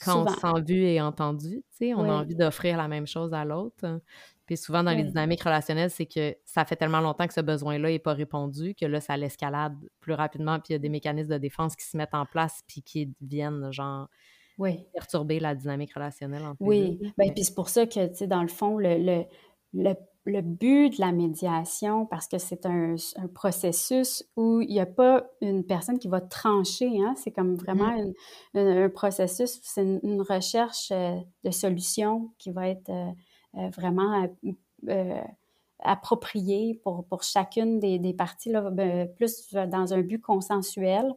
Quand 0.00 0.24
on 0.24 0.28
se 0.28 0.40
sent 0.40 0.62
vu 0.66 0.82
et 0.82 1.00
entendu, 1.00 1.62
tu 1.70 1.76
sais, 1.76 1.94
on 1.94 2.04
a 2.04 2.12
envie 2.12 2.34
d'offrir 2.34 2.76
la 2.76 2.88
même 2.88 3.06
chose 3.06 3.32
à 3.32 3.44
l'autre. 3.44 4.00
Puis 4.46 4.56
souvent, 4.56 4.84
dans 4.84 4.92
les 4.92 5.02
dynamiques 5.02 5.42
relationnelles, 5.42 5.90
c'est 5.90 6.06
que 6.06 6.36
ça 6.44 6.64
fait 6.64 6.76
tellement 6.76 7.00
longtemps 7.00 7.26
que 7.26 7.34
ce 7.34 7.40
besoin-là 7.40 7.88
n'est 7.90 7.98
pas 7.98 8.14
répondu 8.14 8.74
que 8.74 8.86
là, 8.86 9.00
ça 9.00 9.16
l'escalade 9.16 9.76
plus 9.98 10.12
rapidement. 10.12 10.60
Puis 10.60 10.66
il 10.70 10.72
y 10.72 10.76
a 10.76 10.78
des 10.78 10.88
mécanismes 10.88 11.32
de 11.32 11.38
défense 11.38 11.74
qui 11.74 11.84
se 11.84 11.96
mettent 11.96 12.14
en 12.14 12.26
place 12.26 12.62
puis 12.68 12.82
qui 12.82 13.12
viennent, 13.20 13.72
genre, 13.72 14.08
perturber 14.94 15.40
la 15.40 15.54
dynamique 15.54 15.94
relationnelle. 15.94 16.42
Entre 16.44 16.56
oui, 16.60 16.98
bien, 17.18 17.32
puis 17.32 17.44
c'est 17.44 17.54
pour 17.54 17.68
ça 17.68 17.86
que, 17.86 18.06
tu 18.06 18.14
sais, 18.14 18.26
dans 18.26 18.42
le 18.42 18.48
fond, 18.48 18.78
le, 18.78 19.24
le, 19.72 19.94
le, 20.24 20.40
but 20.40 20.90
de 20.90 21.00
la 21.00 21.12
médiation, 21.12 22.06
parce 22.06 22.28
que 22.28 22.38
c'est 22.38 22.66
un, 22.66 22.94
un, 23.16 23.26
processus 23.26 24.24
où 24.36 24.60
il 24.60 24.68
n'y 24.68 24.80
a 24.80 24.86
pas 24.86 25.26
une 25.40 25.64
personne 25.64 25.98
qui 25.98 26.08
va 26.08 26.20
trancher, 26.20 27.00
hein, 27.00 27.14
c'est 27.16 27.32
comme 27.32 27.56
vraiment 27.56 27.92
mmh. 28.54 28.58
un 28.58 28.88
processus, 28.88 29.58
c'est 29.62 29.82
une, 29.82 30.22
recherche 30.22 30.90
euh, 30.92 31.16
de 31.44 31.50
solutions 31.50 32.30
qui 32.38 32.52
va 32.52 32.68
être... 32.68 32.90
Euh, 32.90 33.10
vraiment 33.70 34.24
euh, 34.24 34.52
euh, 34.88 35.20
approprié 35.80 36.80
pour, 36.82 37.04
pour 37.04 37.22
chacune 37.22 37.78
des, 37.78 37.98
des 37.98 38.14
parties, 38.14 38.50
là, 38.50 38.70
ben, 38.70 39.12
plus 39.14 39.52
dans 39.54 39.94
un 39.94 40.00
but 40.02 40.20
consensuel. 40.20 41.14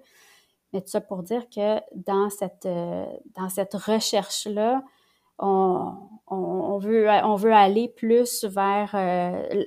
Mais 0.74 0.82
tout 0.82 0.90
ça 0.90 1.02
pour 1.02 1.24
dire 1.24 1.50
que 1.50 1.80
dans 1.96 2.30
cette, 2.30 2.68
dans 2.68 3.50
cette 3.50 3.74
recherche-là, 3.74 4.84
on, 5.40 5.94
on, 6.28 6.78
veut, 6.78 7.08
on 7.24 7.36
veut 7.36 7.54
aller 7.54 7.88
plus 7.88 8.44
vers 8.44 8.92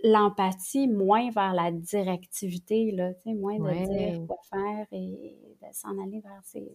l'empathie, 0.05 0.87
moins 0.87 1.31
vers 1.31 1.55
la 1.55 1.73
directivité, 1.73 2.93
là, 2.93 3.11
moins 3.27 3.59
de 3.59 3.87
dire 3.87 4.27
quoi 4.27 4.37
faire 4.49 4.87
et 4.93 5.37
de 5.61 5.67
s'en 5.73 6.01
aller 6.03 6.21
vers 6.21 6.41
ces... 6.45 6.71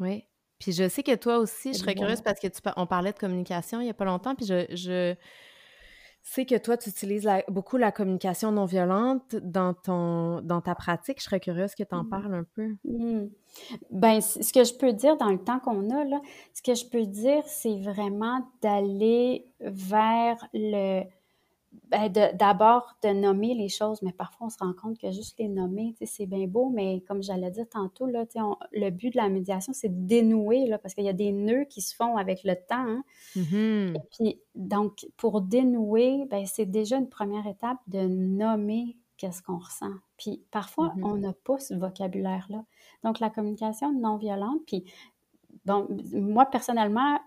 Oui. 0.00 0.24
Puis 0.60 0.72
je 0.72 0.88
sais 0.88 1.02
que 1.02 1.14
toi 1.16 1.38
aussi, 1.38 1.72
je 1.72 1.78
serais 1.78 1.94
curieuse 1.94 2.20
parce 2.20 2.38
que 2.38 2.46
tu 2.46 2.60
on 2.76 2.86
parlait 2.86 3.12
de 3.12 3.18
communication 3.18 3.80
il 3.80 3.84
n'y 3.84 3.90
a 3.90 3.94
pas 3.94 4.04
longtemps, 4.04 4.34
puis 4.34 4.46
je, 4.46 4.66
je 4.70 5.16
sais 6.22 6.44
que 6.44 6.56
toi, 6.58 6.76
tu 6.76 6.90
utilises 6.90 7.26
beaucoup 7.48 7.78
la 7.78 7.90
communication 7.90 8.52
non 8.52 8.66
violente 8.66 9.36
dans 9.36 9.72
ton 9.72 10.42
dans 10.42 10.60
ta 10.60 10.74
pratique. 10.74 11.18
Je 11.18 11.24
serais 11.24 11.40
curieuse 11.40 11.74
que 11.74 11.82
tu 11.82 11.94
en 11.94 12.04
mmh. 12.04 12.08
parles 12.10 12.34
un 12.34 12.44
peu. 12.54 12.76
Mmh. 12.84 13.30
Ben, 13.90 14.20
ce 14.20 14.52
que 14.52 14.64
je 14.64 14.74
peux 14.74 14.92
dire 14.92 15.16
dans 15.16 15.30
le 15.30 15.42
temps 15.42 15.60
qu'on 15.60 15.88
a, 15.90 16.04
là, 16.04 16.20
ce 16.52 16.62
que 16.62 16.74
je 16.74 16.86
peux 16.86 17.06
dire, 17.06 17.42
c'est 17.46 17.80
vraiment 17.80 18.46
d'aller 18.60 19.46
vers 19.60 20.36
le 20.52 21.04
ben, 21.90 22.08
d'abord 22.08 22.96
de, 23.02 23.10
nommer 23.10 23.54
les 23.54 23.68
choses, 23.68 24.02
mais 24.02 24.12
parfois 24.12 24.48
on 24.48 24.50
se 24.50 24.58
rend 24.58 24.72
compte 24.72 24.98
que 24.98 25.10
juste 25.12 25.38
les 25.38 25.48
nommer, 25.48 25.94
c'est 26.04 26.26
bien 26.26 26.46
beau, 26.46 26.68
mais 26.68 27.02
comme 27.06 27.22
j'allais 27.22 27.50
dire 27.50 27.68
tantôt, 27.68 28.06
là, 28.06 28.24
le 28.72 28.90
but 28.90 29.10
de 29.10 29.16
la 29.16 29.28
médiation, 29.28 29.72
c'est 29.72 29.88
de 29.88 30.06
dénouer, 30.06 30.66
là, 30.66 30.78
parce 30.78 30.94
qu'il 30.94 31.04
y 31.04 31.08
a 31.08 31.12
des 31.12 31.32
nœuds 31.32 31.64
qui 31.64 31.80
se 31.80 31.94
font 31.94 32.16
avec 32.16 32.42
le 32.44 32.54
temps. 32.54 32.88
Hein. 32.88 33.04
Mm-hmm. 33.36 33.96
Et 33.96 34.00
puis, 34.12 34.40
donc, 34.54 35.06
pour 35.16 35.40
dénouer, 35.42 36.26
ben, 36.28 36.44
c'est 36.46 36.66
déjà 36.66 36.96
une 36.96 37.08
première 37.08 37.46
étape 37.46 37.78
de 37.86 38.00
nommer 38.00 38.96
qu'est-ce 39.16 39.42
qu'on 39.42 39.58
ressent. 39.58 39.94
Puis 40.16 40.42
parfois, 40.50 40.92
mm-hmm. 40.96 41.04
on 41.04 41.16
n'a 41.18 41.32
pas 41.32 41.58
ce 41.58 41.74
vocabulaire-là. 41.74 42.64
Donc, 43.04 43.20
la 43.20 43.30
communication 43.30 43.92
non 43.92 44.16
violente, 44.16 44.60
puis 44.66 44.84
bon, 45.64 45.86
moi, 46.12 46.46
personnellement, 46.46 47.18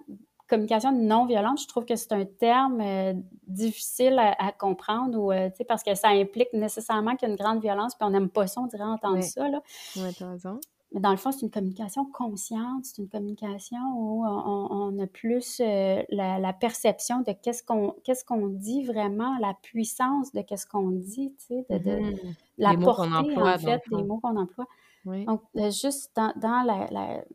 communication 0.48 0.92
non 0.92 1.26
violente, 1.26 1.62
je 1.62 1.68
trouve 1.68 1.86
que 1.86 1.96
c'est 1.96 2.12
un 2.12 2.26
terme 2.26 2.82
euh, 2.82 3.14
difficile 3.48 4.20
à, 4.20 4.52
comprendre 4.52 5.18
ou, 5.18 5.32
euh, 5.32 5.50
parce 5.68 5.84
que 5.84 5.96
ça 5.96 6.10
implique 6.10 6.54
nécessairement 6.54 7.16
qu'il 7.16 7.28
y 7.28 7.32
a 7.32 7.34
une 7.34 7.40
grande 7.40 7.62
violence, 7.62 7.96
puis 7.96 8.06
on 8.06 8.12
n'aime 8.12 8.30
pas 8.30 8.48
ça, 8.48 8.62
on 8.62 8.68
dirait 8.68 8.84
entendre 8.84 9.22
ça. 9.22 9.48
Là. 9.48 9.62
Oui, 9.96 10.10
as 10.20 10.30
raison. 10.30 10.60
Mais 10.94 11.00
dans 11.00 11.10
le 11.10 11.18
fond, 11.18 11.32
c'est 11.32 11.42
une 11.42 11.50
communication 11.50 12.06
consciente, 12.06 12.86
c'est 12.86 13.00
une 13.00 13.10
communication 13.10 13.80
où 13.96 14.24
on, 14.26 15.00
a 15.00 15.08
plus 15.08 15.60
euh, 15.60 16.04
la, 16.10 16.54
perception 16.54 17.22
de 17.22 17.32
qu'est-ce 17.32 17.64
qu'on 17.64 17.96
qu'est-ce 18.04 18.24
qu'on 18.24 18.48
dit 18.48 18.84
vraiment, 18.84 19.36
la 19.40 19.56
puissance 19.64 20.32
de 20.34 20.42
qu'est-ce 20.42 20.68
qu'on 20.68 20.92
dit, 20.92 21.34
tu 21.40 21.56
sais, 21.68 21.80
de, 21.80 21.90
mm-hmm. 21.90 22.36
la 22.60 22.76
portée, 22.76 23.12
en 23.12 23.58
fait, 23.58 23.82
des 23.92 24.04
mots 24.04 24.20
qu'on 24.22 24.38
emploie. 24.38 24.68
Donc, 25.06 25.42
juste 25.56 26.16
dans, 26.16 26.34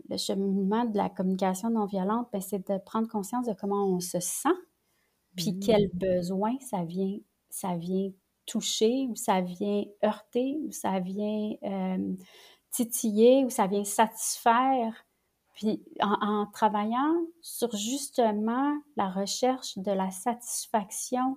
le 0.09 0.17
cheminement 0.17 0.85
de 0.87 0.97
la 0.97 1.11
communication 1.11 1.71
non 1.71 1.85
violente, 1.85 2.29
ben, 2.33 2.41
c'est 2.41 2.67
de 2.67 2.79
prendre 2.79 3.09
conscience 3.09 3.47
de 3.47 3.53
comment 3.53 3.87
on 3.87 4.01
se 4.01 4.21
sent, 4.21 4.49
puis 5.37 5.53
mmh. 5.53 5.61
quel 5.61 5.91
besoin 5.93 6.57
ça 6.61 6.85
vient, 6.85 7.19
ça 7.51 7.77
vient 7.77 8.11
toucher, 8.47 9.07
ou 9.11 9.15
ça 9.15 9.43
vient 9.43 9.85
heurter, 10.03 10.59
ou 10.65 10.73
ça 10.73 10.99
vient 11.01 11.53
euh, 11.63 12.15
titiller, 12.71 13.45
ou 13.45 13.51
ça 13.51 13.67
vient 13.67 13.85
satisfaire. 13.85 15.05
Puis 15.55 15.83
en, 16.01 16.47
travaillant 16.47 17.15
sur 17.43 17.75
justement 17.77 18.79
la 18.97 19.11
recherche 19.11 19.77
de 19.77 19.91
la 19.91 20.11
satisfaction 20.11 21.37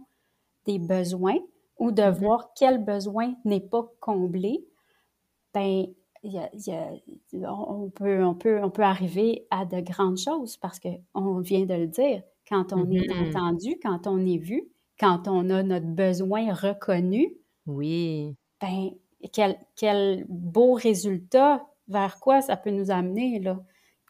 des 0.66 0.80
besoins 0.80 1.40
ou 1.80 1.92
de 1.92 2.04
mm-hmm. 2.04 2.20
voir 2.20 2.54
quel 2.56 2.84
besoin 2.84 3.34
n'est 3.46 3.60
pas 3.60 3.84
comblé, 4.00 4.64
ben 5.54 5.88
on, 6.24 7.90
peut, 7.90 8.24
on, 8.24 8.36
peut, 8.36 8.64
on 8.64 8.70
peut 8.70 8.84
arriver 8.84 9.48
à 9.50 9.66
de 9.66 9.80
grandes 9.80 10.18
choses 10.18 10.58
parce 10.58 10.80
qu'on 10.80 11.40
vient 11.40 11.66
de 11.66 11.74
le 11.74 11.88
dire. 11.88 12.24
Quand 12.48 12.74
on 12.74 12.90
est 12.92 13.08
mm-hmm. 13.08 13.30
entendu, 13.30 13.80
quand 13.82 14.08
on 14.08 14.26
est 14.26 14.38
vu, 14.38 14.70
quand 15.00 15.28
on 15.28 15.50
a 15.50 15.64
notre 15.64 15.88
besoin 15.88 16.54
reconnu, 16.54 17.34
oui. 17.66 18.36
ben, 18.62 18.92
quel, 19.34 19.58
quel 19.76 20.26
beau 20.30 20.74
résultat 20.74 21.66
vers 21.88 22.20
quoi 22.20 22.42
ça 22.42 22.58
peut 22.58 22.72
nous 22.72 22.92
amener, 22.92 23.40
là. 23.40 23.60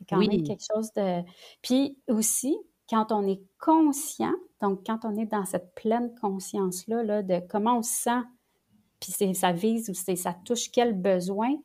quand 0.08 0.18
même 0.18 0.44
quelque 0.44 0.64
chose 0.74 0.92
de... 0.94 1.22
Puis 1.62 1.98
aussi, 2.10 2.58
quand 2.90 3.12
on 3.12 3.26
est 3.28 3.42
conscient, 3.60 4.34
donc 4.62 4.86
quand 4.86 5.00
on 5.04 5.16
est 5.18 5.26
dans 5.26 5.46
cette 5.46 5.74
pleine 5.76 6.14
conscience-là, 6.20 7.04
là, 7.04 7.24
de 7.24 7.42
comment 7.50 7.80
on 7.80 7.84
se 7.84 7.94
sent, 7.94 8.22
puis 9.00 9.34
ça 9.34 9.52
vise 9.52 9.90
ou 9.90 9.94
ça 9.94 10.34
touche 10.46 10.72
quel 10.72 10.94
besoin, 10.94 11.56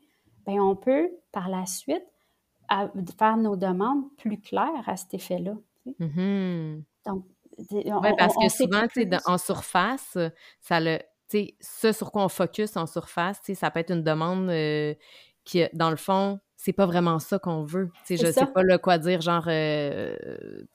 bien, 0.46 0.62
on 0.62 0.76
peut, 0.76 1.10
par 1.32 1.48
la 1.48 1.66
suite, 1.66 2.04
faire 3.18 3.36
nos 3.36 3.56
demandes 3.56 4.04
plus 4.16 4.40
claires 4.40 4.86
à 4.86 4.96
cet 4.96 5.14
effet-là. 5.14 5.54
Mm-hmm. 6.00 6.82
Donc, 7.06 7.24
parce 8.18 8.34
que 8.34 8.48
souvent, 8.48 8.86
en 9.26 9.38
surface, 9.38 10.18
ça 10.60 10.80
le, 10.80 10.98
ce 11.60 11.92
sur 11.92 12.12
quoi 12.12 12.24
on 12.24 12.28
focus 12.28 12.76
en 12.76 12.86
surface, 12.86 13.40
ça 13.54 13.70
peut 13.70 13.80
être 13.80 13.92
une 13.92 14.02
demande 14.02 14.50
euh, 14.50 14.94
qui, 15.44 15.64
dans 15.72 15.90
le 15.90 15.96
fond, 15.96 16.40
c'est 16.56 16.72
pas 16.72 16.86
vraiment 16.86 17.18
ça 17.18 17.38
qu'on 17.38 17.62
veut. 17.62 17.90
Je 18.08 18.16
sais 18.16 18.46
pas 18.46 18.62
le 18.62 18.78
quoi 18.78 18.98
dire, 18.98 19.20
genre. 19.20 19.44
Euh, 19.46 20.16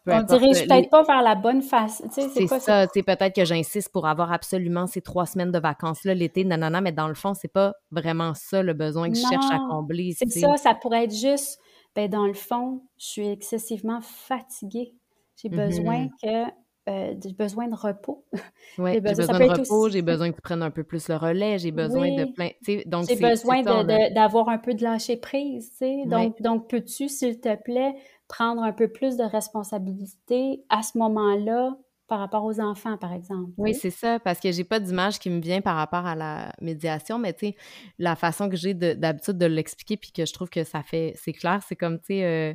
on 0.08 0.22
dirige 0.22 0.68
peut-être 0.68 0.90
pas 0.90 1.04
vers 1.04 1.22
la 1.24 1.36
bonne 1.36 1.62
face. 1.62 2.04
C'est 2.12 2.48
ça. 2.48 2.88
Peut-être 2.88 3.36
que 3.36 3.46
j'insiste 3.46 3.92
pour 3.92 4.08
avoir 4.08 4.32
absolument 4.32 4.88
ces 4.88 5.02
trois 5.02 5.26
semaines 5.26 5.52
de 5.52 5.60
vacances-là 5.60 6.14
l'été, 6.14 6.46
nanana, 6.46 6.82
mais 6.82 6.92
dans 6.92 7.08
le 7.08 7.16
fond, 7.16 7.34
c'est 7.34 7.52
pas 7.52 7.74
vraiment 7.90 8.34
ça 8.34 8.62
le 8.62 8.74
besoin 8.74 9.10
que 9.10 9.16
je 9.16 9.28
cherche 9.28 9.52
à 9.52 9.58
combler. 9.70 10.14
C'est 10.18 10.30
ça, 10.30 10.56
ça 10.58 10.76
pourrait 10.76 11.06
être 11.06 11.16
juste, 11.16 11.60
ben, 11.96 12.10
dans 12.10 12.28
le 12.28 12.34
fond, 12.34 12.84
je 12.98 13.06
suis 13.06 13.28
excessivement 13.28 14.02
fatiguée. 14.02 14.94
J'ai 15.42 15.50
besoin 15.50 16.06
mm-hmm. 16.06 16.48
que 16.48 16.52
euh, 16.90 17.14
j'ai 17.24 17.34
besoin 17.34 17.68
de 17.68 17.76
repos. 17.76 18.26
Oui, 18.78 18.94
j'ai 18.94 19.02
besoin, 19.02 19.26
de 19.38 19.60
repos, 19.60 19.90
j'ai 19.90 20.02
besoin 20.02 20.32
que 20.32 20.36
tu 20.36 20.42
prennes 20.42 20.64
un 20.64 20.72
peu 20.72 20.84
plus 20.84 21.10
le 21.10 21.18
relais, 21.18 21.60
j'ai 21.60 21.72
besoin 21.72 22.08
de 22.16 22.24
plein. 22.24 22.52
Donc 22.86 23.10
j'ai 23.10 23.18
besoin 23.18 23.64
d'avoir 23.64 24.48
un 24.48 24.58
peu 24.58 24.74
de 24.74 24.82
lâcher 24.82 25.18
prise. 25.18 25.78
Donc, 26.06 26.42
donc 26.42 26.70
peux-tu, 26.70 27.10
s'il 27.10 27.40
te 27.42 27.54
plaît, 27.62 27.96
prendre 28.30 28.64
un 28.64 28.72
peu 28.72 28.88
plus 28.88 29.18
de 29.18 29.24
responsabilité 29.24 30.64
à 30.70 30.84
ce 30.84 30.98
moment-là 30.98 31.76
par 32.12 32.20
rapport 32.20 32.44
aux 32.44 32.60
enfants, 32.60 32.98
par 32.98 33.14
exemple. 33.14 33.52
Oui, 33.58 33.74
c'est 33.74 33.90
ça, 33.90 34.20
parce 34.20 34.42
que 34.42 34.52
j'ai 34.52 34.66
pas 34.66 34.82
d'image 34.82 35.18
qui 35.18 35.30
me 35.30 35.40
vient 35.40 35.62
par 35.62 35.78
rapport 35.78 36.06
à 36.06 36.14
la 36.14 36.52
médiation, 36.60 37.18
mais 37.18 37.32
tu 37.32 37.48
sais, 37.48 37.56
la 38.00 38.18
façon 38.18 38.50
que 38.50 38.58
j'ai 38.58 38.74
d'habitude 38.74 39.38
de, 39.38 39.46
l'expliquer, 39.46 39.96
puis 39.96 40.12
que 40.12 40.26
je 40.26 40.34
trouve 40.34 40.50
que 40.50 40.66
ça 40.66 40.84
fait, 40.84 41.14
c'est 41.16 41.32
clair, 41.32 41.62
c'est 41.66 41.78
comme, 41.78 42.00
tu 42.00 42.08
sais, 42.08 42.26
euh, 42.26 42.54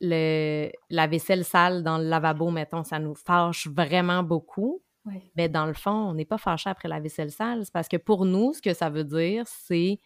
le, 0.00 0.70
la 0.88 1.06
vaisselle 1.06 1.44
sale 1.44 1.82
dans 1.82 1.98
le 1.98 2.04
lavabo, 2.04 2.50
mettons, 2.50 2.84
ça 2.84 2.98
nous 2.98 3.14
fâche 3.14 3.66
vraiment 3.68 4.22
beaucoup. 4.22 4.82
Mais 5.36 5.48
dans 5.48 5.66
le 5.66 5.74
fond, 5.74 5.90
on 5.90 6.14
n'est 6.14 6.24
pas 6.24 6.38
fâché 6.38 6.70
après 6.70 6.88
la 6.88 7.00
vaisselle 7.00 7.30
sale. 7.32 7.64
C'est 7.64 7.72
parce 7.72 7.88
que 7.88 7.96
pour 7.96 8.24
nous, 8.24 8.52
ce 8.52 8.62
que 8.62 8.74
ça 8.74 8.90
veut 8.90 9.02
dire, 9.02 9.44
c'est 9.46 9.98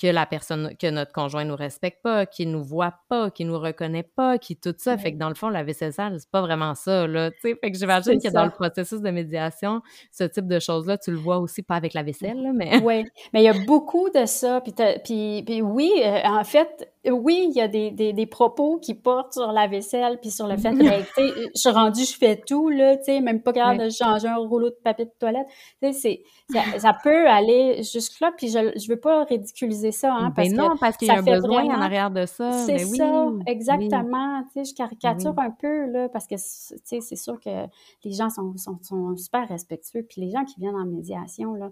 que 0.00 0.08
la 0.08 0.26
personne, 0.26 0.76
que 0.76 0.90
notre 0.90 1.12
conjoint 1.12 1.44
nous 1.44 1.54
respecte 1.54 2.02
pas, 2.02 2.26
qu'il 2.26 2.50
nous 2.50 2.62
voit 2.62 2.94
pas, 3.08 3.30
qu'il 3.30 3.46
nous 3.46 3.58
reconnaît 3.58 4.02
pas, 4.02 4.38
qui 4.38 4.56
tout 4.56 4.74
ça. 4.76 4.98
Fait 4.98 5.12
que 5.12 5.18
dans 5.18 5.28
le 5.28 5.34
fond, 5.34 5.48
la 5.48 5.62
vaisselle 5.62 5.92
sale, 5.92 6.18
c'est 6.18 6.30
pas 6.30 6.40
vraiment 6.40 6.74
ça, 6.74 7.06
là. 7.06 7.30
Fait 7.40 7.56
que 7.56 7.78
j'imagine 7.78 8.20
que 8.20 8.32
dans 8.32 8.44
le 8.44 8.50
processus 8.50 9.00
de 9.00 9.10
médiation, 9.10 9.82
ce 10.10 10.24
type 10.24 10.48
de 10.48 10.58
choses-là, 10.58 10.98
tu 10.98 11.12
le 11.12 11.16
vois 11.16 11.38
aussi 11.38 11.62
pas 11.62 11.76
avec 11.76 11.94
la 11.94 12.02
vaisselle, 12.02 12.42
là, 12.42 12.52
mais. 12.52 12.80
Oui, 12.82 13.04
mais 13.32 13.42
il 13.42 13.44
y 13.44 13.48
a 13.48 13.64
beaucoup 13.66 14.10
de 14.10 14.26
ça. 14.26 14.60
Puis, 14.60 14.74
puis, 15.04 15.42
puis 15.46 15.62
oui, 15.62 15.92
euh, 16.04 16.20
en 16.24 16.44
fait, 16.44 16.92
oui, 17.10 17.46
il 17.50 17.56
y 17.56 17.60
a 17.60 17.68
des, 17.68 17.90
des, 17.90 18.12
des, 18.12 18.26
propos 18.26 18.78
qui 18.78 18.94
portent 18.94 19.34
sur 19.34 19.52
la 19.52 19.66
vaisselle 19.66 20.18
puis 20.20 20.30
sur 20.30 20.46
le 20.46 20.56
fait 20.56 20.72
que, 20.76 20.84
je 20.84 21.50
suis 21.54 21.70
rendue, 21.70 22.04
je 22.04 22.16
fais 22.16 22.36
tout, 22.36 22.68
là, 22.70 22.96
tu 22.96 23.04
sais, 23.04 23.20
même 23.20 23.42
pas 23.42 23.52
capable 23.52 23.84
de 23.84 23.90
changer 23.90 24.28
un 24.28 24.36
rouleau 24.36 24.70
de 24.70 24.78
papier 24.82 25.04
de 25.04 25.12
toilette. 25.18 25.46
Tu 25.82 25.92
sais, 25.92 26.22
ça, 26.50 26.62
ça, 26.78 26.96
peut 27.02 27.28
aller 27.28 27.82
jusque-là, 27.82 28.32
puis 28.36 28.48
je, 28.48 28.72
je 28.76 28.88
veux 28.88 28.98
pas 28.98 29.24
ridiculiser 29.24 29.92
ça, 29.92 30.14
hein, 30.14 30.32
parce 30.34 30.48
ben 30.48 30.56
non, 30.56 30.76
parce 30.78 30.96
qu'il 30.96 31.08
y 31.08 31.10
a 31.10 31.18
un 31.18 31.22
besoin 31.22 31.64
en 31.64 31.80
arrière 31.80 32.10
de 32.10 32.26
ça. 32.26 32.52
C'est 32.64 32.76
ben 32.76 32.86
ça, 32.86 33.30
exactement. 33.46 34.42
Tu 34.52 34.64
sais, 34.64 34.70
je 34.70 34.74
caricature 34.74 35.34
un 35.38 35.50
peu, 35.50 35.86
là, 35.86 36.08
parce 36.08 36.26
que, 36.26 36.36
tu 36.36 36.78
sais, 36.84 37.00
c'est 37.00 37.16
sûr 37.16 37.38
que 37.40 37.66
les 38.04 38.12
gens 38.12 38.30
sont, 38.30 38.56
sont, 38.56 38.78
sont 38.82 39.16
super 39.16 39.46
respectueux, 39.48 40.06
puis 40.08 40.22
les 40.22 40.30
gens 40.30 40.44
qui 40.44 40.58
viennent 40.58 40.76
en 40.76 40.86
médiation, 40.86 41.54
là, 41.54 41.70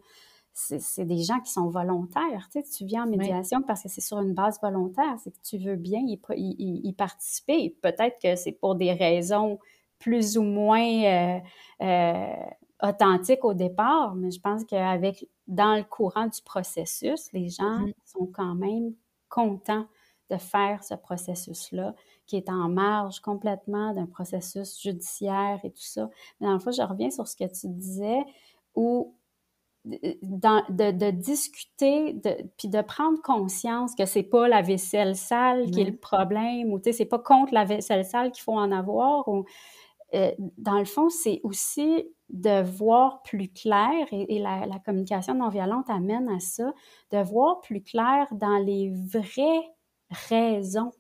c'est 0.55 1.05
des 1.05 1.23
gens 1.23 1.41
qui 1.41 1.51
sont 1.51 1.69
volontaires. 1.69 2.49
Tu, 2.51 2.63
sais, 2.63 2.63
tu 2.63 2.85
viens 2.85 3.05
en 3.05 3.07
médiation 3.07 3.63
parce 3.63 3.83
que 3.83 3.89
c'est 3.89 4.01
sur 4.01 4.21
une 4.21 4.35
base 4.35 4.59
volontaire, 4.61 5.17
c'est 5.23 5.31
que 5.31 5.43
tu 5.43 5.59
veux 5.59 5.77
bien 5.77 6.01
y, 6.01 6.19
y, 6.37 6.93
participer. 6.93 7.77
Peut-être 7.81 8.19
que 8.23 8.37
c'est 8.37 8.53
pour 8.53 8.75
des 8.75 8.93
raisons 8.93 9.59
plus 9.99 10.37
ou 10.37 10.43
moins 10.43 11.05
euh, 11.05 11.39
euh, 11.83 12.35
authentiques 12.83 13.45
au 13.45 13.55
départ, 13.55 14.15
mais 14.15 14.31
je 14.31 14.41
pense 14.41 14.65
qu'avec 14.65 15.27
dans 15.47 15.77
le 15.77 15.85
courant 15.85 16.27
du 16.27 16.43
processus, 16.43 17.33
les 17.33 17.49
gens 17.49 17.87
mm-hmm. 17.87 17.95
sont 18.05 18.27
quand 18.27 18.55
même 18.55 18.93
contents 19.29 19.87
de 20.31 20.37
faire 20.37 20.83
ce 20.83 20.95
processus-là, 20.95 21.95
qui 22.27 22.37
est 22.37 22.49
en 22.49 22.69
marge 22.69 23.21
complètement 23.21 23.93
d'un 23.93 24.07
processus 24.07 24.81
judiciaire 24.81 25.61
et 25.63 25.71
tout 25.71 25.83
ça. 25.83 26.09
Mais 26.41 26.47
dans 26.47 26.55
le 26.55 26.59
fond, 26.59 26.73
je 26.73 26.83
reviens 26.83 27.11
sur 27.11 27.29
ce 27.29 27.37
que 27.37 27.45
tu 27.45 27.69
disais, 27.69 28.23
où 28.75 29.15
de, 29.85 31.11
discuter, 31.11 32.13
de, 32.13 32.37
puis 32.57 32.69
de 32.69 32.81
prendre 32.83 33.21
conscience 33.23 33.95
que 33.95 34.07
c'est 34.07 34.23
pas 34.23 34.49
la 34.49 34.63
vaisselle 34.63 35.17
sale 35.17 35.71
qui 35.71 35.81
est 35.81 35.91
le 35.91 35.97
problème, 35.97 36.73
ou 36.73 36.79
tu 36.79 36.85
sais, 36.85 36.93
c'est 36.93 37.05
pas 37.05 37.19
contre 37.19 37.53
la 37.53 37.65
vaisselle 37.65 38.05
sale 38.05 38.31
qu'il 38.31 38.43
faut 38.43 38.57
en 38.57 38.71
avoir. 38.71 39.27
Ou, 39.29 39.45
euh, 40.15 40.31
dans 40.59 40.79
le 40.79 40.85
fond, 40.85 41.09
c'est 41.09 41.41
aussi 41.43 42.05
de 42.29 42.63
voir 42.63 43.23
plus 43.23 43.49
clair, 43.49 44.07
et, 44.13 44.39
la, 44.39 44.67
la, 44.67 44.79
communication 44.79 45.35
non 45.35 45.49
violente 45.49 45.91
amène 45.91 46.29
à 46.29 46.39
ça, 46.39 46.73
de 47.11 47.19
voir 47.19 47.61
plus 47.61 47.83
clair 47.83 48.27
dans 48.33 48.59
les 48.59 48.91
vraies 48.91 49.69
raisons 50.29 50.93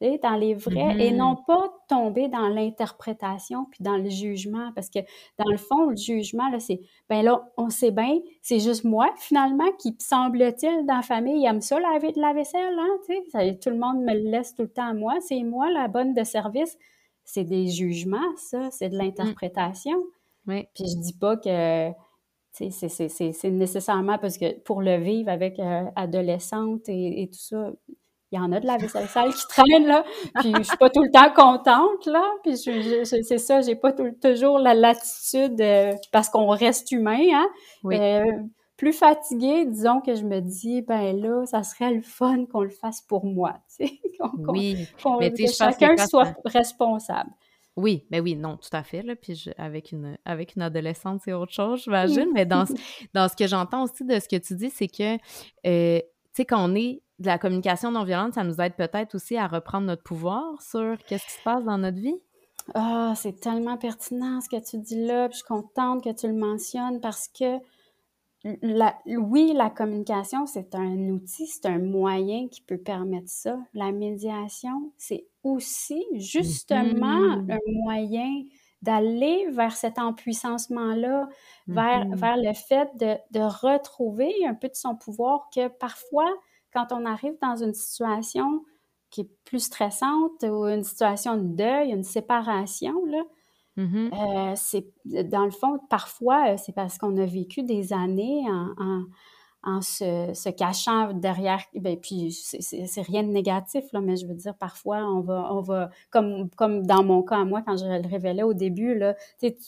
dans 0.00 0.36
les 0.36 0.54
vrais, 0.54 0.96
et 0.98 1.10
mm-hmm. 1.10 1.16
non 1.16 1.36
pas 1.46 1.70
tomber 1.88 2.28
dans 2.28 2.48
l'interprétation 2.48 3.66
puis 3.70 3.82
dans 3.82 3.96
le 3.96 4.08
jugement, 4.08 4.72
parce 4.74 4.88
que 4.88 5.00
dans 5.38 5.50
le 5.50 5.58
fond, 5.58 5.90
le 5.90 5.96
jugement, 5.96 6.48
là, 6.48 6.58
c'est, 6.58 6.80
ben 7.08 7.22
là, 7.22 7.50
on 7.56 7.68
sait 7.68 7.90
bien, 7.90 8.18
c'est 8.40 8.60
juste 8.60 8.84
moi, 8.84 9.10
finalement, 9.18 9.70
qui, 9.78 9.94
semble-t-il, 9.98 10.86
dans 10.86 10.96
la 10.96 11.02
famille, 11.02 11.44
aime 11.44 11.60
ça, 11.60 11.78
laver 11.78 12.12
de 12.12 12.20
la 12.20 12.32
vaisselle, 12.32 12.78
hein, 12.78 12.96
tu 13.06 13.14
sais, 13.30 13.58
tout 13.58 13.70
le 13.70 13.76
monde 13.76 14.02
me 14.02 14.14
le 14.14 14.30
laisse 14.30 14.54
tout 14.54 14.62
le 14.62 14.70
temps 14.70 14.88
à 14.88 14.94
moi, 14.94 15.14
c'est 15.20 15.42
moi, 15.42 15.70
la 15.70 15.88
bonne 15.88 16.14
de 16.14 16.24
service. 16.24 16.78
C'est 17.24 17.44
des 17.44 17.68
jugements, 17.68 18.36
ça, 18.36 18.70
c'est 18.70 18.88
de 18.88 18.96
mm. 18.96 18.98
l'interprétation. 18.98 20.02
Oui. 20.46 20.66
Puis 20.74 20.84
je 20.88 21.00
dis 21.00 21.16
pas 21.16 21.36
que 21.36 21.92
c'est 22.52 23.50
nécessairement 23.50 24.18
parce 24.18 24.36
que 24.36 24.58
pour 24.60 24.82
le 24.82 24.96
vivre 24.96 25.30
avec 25.30 25.58
euh, 25.58 25.84
adolescente 25.94 26.88
et, 26.88 27.22
et, 27.22 27.28
tout 27.28 27.38
ça, 27.38 27.72
il 28.32 28.36
y 28.36 28.38
en 28.38 28.52
a 28.52 28.60
de 28.60 28.66
la 28.66 28.76
vaisselle 28.76 29.08
sale 29.08 29.34
qui 29.34 29.46
traîne, 29.48 29.86
là, 29.86 30.04
puis 30.36 30.52
je 30.56 30.62
suis 30.62 30.76
pas 30.76 30.88
tout 30.88 31.02
le 31.02 31.10
temps 31.10 31.32
contente, 31.32 32.06
là, 32.06 32.24
puis 32.42 32.56
c'est 32.56 33.38
ça, 33.38 33.60
j'ai 33.60 33.74
pas 33.74 33.92
toujours 33.92 34.58
la 34.58 34.74
latitude, 34.74 35.60
euh, 35.60 35.92
parce 36.12 36.28
qu'on 36.28 36.48
reste 36.48 36.92
humain, 36.92 37.18
hein, 37.32 37.48
euh, 37.86 38.24
plus 38.76 38.92
fatiguée, 38.92 39.66
disons 39.66 40.00
que 40.00 40.14
je 40.14 40.24
me 40.24 40.40
dis, 40.40 40.82
ben 40.82 41.20
là, 41.20 41.44
ça 41.46 41.62
serait 41.62 41.92
le 41.92 42.02
fun 42.02 42.46
qu'on 42.46 42.62
le 42.62 42.70
fasse 42.70 43.02
pour 43.02 43.26
moi, 43.26 43.54
tu 43.76 43.86
sais, 43.86 44.00
oui, 44.48 44.86
mais 45.18 45.32
que 45.32 45.50
chacun 45.50 45.96
soit 45.96 46.34
responsable. 46.44 47.30
Oui, 47.76 48.04
mais 48.10 48.20
oui, 48.20 48.34
non, 48.36 48.56
tout 48.56 48.68
à 48.72 48.82
fait. 48.82 49.02
Là, 49.02 49.14
puis 49.16 49.44
avec, 49.56 49.92
une, 49.92 50.18
avec 50.24 50.56
une 50.56 50.62
adolescente, 50.62 51.22
c'est 51.24 51.32
autre 51.32 51.52
chose, 51.52 51.82
j'imagine. 51.84 52.28
mais 52.34 52.44
dans, 52.44 52.64
dans 53.14 53.28
ce 53.28 53.36
que 53.36 53.46
j'entends 53.46 53.84
aussi 53.84 54.04
de 54.04 54.18
ce 54.18 54.28
que 54.28 54.36
tu 54.36 54.54
dis, 54.54 54.70
c'est 54.70 54.88
que, 54.88 55.14
euh, 55.66 55.98
tu 55.98 56.04
sais, 56.32 56.44
quand 56.44 56.62
on 56.62 56.74
est 56.74 57.02
de 57.20 57.26
la 57.26 57.38
communication 57.38 57.90
non 57.90 58.04
violente, 58.04 58.34
ça 58.34 58.44
nous 58.44 58.60
aide 58.60 58.74
peut-être 58.74 59.14
aussi 59.14 59.36
à 59.36 59.46
reprendre 59.46 59.86
notre 59.86 60.02
pouvoir 60.02 60.60
sur 60.62 60.96
qu'est-ce 61.06 61.26
qui 61.26 61.32
se 61.32 61.42
passe 61.42 61.64
dans 61.64 61.78
notre 61.78 61.98
vie? 61.98 62.16
Ah, 62.74 63.12
c'est 63.14 63.40
tellement 63.40 63.76
pertinent 63.76 64.40
ce 64.40 64.48
que 64.48 64.62
tu 64.62 64.78
dis 64.78 65.04
là. 65.04 65.28
Puis 65.28 65.38
je 65.38 65.44
suis 65.44 65.46
contente 65.46 66.02
que 66.02 66.12
tu 66.12 66.26
le 66.26 66.34
mentionnes 66.34 67.00
parce 67.00 67.28
que 67.28 67.58
la, 68.62 68.96
oui, 69.06 69.52
la 69.54 69.68
communication, 69.68 70.46
c'est 70.46 70.74
un 70.74 71.10
outil, 71.10 71.46
c'est 71.46 71.66
un 71.66 71.78
moyen 71.78 72.48
qui 72.48 72.62
peut 72.62 72.78
permettre 72.78 73.28
ça. 73.28 73.58
La 73.74 73.92
médiation, 73.92 74.92
c'est 74.96 75.26
aussi 75.42 76.02
justement 76.14 77.20
mm-hmm. 77.20 77.52
un 77.52 77.72
moyen 77.84 78.42
d'aller 78.80 79.46
vers 79.50 79.76
cet 79.76 79.98
empuissancement-là, 79.98 81.28
vers, 81.66 82.06
mm-hmm. 82.06 82.16
vers 82.16 82.36
le 82.38 82.54
fait 82.54 82.88
de, 82.96 83.16
de 83.38 83.44
retrouver 83.44 84.32
un 84.46 84.54
peu 84.54 84.68
de 84.68 84.74
son 84.74 84.96
pouvoir 84.96 85.50
que 85.54 85.68
parfois, 85.68 86.32
quand 86.72 86.92
on 86.92 87.04
arrive 87.04 87.36
dans 87.40 87.56
une 87.56 87.74
situation 87.74 88.64
qui 89.10 89.22
est 89.22 89.30
plus 89.44 89.64
stressante 89.64 90.42
ou 90.44 90.66
une 90.66 90.84
situation 90.84 91.36
de 91.36 91.56
deuil, 91.56 91.90
une 91.90 92.04
séparation, 92.04 93.04
là, 93.06 93.22
Mmh 93.76 94.10
euh, 94.12 94.52
c'est 94.56 94.86
dans 95.04 95.44
le 95.44 95.50
fond, 95.50 95.78
parfois, 95.88 96.56
c'est 96.56 96.72
parce 96.74 96.98
qu'on 96.98 97.16
a 97.16 97.24
vécu 97.24 97.62
des 97.62 97.92
années 97.92 98.44
en, 98.48 99.04
en 99.62 99.80
se, 99.80 100.32
se, 100.34 100.48
cachant 100.48 101.12
derrière. 101.12 101.62
Ben, 101.74 101.96
puis 101.98 102.32
c'est 102.32 103.02
rien 103.02 103.22
de 103.22 103.28
négatif, 103.28 103.84
là, 103.92 104.00
mais 104.00 104.16
je 104.16 104.26
veux 104.26 104.34
dire, 104.34 104.54
parfois, 104.56 104.98
on 104.98 105.20
va, 105.20 105.48
on 105.52 105.60
va 105.60 105.90
comme, 106.10 106.50
comme 106.56 106.84
dans 106.86 107.04
mon 107.04 107.22
cas, 107.22 107.44
moi, 107.44 107.62
quand 107.64 107.76
je 107.76 107.84
le 107.84 108.08
révélais 108.08 108.42
au 108.42 108.54
début, 108.54 108.94
là, 108.94 109.14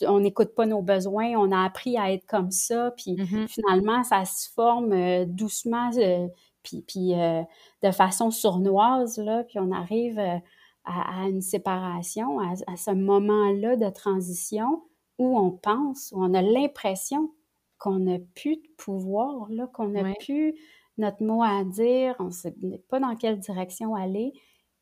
on 0.02 0.20
n'écoute 0.20 0.54
pas 0.54 0.66
nos 0.66 0.82
besoins, 0.82 1.30
on 1.36 1.52
a 1.52 1.64
appris 1.64 1.96
à 1.96 2.12
être 2.12 2.26
comme 2.26 2.50
ça, 2.50 2.92
puis 2.96 3.16
mmh 3.16 3.48
finalement, 3.48 4.02
ça 4.02 4.24
se 4.24 4.50
forme 4.50 4.92
euh, 4.92 5.24
doucement, 5.26 5.90
euh, 5.96 6.26
puis, 6.62 6.82
puis 6.82 7.14
euh, 7.14 7.42
de 7.82 7.90
façon 7.90 8.30
sournoise, 8.30 9.18
là, 9.18 9.44
puis 9.44 9.58
on 9.58 9.70
arrive 9.72 10.18
à, 10.18 11.28
une 11.28 11.42
séparation, 11.42 12.40
à, 12.40 12.54
à 12.66 12.76
ce 12.76 12.90
moment-là 12.90 13.76
de 13.76 13.88
transition 13.90 14.82
où 15.18 15.38
on 15.38 15.50
pense, 15.50 16.12
où 16.12 16.22
on 16.22 16.34
a 16.34 16.42
l'impression 16.42 17.32
qu'on 17.78 17.98
n'a 17.98 18.18
plus 18.34 18.56
de 18.56 18.68
pouvoir, 18.76 19.48
là, 19.50 19.66
qu'on 19.66 19.88
n'a 19.88 20.14
plus 20.14 20.54
notre 20.98 21.24
mot 21.24 21.42
à 21.42 21.64
dire, 21.64 22.14
on 22.18 22.26
ne 22.26 22.30
sait 22.30 22.54
pas 22.88 23.00
dans 23.00 23.16
quelle 23.16 23.38
direction 23.38 23.94
aller. 23.94 24.32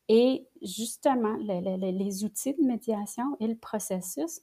Et 0.07 0.47
justement, 0.61 1.35
les 1.37 2.23
outils 2.23 2.53
de 2.53 2.63
médiation 2.63 3.37
et 3.39 3.47
le 3.47 3.55
processus 3.55 4.41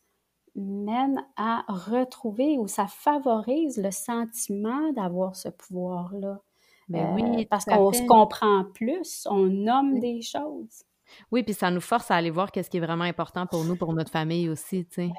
mènent 0.54 1.24
à 1.36 1.64
retrouver 1.68 2.58
ou 2.58 2.66
ça 2.66 2.86
favorise 2.86 3.76
le 3.76 3.90
sentiment 3.90 4.92
d'avoir 4.92 5.36
ce 5.36 5.48
pouvoir-là. 5.48 6.40
Ben 6.88 7.14
oui, 7.14 7.46
parce 7.46 7.64
qu'on 7.64 7.92
se 7.92 8.02
comprend 8.06 8.64
plus, 8.74 9.26
on 9.30 9.46
nomme 9.46 10.00
des 10.00 10.22
choses. 10.22 10.84
Oui, 11.30 11.42
puis 11.42 11.54
ça 11.54 11.70
nous 11.70 11.80
force 11.80 12.10
à 12.10 12.16
aller 12.16 12.30
voir 12.30 12.52
qu'est-ce 12.52 12.70
qui 12.70 12.78
est 12.78 12.80
vraiment 12.80 13.04
important 13.04 13.46
pour 13.46 13.64
nous, 13.64 13.76
pour 13.76 13.92
notre 13.92 14.10
famille 14.10 14.48
aussi, 14.48 14.86
tu 14.86 14.94
sais. 14.94 15.10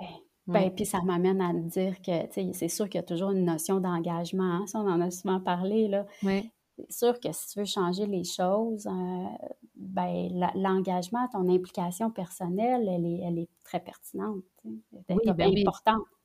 Ben, 0.48 0.72
puis 0.72 0.86
ça 0.86 1.02
m'amène 1.04 1.42
à 1.42 1.54
dire 1.54 2.02
que, 2.02 2.26
tu 2.26 2.34
sais, 2.34 2.52
c'est 2.54 2.68
sûr 2.70 2.86
qu'il 2.90 2.96
y 2.96 3.04
a 3.04 3.06
toujours 3.06 3.32
une 3.32 3.46
notion 3.46 3.80
d'engagement. 3.80 4.44
Hein, 4.44 4.68
ça, 4.68 4.80
on 4.80 4.90
en 4.90 5.00
a 5.00 5.12
souvent 5.12 5.40
parlé, 5.40 5.88
là. 5.88 6.06
Oui. 6.24 6.50
C'est 6.76 6.92
sûr 6.92 7.20
que 7.20 7.32
si 7.32 7.50
tu 7.50 7.60
veux 7.60 7.66
changer 7.66 8.06
les 8.08 8.24
choses, 8.24 8.88
euh, 8.88 9.48
ben, 9.76 10.30
l'engagement, 10.56 11.28
ton 11.32 11.48
implication 11.50 12.10
personnelle, 12.10 12.88
elle 12.88 13.06
est, 13.06 13.20
elle 13.24 13.40
est 13.40 13.50
très 13.64 13.80
pertinente. 13.80 14.44
Elle 14.66 15.18
est 15.24 15.34
ben 15.34 15.52
importante. 15.58 15.98
Oui, 15.98 16.19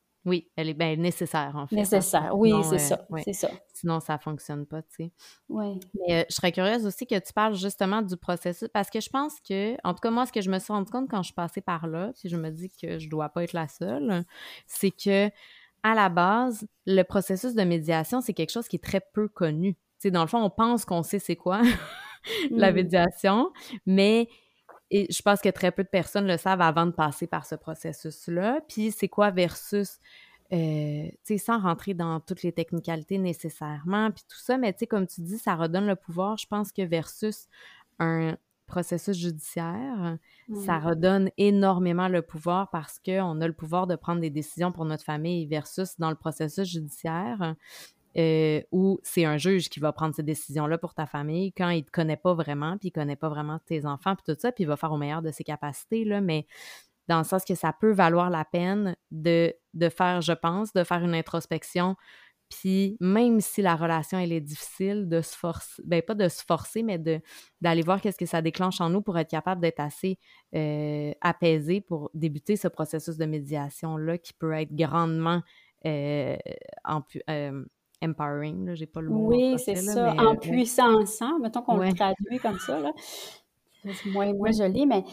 elle 0.57 0.69
est 0.69 0.75
bien 0.75 0.97
nécessaire, 0.97 1.53
en 1.55 1.67
fait. 1.67 1.77
Hein. 1.77 1.81
Nécessaire, 1.81 2.37
oui, 2.37 2.53
c'est 2.65 2.79
ça, 2.79 3.07
c'est 3.25 3.33
ça. 3.33 3.51
Sinon, 3.73 4.01
ça 4.01 4.15
ne 4.15 4.19
fonctionne 4.19 4.67
pas, 4.67 4.83
tu 4.83 4.97
sais. 4.97 5.13
Oui. 5.49 5.81
Mais 5.95 6.23
euh, 6.23 6.25
je 6.31 6.35
serais 6.35 6.53
curieuse 6.53 6.87
aussi 6.87 7.07
que 7.07 7.19
tu 7.19 7.33
parles 7.33 7.55
justement 7.55 8.03
du 8.03 8.17
processus, 8.17 8.69
parce 8.73 8.91
que 8.91 9.01
je 9.01 9.11
pense 9.11 9.41
que, 9.41 9.75
en 9.85 9.93
tout 9.93 10.01
cas, 10.01 10.11
moi, 10.11 10.27
ce 10.27 10.33
que 10.33 10.41
je 10.41 10.51
me 10.51 10.59
suis 10.59 10.73
rendu 10.73 10.91
compte 10.91 11.09
quand 11.11 11.23
je 11.23 11.27
suis 11.27 11.35
passée 11.35 11.61
par 11.61 11.87
là, 11.87 12.13
puis 12.19 12.29
je 12.29 12.37
me 12.37 12.51
dis 12.51 12.71
que 12.71 12.99
je 12.99 13.05
ne 13.05 13.11
dois 13.11 13.29
pas 13.29 13.45
être 13.45 13.53
la 13.53 13.69
seule, 13.69 14.25
c'est 14.67 14.91
que, 14.91 15.29
à 15.83 15.95
la 15.95 16.09
base, 16.09 16.67
le 16.87 17.03
processus 17.03 17.55
de 17.55 17.63
médiation, 17.63 18.21
c'est 18.21 18.33
quelque 18.33 18.53
chose 18.53 18.69
qui 18.69 18.77
est 18.77 18.85
très 18.85 19.03
peu 19.13 19.29
connu. 19.29 19.75
Tu 19.75 19.81
sais, 19.99 20.11
dans 20.11 20.23
le 20.23 20.29
fond, 20.29 20.43
on 20.43 20.51
pense 20.51 20.87
qu'on 20.87 21.03
sait 21.03 21.19
c'est 21.19 21.37
quoi 21.37 21.61
la 22.51 22.73
mmh. 22.73 22.75
médiation, 22.75 23.53
mais 23.85 24.29
et 24.97 25.09
je 25.11 25.23
pense 25.23 25.41
que 25.41 25.49
très 25.49 25.73
peu 25.73 25.83
de 25.83 25.89
personnes 25.89 26.29
le 26.29 26.37
savent 26.37 26.61
avant 26.61 26.87
de 26.87 26.93
passer 26.93 27.27
par 27.27 27.47
ce 27.47 27.57
processus-là. 27.57 28.61
Puis 28.69 28.93
c'est 28.93 29.09
quoi 29.09 29.33
versus, 29.33 29.99
euh, 30.53 31.09
tu 31.09 31.19
sais, 31.25 31.39
sans 31.39 31.59
rentrer 31.59 31.95
dans 31.95 32.21
toutes 32.21 32.45
les 32.45 32.53
technicalités 32.53 33.19
nécessairement, 33.19 34.13
puis 34.13 34.23
tout 34.29 34.39
ça, 34.39 34.57
mais 34.57 34.73
tu 34.73 34.79
sais, 34.79 34.87
comme 34.87 35.09
tu 35.09 35.23
dis, 35.23 35.37
ça 35.37 35.57
redonne 35.57 35.89
le 35.89 35.97
pouvoir. 35.97 36.37
Je 36.37 36.47
pense 36.47 36.71
que 36.71 36.83
versus 36.83 37.49
un 37.99 38.37
processus 38.69 39.17
judiciaire, 39.17 40.17
ça 40.65 40.79
redonne 40.79 41.29
énormément 41.39 42.07
le 42.07 42.23
pouvoir 42.23 42.71
parce 42.71 43.01
qu'on 43.05 43.41
a 43.41 43.47
le 43.49 43.53
pouvoir 43.53 43.89
de 43.89 43.97
prendre 43.97 44.21
des 44.21 44.31
décisions 44.31 44.71
pour 44.71 44.85
notre 44.85 45.03
famille 45.03 45.45
versus 45.47 45.99
dans 45.99 46.11
le 46.11 46.17
processus 46.17 46.69
judiciaire. 46.69 47.57
Euh, 48.17 48.63
où 48.71 49.01
c'est 49.03 49.25
un 49.25 49.39
juge 49.39 49.69
qui 49.69 49.81
va 49.81 49.93
prendre 49.93 50.15
ces 50.15 50.23
décisions-là 50.23 50.79
pour 50.79 50.95
ta 50.95 51.05
famille 51.05 51.53
quand 51.53 51.71
il 51.71 51.85
te 51.85 51.91
connaît 51.91 52.17
pas 52.17 52.33
vraiment, 52.33 52.79
puis 52.79 52.91
il 52.91 52.93
connaît 52.93 53.17
pas 53.17 53.29
vraiment 53.29 53.59
tes 53.67 53.87
enfants, 53.87 54.15
puis 54.15 54.33
tout 54.33 54.41
ça, 54.41 54.53
puis 54.53 54.63
il 54.63 54.67
va 54.69 54.77
faire 54.77 54.93
au 54.93 54.99
meilleur 54.99 55.21
de 55.21 55.33
ses 55.33 55.43
capacités, 55.43 56.05
là, 56.05 56.21
mais 56.21 56.47
dans 57.09 57.19
le 57.19 57.25
sens 57.25 57.45
que 57.45 57.57
ça 57.57 57.73
peut 57.73 57.93
valoir 57.93 58.31
la 58.31 58.45
peine 58.45 58.95
de, 59.11 59.53
de 59.75 59.89
faire, 59.89 60.21
je 60.21 60.33
pense, 60.33 60.73
de 60.73 60.85
faire 60.85 61.03
une 61.03 61.15
introspection, 61.15 61.97
puis 62.49 62.97
même 63.01 63.41
si 63.41 63.63
la 63.63 63.75
relation, 63.75 64.19
elle 64.19 64.33
est 64.33 64.41
difficile, 64.41 65.09
de 65.09 65.21
se 65.21 65.37
forcer, 65.37 65.83
ben 65.85 66.03
pas 66.03 66.15
de 66.15 66.29
se 66.29 66.45
forcer, 66.45 66.83
mais 66.83 66.99
d'aller 67.61 67.83
voir 67.83 68.01
qu'est-ce 68.01 68.19
que 68.19 68.27
ça 68.27 68.43
déclenche 68.43 68.81
en 68.81 68.91
nous 68.91 69.03
pour 69.03 69.19
être 69.19 69.31
capable 69.31 69.61
d'être 69.61 69.81
assez 69.81 70.19
euh, 70.55 71.13
apaisé 71.21 71.81
pour 71.81 72.11
débuter 72.15 72.57
ce 72.57 72.69
processus 72.69 73.17
de 73.17 73.25
médiation-là 73.25 74.19
qui 74.19 74.35
peut 74.35 74.53
être 74.53 74.75
grandement 74.75 75.43
euh, 75.87 76.37
euh, 77.29 77.65
empowering, 78.05 78.75
j'ai 78.75 78.87
pas 78.87 79.01
le 79.01 79.11
mot. 79.11 79.29
Oui, 79.29 79.57
c'est 79.59 79.77
ça, 79.77 80.15
en 80.15 80.37
puissance, 80.37 81.23
mettons 81.41 81.63
qu'on 81.63 81.77
le 81.77 81.93
traduit 81.93 82.39
comme 82.41 82.59
ça, 82.59 82.79
là. 82.81 82.93
C'est 83.85 84.11
moins, 84.11 84.33
moins 84.33 84.53
joli, 84.53 84.87
mais 84.87 85.05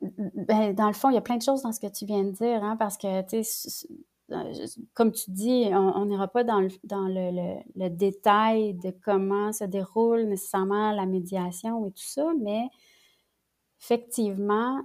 ben, 0.00 0.74
dans 0.74 0.86
le 0.86 0.92
fond, 0.92 1.10
il 1.10 1.14
y 1.14 1.18
a 1.18 1.22
plein 1.22 1.36
de 1.36 1.42
choses 1.42 1.62
dans 1.62 1.72
ce 1.72 1.80
que 1.80 1.86
tu 1.86 2.04
viens 2.04 2.24
de 2.24 2.30
dire, 2.30 2.62
hein, 2.62 2.76
parce 2.76 2.96
que, 2.98 3.22
tu 3.22 3.42
sais, 3.42 3.88
euh, 4.30 4.66
comme 4.94 5.12
tu 5.12 5.30
dis, 5.30 5.70
on 5.72 6.04
n'ira 6.04 6.28
pas 6.28 6.44
dans, 6.44 6.60
le, 6.60 6.68
dans 6.84 7.08
le, 7.08 7.62
le, 7.74 7.88
détail 7.88 8.74
de 8.74 8.92
comment 9.02 9.52
se 9.52 9.64
déroule 9.64 10.24
nécessairement 10.24 10.92
la 10.92 11.06
médiation 11.06 11.86
et 11.86 11.90
tout 11.90 12.04
ça, 12.04 12.32
mais 12.38 12.68
effectivement, 13.80 14.82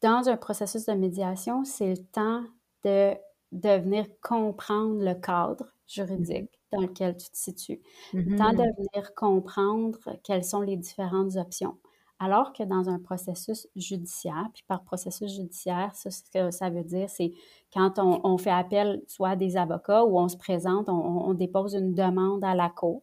dans 0.00 0.28
un 0.28 0.36
processus 0.36 0.86
de 0.86 0.92
médiation, 0.92 1.64
c'est 1.64 1.90
le 1.90 2.04
temps 2.04 2.44
de, 2.84 3.14
de 3.50 3.80
venir 3.80 4.06
comprendre 4.20 5.02
le 5.02 5.14
cadre 5.14 5.66
juridique 5.88 6.61
dans 6.72 6.80
lequel 6.80 7.16
tu 7.16 7.30
te 7.30 7.36
situes. 7.36 7.80
Mm 8.12 8.36
Tant 8.36 8.52
de 8.52 8.62
venir 8.62 9.14
comprendre 9.14 9.98
quelles 10.22 10.44
sont 10.44 10.60
les 10.60 10.76
différentes 10.76 11.36
options. 11.36 11.76
Alors 12.18 12.52
que 12.52 12.62
dans 12.62 12.88
un 12.88 13.00
processus 13.00 13.66
judiciaire, 13.74 14.48
puis 14.54 14.62
par 14.68 14.84
processus 14.84 15.34
judiciaire, 15.34 15.90
ça, 15.92 16.08
ce 16.12 16.22
que 16.32 16.52
ça 16.52 16.70
veut 16.70 16.84
dire, 16.84 17.10
c'est 17.10 17.32
quand 17.74 17.98
on, 17.98 18.38
fait 18.38 18.52
appel 18.52 19.02
soit 19.08 19.30
à 19.30 19.36
des 19.36 19.56
avocats 19.56 20.04
ou 20.04 20.20
on 20.20 20.28
se 20.28 20.36
présente, 20.36 20.88
on, 20.88 21.34
dépose 21.34 21.74
une 21.74 21.94
demande 21.94 22.44
à 22.44 22.54
la 22.54 22.68
cour, 22.68 23.02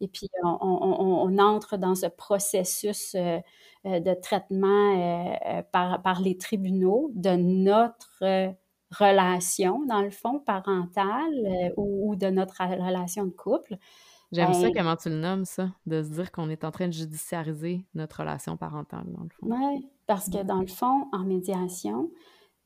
et 0.00 0.08
puis 0.08 0.28
on, 0.42 1.38
entre 1.38 1.76
dans 1.76 1.94
ce 1.94 2.06
processus 2.06 3.14
euh, 3.14 3.38
euh, 3.86 4.00
de 4.00 4.12
traitement 4.14 5.36
euh, 5.46 5.62
par, 5.70 6.02
par, 6.02 6.20
les 6.20 6.36
tribunaux 6.36 7.12
de 7.14 7.36
notre 7.36 8.56
relation, 8.96 9.84
dans 9.86 10.02
le 10.02 10.10
fond, 10.10 10.38
parentale 10.38 11.34
euh, 11.46 11.70
ou, 11.76 12.16
de 12.16 12.26
notre 12.26 12.62
relation 12.62 13.24
de 13.24 13.30
couple. 13.30 13.76
J'aime 14.32 14.54
ça 14.54 14.62
ben 14.62 14.72
comment 14.74 14.96
tu 14.96 15.10
le 15.10 15.16
nommes, 15.16 15.44
ça, 15.44 15.68
de 15.84 16.02
se 16.02 16.08
dire 16.08 16.32
qu'on 16.32 16.48
est 16.48 16.64
en 16.64 16.70
train 16.70 16.88
de 16.88 16.92
judiciariser 16.92 17.84
notre 17.94 18.20
relation 18.20 18.56
parentale, 18.56 19.04
dans 19.08 19.22
le 19.22 19.28
fond. 19.28 19.46
Oui, 19.46 19.86
parce 20.06 20.30
que 20.30 20.42
dans 20.42 20.60
le 20.60 20.66
fond, 20.66 21.08
en 21.12 21.24
médiation, 21.24 22.10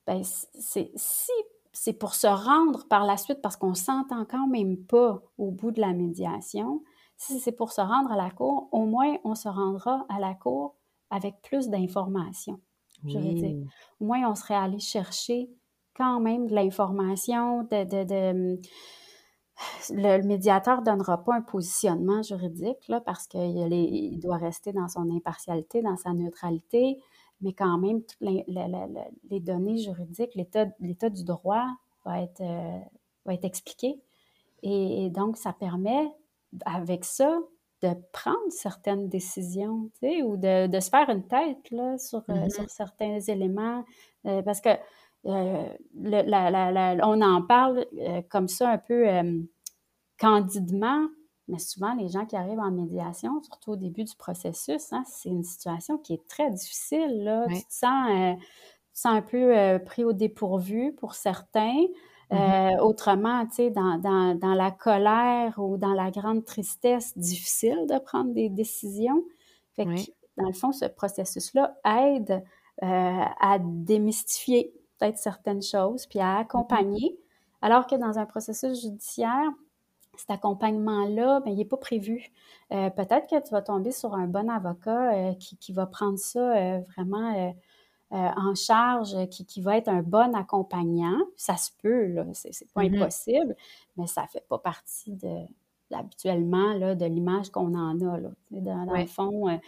ben, 0.07 0.23
c'est 0.23 0.93
si 0.95 1.33
c'est 1.73 1.93
pour 1.93 2.15
se 2.15 2.27
rendre 2.27 2.87
par 2.89 3.05
la 3.05 3.19
suite, 3.19 3.43
parce 3.43 3.57
qu'on 3.57 3.75
s'entend 3.75 4.25
quand 4.25 4.47
même 4.47 4.79
pas 4.79 5.21
au 5.37 5.51
bout 5.51 5.73
de 5.73 5.81
la 5.81 5.93
médiation, 5.93 6.83
si 7.19 7.39
c'est 7.39 7.53
pour 7.53 7.73
se 7.73 7.83
rendre 7.83 8.12
à 8.12 8.17
la 8.17 8.31
cour, 8.31 8.69
au 8.73 8.87
moins 8.87 9.17
on 9.25 9.35
se 9.35 9.49
rendra 9.49 10.07
à 10.09 10.19
la 10.19 10.35
cour 10.35 10.77
avec 11.11 11.43
plus 11.43 11.69
d'informations, 11.69 12.61
je 13.05 13.19
veux 13.19 13.35
dire. 13.35 13.57
Au 14.01 14.07
moins 14.07 14.29
on 14.31 14.35
serait 14.35 14.55
allé 14.55 14.79
chercher 14.79 15.51
quand 15.97 16.21
même 16.21 16.47
de 16.47 16.55
l'information, 16.55 17.63
de, 17.65 18.31
hum, 18.31 18.59
le, 19.91 20.23
médiateur 20.23 20.81
ne 20.81 20.85
donnera 20.85 21.25
pas 21.25 21.35
un 21.35 21.41
positionnement 21.41 22.23
juridique 22.23 22.89
là, 22.89 23.01
parce 23.01 23.27
qu'il 23.27 24.19
doit 24.21 24.37
rester 24.37 24.73
dans 24.73 24.89
son 24.89 25.11
impartialité, 25.11 25.83
dans 25.83 25.97
sa 25.97 26.13
neutralité, 26.13 27.01
mais 27.41 27.53
quand 27.53 27.79
même, 27.79 28.03
toutes 28.03 28.21
les, 28.21 29.41
données 29.41 29.79
juridiques, 29.79 30.35
l'état 30.35 31.11
du 31.11 31.25
droit 31.25 31.67
va 32.05 32.23
être, 32.23 32.41
euh, 32.41 32.79
va 33.25 33.35
être 33.35 33.45
expliqué. 33.45 34.01
Et, 34.63 35.11
donc, 35.11 35.37
ça 35.37 35.53
permet, 35.53 36.11
avec 36.65 37.05
ça, 37.05 37.38
de 37.83 37.90
prendre 38.13 38.38
certaines 38.49 39.09
décisions, 39.09 39.90
tu 40.01 40.09
sais, 40.09 40.23
ou 40.23 40.37
de, 40.37 40.81
se 40.81 40.88
faire 40.88 41.11
une 41.11 41.27
tête 41.27 41.71
là, 41.71 41.99
sur, 41.99 42.23
euh, 42.31 42.35
mm-hmm. 42.35 42.51
sur 42.51 42.71
certains 42.71 43.21
éléments. 43.21 43.85
Euh, 44.25 44.42
parce 44.42 44.61
que 44.61 44.71
euh, 45.27 46.98
on 47.02 47.20
en 47.20 47.42
parle 47.42 47.85
euh, 47.98 48.22
comme 48.29 48.48
ça 48.48 48.70
un 48.70 48.79
peu 48.79 49.08
euh, 49.08 49.40
candidement, 50.18 51.08
mais 51.48 51.58
souvent 51.58 51.94
les 51.94 52.08
gens 52.08 52.27
qui 52.27 52.37
arrivent 52.37 52.60
en 52.60 52.70
médiation, 52.70 53.42
surtout 53.42 53.72
au 53.72 53.77
début 53.77 54.04
du 54.04 54.14
processus, 54.16 54.92
hein, 54.92 55.02
c'est 55.06 55.29
une 55.29 55.44
situation 55.44 55.98
qui 55.98 56.14
est 56.14 56.27
très 56.29 56.50
difficile. 56.50 57.24
Là. 57.24 57.46
Tu 57.48 57.64
te 57.64 57.72
sens, 57.72 58.38
un 59.04 59.22
peu 59.22 59.79
pris 59.85 60.04
au 60.04 60.12
dépourvu 60.12 60.92
pour 60.94 61.14
certains. 61.14 61.85
Mm-hmm. 62.33 62.81
autrement, 62.81 63.46
tu 63.46 63.54
sais, 63.54 63.70
dans, 63.70 64.00
dans, 64.00 64.54
la 64.54 64.72
colère 64.72 65.54
ou 65.58 65.77
dans 65.77 65.92
la 65.92 66.10
grande 66.10 66.44
tristesse, 66.44 67.16
difficile 67.16 67.87
de 67.88 68.00
prendre 68.00 68.33
des 68.33 68.48
décisions. 68.48 69.22
Fait 69.77 69.85
dans 70.37 70.48
le 70.48 70.52
fond, 70.52 70.72
ce 70.72 70.87
processus-là 70.87 71.77
aide 71.85 72.42
à 72.83 73.58
démystifier 73.60 74.74
peut-être 74.99 75.19
certaines 75.19 75.63
choses, 75.63 76.07
puis 76.07 76.21
à 76.21 76.38
accompagner, 76.38 77.19
alors 77.63 77.87
que 77.87 77.97
dans 77.97 78.19
un 78.19 78.27
processus 78.27 78.83
judiciaire, 78.83 79.51
cet 80.17 80.31
accompagnement-là, 80.31 81.40
ben, 81.40 81.51
il 81.51 81.57
n'est 81.57 81.65
pas 81.65 81.77
prévu. 81.77 82.33
Euh, 82.73 82.90
peut-être 82.90 83.29
que 83.29 83.42
tu 83.42 83.51
vas 83.51 83.63
tomber 83.63 83.92
sur 83.92 84.15
un 84.15 84.27
bon 84.27 84.49
avocat 84.49 85.13
euh, 85.13 85.35
qui, 85.35 85.57
qui, 85.57 85.73
va 85.73 85.87
prendre 85.87 86.19
ça 86.19 86.57
euh, 86.57 86.81
vraiment 86.81 87.55
en 88.11 88.55
charge, 88.55 89.15
qui, 89.31 89.44
qui, 89.44 89.61
va 89.61 89.77
être 89.77 89.88
un 89.88 90.03
bon 90.03 90.35
accompagnant. 90.35 91.19
Ça 91.37 91.57
se 91.57 91.71
peut, 91.83 92.07
là, 92.07 92.25
c'est, 92.33 92.53
pas 92.73 92.83
mm-hmm. 92.83 93.03
impossible, 93.03 93.57
mais 93.97 94.07
ça 94.07 94.27
fait 94.27 94.44
pas 94.49 94.59
partie 94.59 95.17
de 95.17 95.44
habituellement 95.92 96.73
là, 96.75 96.94
de 96.94 97.05
l'image 97.05 97.51
qu'on 97.51 97.75
en 97.75 98.01
a. 98.01 98.19
Là. 98.19 98.31
Dans, 98.51 98.92
le 98.92 99.07
fond, 99.07 99.61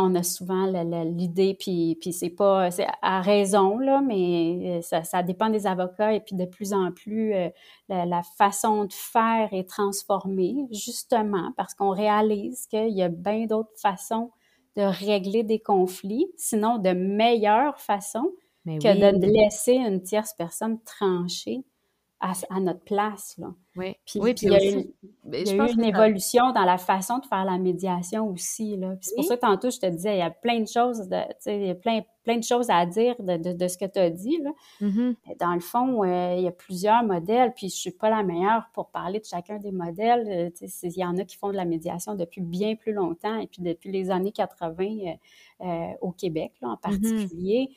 on 0.00 0.14
a 0.14 0.22
souvent 0.22 0.66
l'idée, 0.66 1.56
puis, 1.58 1.96
puis 2.00 2.12
c'est 2.12 2.30
pas 2.30 2.70
c'est 2.70 2.86
à 3.02 3.20
raison, 3.20 3.78
là, 3.78 4.00
mais 4.00 4.80
euh, 4.82 5.02
ça, 5.02 5.22
dépend 5.22 5.50
des 5.50 5.66
avocats 5.66 6.12
et 6.12 6.20
puis 6.20 6.36
de 6.36 6.44
plus 6.44 6.72
en 6.72 6.92
plus, 6.92 7.34
euh, 7.34 7.48
la, 7.88 8.22
façon 8.38 8.84
de 8.84 8.92
faire 8.92 9.48
est 9.52 9.68
transformée, 9.68 10.66
justement 10.70 11.52
parce 11.56 11.74
qu'on 11.74 11.90
réalise 11.90 12.66
qu'il 12.66 12.90
y 12.90 13.02
a 13.02 13.08
bien 13.08 13.46
d'autres 13.46 13.72
façons 13.76 14.30
de 14.76 14.82
régler 14.82 15.42
des 15.42 15.58
conflits, 15.58 16.28
sinon 16.36 16.78
de 16.78 16.90
meilleures 16.90 17.78
façons 17.78 18.32
que 18.64 19.18
de 19.18 19.26
laisser 19.26 19.74
une 19.74 20.02
tierce 20.02 20.34
personne 20.34 20.80
trancher 20.84 21.64
à, 22.22 22.60
notre 22.60 22.84
place. 22.84 23.36
Là. 23.38 23.52
Oui, 23.76 23.96
puis, 24.06 24.20
il 24.42 24.52
y 24.52 24.54
a 24.54 24.60
il 24.60 25.48
y 25.48 25.60
a 25.60 25.66
eu 25.66 25.72
une 25.72 25.84
évolution 25.84 26.52
dans 26.52 26.64
la 26.64 26.78
façon 26.78 27.18
de 27.18 27.26
faire 27.26 27.44
la 27.44 27.58
médiation 27.58 28.28
aussi. 28.28 28.76
Là. 28.76 28.94
c'est 29.00 29.14
pour 29.14 29.24
ça 29.24 29.36
que 29.36 29.40
tantôt, 29.40 29.70
je 29.70 29.78
te 29.78 29.86
disais, 29.86 30.16
il 30.16 30.18
y 30.18 30.22
a 30.22 30.30
plein 30.30 30.60
de 30.60 30.68
choses, 30.68 31.08
de, 31.08 31.16
il 31.46 31.66
y 31.66 31.70
a 31.70 31.74
plein, 31.74 32.02
plein 32.22 32.36
de 32.36 32.44
choses 32.44 32.70
à 32.70 32.86
dire 32.86 33.16
de, 33.18 33.52
de, 33.52 33.68
ce 33.68 33.76
que 33.76 33.86
tu 33.86 33.98
as 33.98 34.10
dit. 34.10 34.38
Là. 34.38 34.50
Mm-hmm. 34.82 35.38
Dans 35.40 35.54
le 35.54 35.60
fond, 35.60 36.04
euh, 36.04 36.36
il 36.36 36.44
y 36.44 36.48
a 36.48 36.52
plusieurs 36.52 37.02
modèles, 37.02 37.52
puis 37.54 37.68
je 37.68 37.76
suis 37.76 37.90
pas 37.90 38.10
la 38.10 38.22
meilleure 38.22 38.68
pour 38.72 38.90
parler 38.90 39.18
de 39.18 39.24
chacun 39.24 39.58
des 39.58 39.72
modèles. 39.72 40.52
Euh, 40.60 40.66
il 40.82 40.98
y 40.98 41.04
en 41.04 41.16
a 41.18 41.24
qui 41.24 41.36
font 41.36 41.50
de 41.50 41.56
la 41.56 41.64
médiation 41.64 42.14
depuis 42.14 42.40
bien 42.40 42.76
plus 42.76 42.92
longtemps, 42.92 43.38
et 43.38 43.46
puis 43.46 43.62
depuis 43.62 43.90
les 43.90 44.10
années 44.10 44.32
80 44.32 45.14
euh, 45.60 45.86
au 46.00 46.12
Québec 46.12 46.52
là, 46.60 46.68
en 46.68 46.74
mm-hmm. 46.74 46.80
particulier 46.80 47.70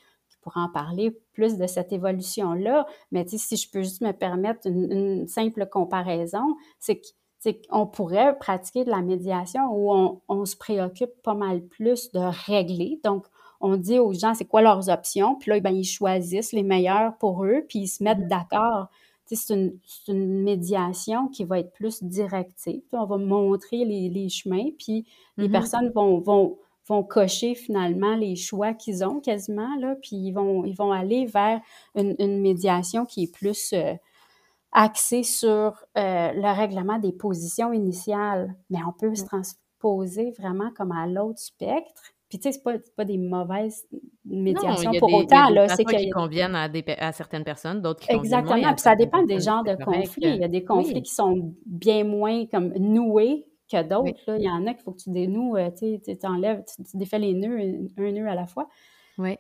pour 0.46 0.58
en 0.58 0.70
parler 0.70 1.10
plus 1.34 1.58
de 1.58 1.66
cette 1.66 1.92
évolution-là. 1.92 2.86
Mais 3.12 3.26
si 3.28 3.58
je 3.58 3.70
peux 3.70 3.82
juste 3.82 4.02
me 4.02 4.12
permettre 4.12 4.68
une, 4.68 5.28
simple 5.28 5.66
comparaison, 5.66 6.56
c'est 6.80 7.02
qu'on 7.68 7.88
pourrait 7.88 8.38
pratiquer 8.38 8.86
de 8.86 8.92
la 8.92 9.02
médiation 9.02 9.62
où 9.72 10.20
on, 10.28 10.46
se 10.46 10.56
préoccupe 10.56 11.10
pas 11.24 11.34
mal 11.34 11.64
plus 11.64 12.12
de 12.12 12.20
régler. 12.46 13.00
Donc, 13.04 13.26
on 13.60 13.76
dit 13.76 13.98
aux 13.98 14.14
gens 14.14 14.36
c'est 14.36 14.46
quoi 14.46 14.62
leurs 14.62 14.90
options, 14.90 15.36
puis 15.36 15.50
là, 15.50 15.60
ben, 15.60 15.72
ils 15.72 15.84
choisissent 15.84 16.54
les 16.54 16.64
meilleures 16.64 17.18
pour 17.18 17.44
eux, 17.44 17.66
puis 17.68 17.80
ils 17.80 17.88
se 17.88 18.04
mettent 18.04 18.20
mm-hmm. 18.20 18.28
d'accord. 18.28 18.88
C'est 19.26 19.56
une, 19.56 19.80
une, 20.08 20.44
médiation 20.44 21.28
qui 21.30 21.44
va 21.44 21.58
être 21.58 21.74
plus 21.74 22.04
directive. 22.04 22.84
on 22.92 23.06
va 23.06 23.18
montrer 23.18 23.84
les, 23.84 24.30
chemins, 24.30 24.70
puis 24.78 25.08
les 25.38 25.48
mm-hmm. 25.48 25.52
personnes 25.52 25.90
vont, 25.90 26.20
vont, 26.20 26.60
vont 26.88 27.04
cocher 27.04 27.56
finalement 27.56 28.16
les 28.16 28.36
choix 28.36 28.74
qu'ils 28.74 29.04
ont 29.04 29.20
quasiment, 29.20 29.76
là, 29.80 29.96
puis 30.02 30.16
ils 30.16 30.32
vont, 30.32 30.66
ils 30.66 30.76
vont 30.76 30.92
aller 30.92 31.26
vers 31.26 31.60
une, 31.96 32.16
une 32.20 32.40
médiation 32.40 33.06
qui 33.06 33.24
est 33.24 33.34
plus 33.34 33.74
euh, 33.74 33.94
axée 34.72 35.24
sur 35.24 35.84
euh, 35.98 36.32
le 36.34 36.56
règlement 36.56 37.00
des 37.00 37.12
positions 37.12 37.74
initiales. 37.74 38.56
Mais 38.70 38.80
on 38.88 38.92
peut 38.92 39.16
se 39.16 39.26
transposer 39.26 40.32
vraiment 40.38 40.70
comme 40.76 40.92
à 40.92 41.08
l'autre 41.08 41.40
spectre. 41.40 42.02
Puis 42.30 42.40
tu 42.40 42.44
sais, 42.44 42.52
c'est 42.54 42.64
pas, 42.64 42.74
pas 42.96 43.06
des 43.06 43.18
mauvaises 43.18 43.88
médiations 44.26 44.92
pour 45.00 45.14
autant. 45.14 45.48
Il 45.50 45.56
y 45.56 45.60
a 45.60 45.76
des 45.76 45.86
qui 45.86 46.10
conviennent 46.10 46.56
à, 46.56 46.68
des, 46.68 46.84
à, 46.98 47.12
certaines 47.12 47.44
personnes, 47.44 47.82
d'autres 47.82 48.02
qui 48.02 48.14
Exactement. 48.14 48.58
Moins, 48.58 48.74
puis 48.74 48.82
ça 48.82 48.96
dépend 48.96 49.24
des 49.24 49.40
genres 49.40 49.64
de 49.64 49.76
conflits. 49.76 50.28
Il 50.28 50.42
y 50.42 50.44
a 50.44 50.48
des 50.48 50.64
conflits 50.64 51.04
qui 51.04 51.14
sont 51.14 51.54
bien 51.66 52.04
moins 52.04 52.46
comme 52.48 52.74
noués 52.74 53.48
que 53.70 53.84
d'autres. 53.84 54.38
Il 54.38 54.44
y 54.44 54.50
en 54.50 54.66
a 54.68 54.74
qu'il 54.74 54.84
faut 54.84 54.92
que 54.92 55.02
tu 55.02 55.12
dénoues, 55.12 55.58
euh, 55.58 55.70
tu 55.72 56.00
enlèves, 56.24 56.64
tu, 56.66 56.98
défais 56.98 57.20
les 57.20 57.34
nœuds, 57.34 57.88
un, 57.98 58.12
nœud 58.12 58.28
à 58.28 58.36
la 58.36 58.48
fois. 58.48 58.68
Oui. 59.18 59.38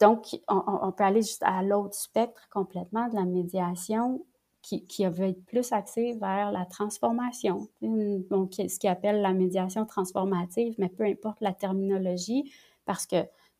Donc, 0.00 0.26
on, 0.48 0.92
peut 0.92 1.04
aller 1.04 1.22
juste 1.22 1.42
à 1.44 1.62
l'autre 1.62 1.94
spectre 1.94 2.48
complètement 2.50 3.08
de 3.08 3.14
la 3.14 3.24
médiation 3.24 4.24
qui, 4.62 4.86
qui 4.86 5.04
va 5.04 5.26
être 5.26 5.44
plus 5.44 5.72
axée 5.72 6.12
vers 6.14 6.50
la 6.50 6.64
transformation. 6.64 7.68
Donc, 7.82 8.54
ce 8.54 8.78
qu'ils 8.78 8.90
appelle 8.90 9.20
la 9.20 9.32
médiation 9.32 9.84
transformative, 9.84 10.74
mais 10.78 10.88
peu 10.88 11.04
importe 11.04 11.40
la 11.40 11.52
terminologie, 11.52 12.50
parce 12.84 13.06
que 13.06 13.16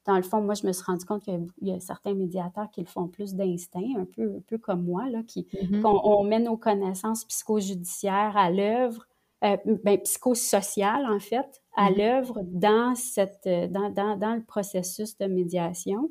dans 0.07 0.17
le 0.17 0.23
fond, 0.23 0.41
moi, 0.41 0.55
je 0.55 0.67
me 0.67 0.73
suis 0.73 0.85
rendu 0.85 1.05
compte 1.05 1.23
qu'il 1.23 1.47
y 1.61 1.73
a 1.73 1.81
certains 1.81 2.15
médiateurs 2.15 2.71
qui 2.71 2.81
le 2.81 2.87
font 2.87 3.09
plus 3.09 3.35
d'instinct, 3.35 3.99
un 3.99 4.05
peu, 4.05 4.37
un 4.37 4.41
peu 4.47 4.57
comme 4.57 4.85
moi, 4.85 5.09
là, 5.11 5.23
qui, 5.27 5.43
mm-hmm. 5.53 5.85
on, 5.85 6.23
met 6.23 6.39
nos 6.39 6.57
connaissances 6.57 7.25
psychojudiciaires 7.25 8.37
à 8.37 8.51
l'œuvre 8.51 9.07
euh, 9.47 9.57
ben, 9.85 9.99
psychosocial, 9.99 11.07
en 11.07 11.21
fait, 11.21 11.63
à 11.77 11.91
mm-hmm. 11.91 11.97
l'œuvre 11.99 12.41
dans, 12.45 12.95
cette, 12.95 13.47
euh, 13.47 13.69
dans, 13.69 13.91
dans, 13.91 14.17
dans, 14.17 14.35
le 14.35 14.43
processus 14.43 15.17
de 15.19 15.27
médiation, 15.27 16.11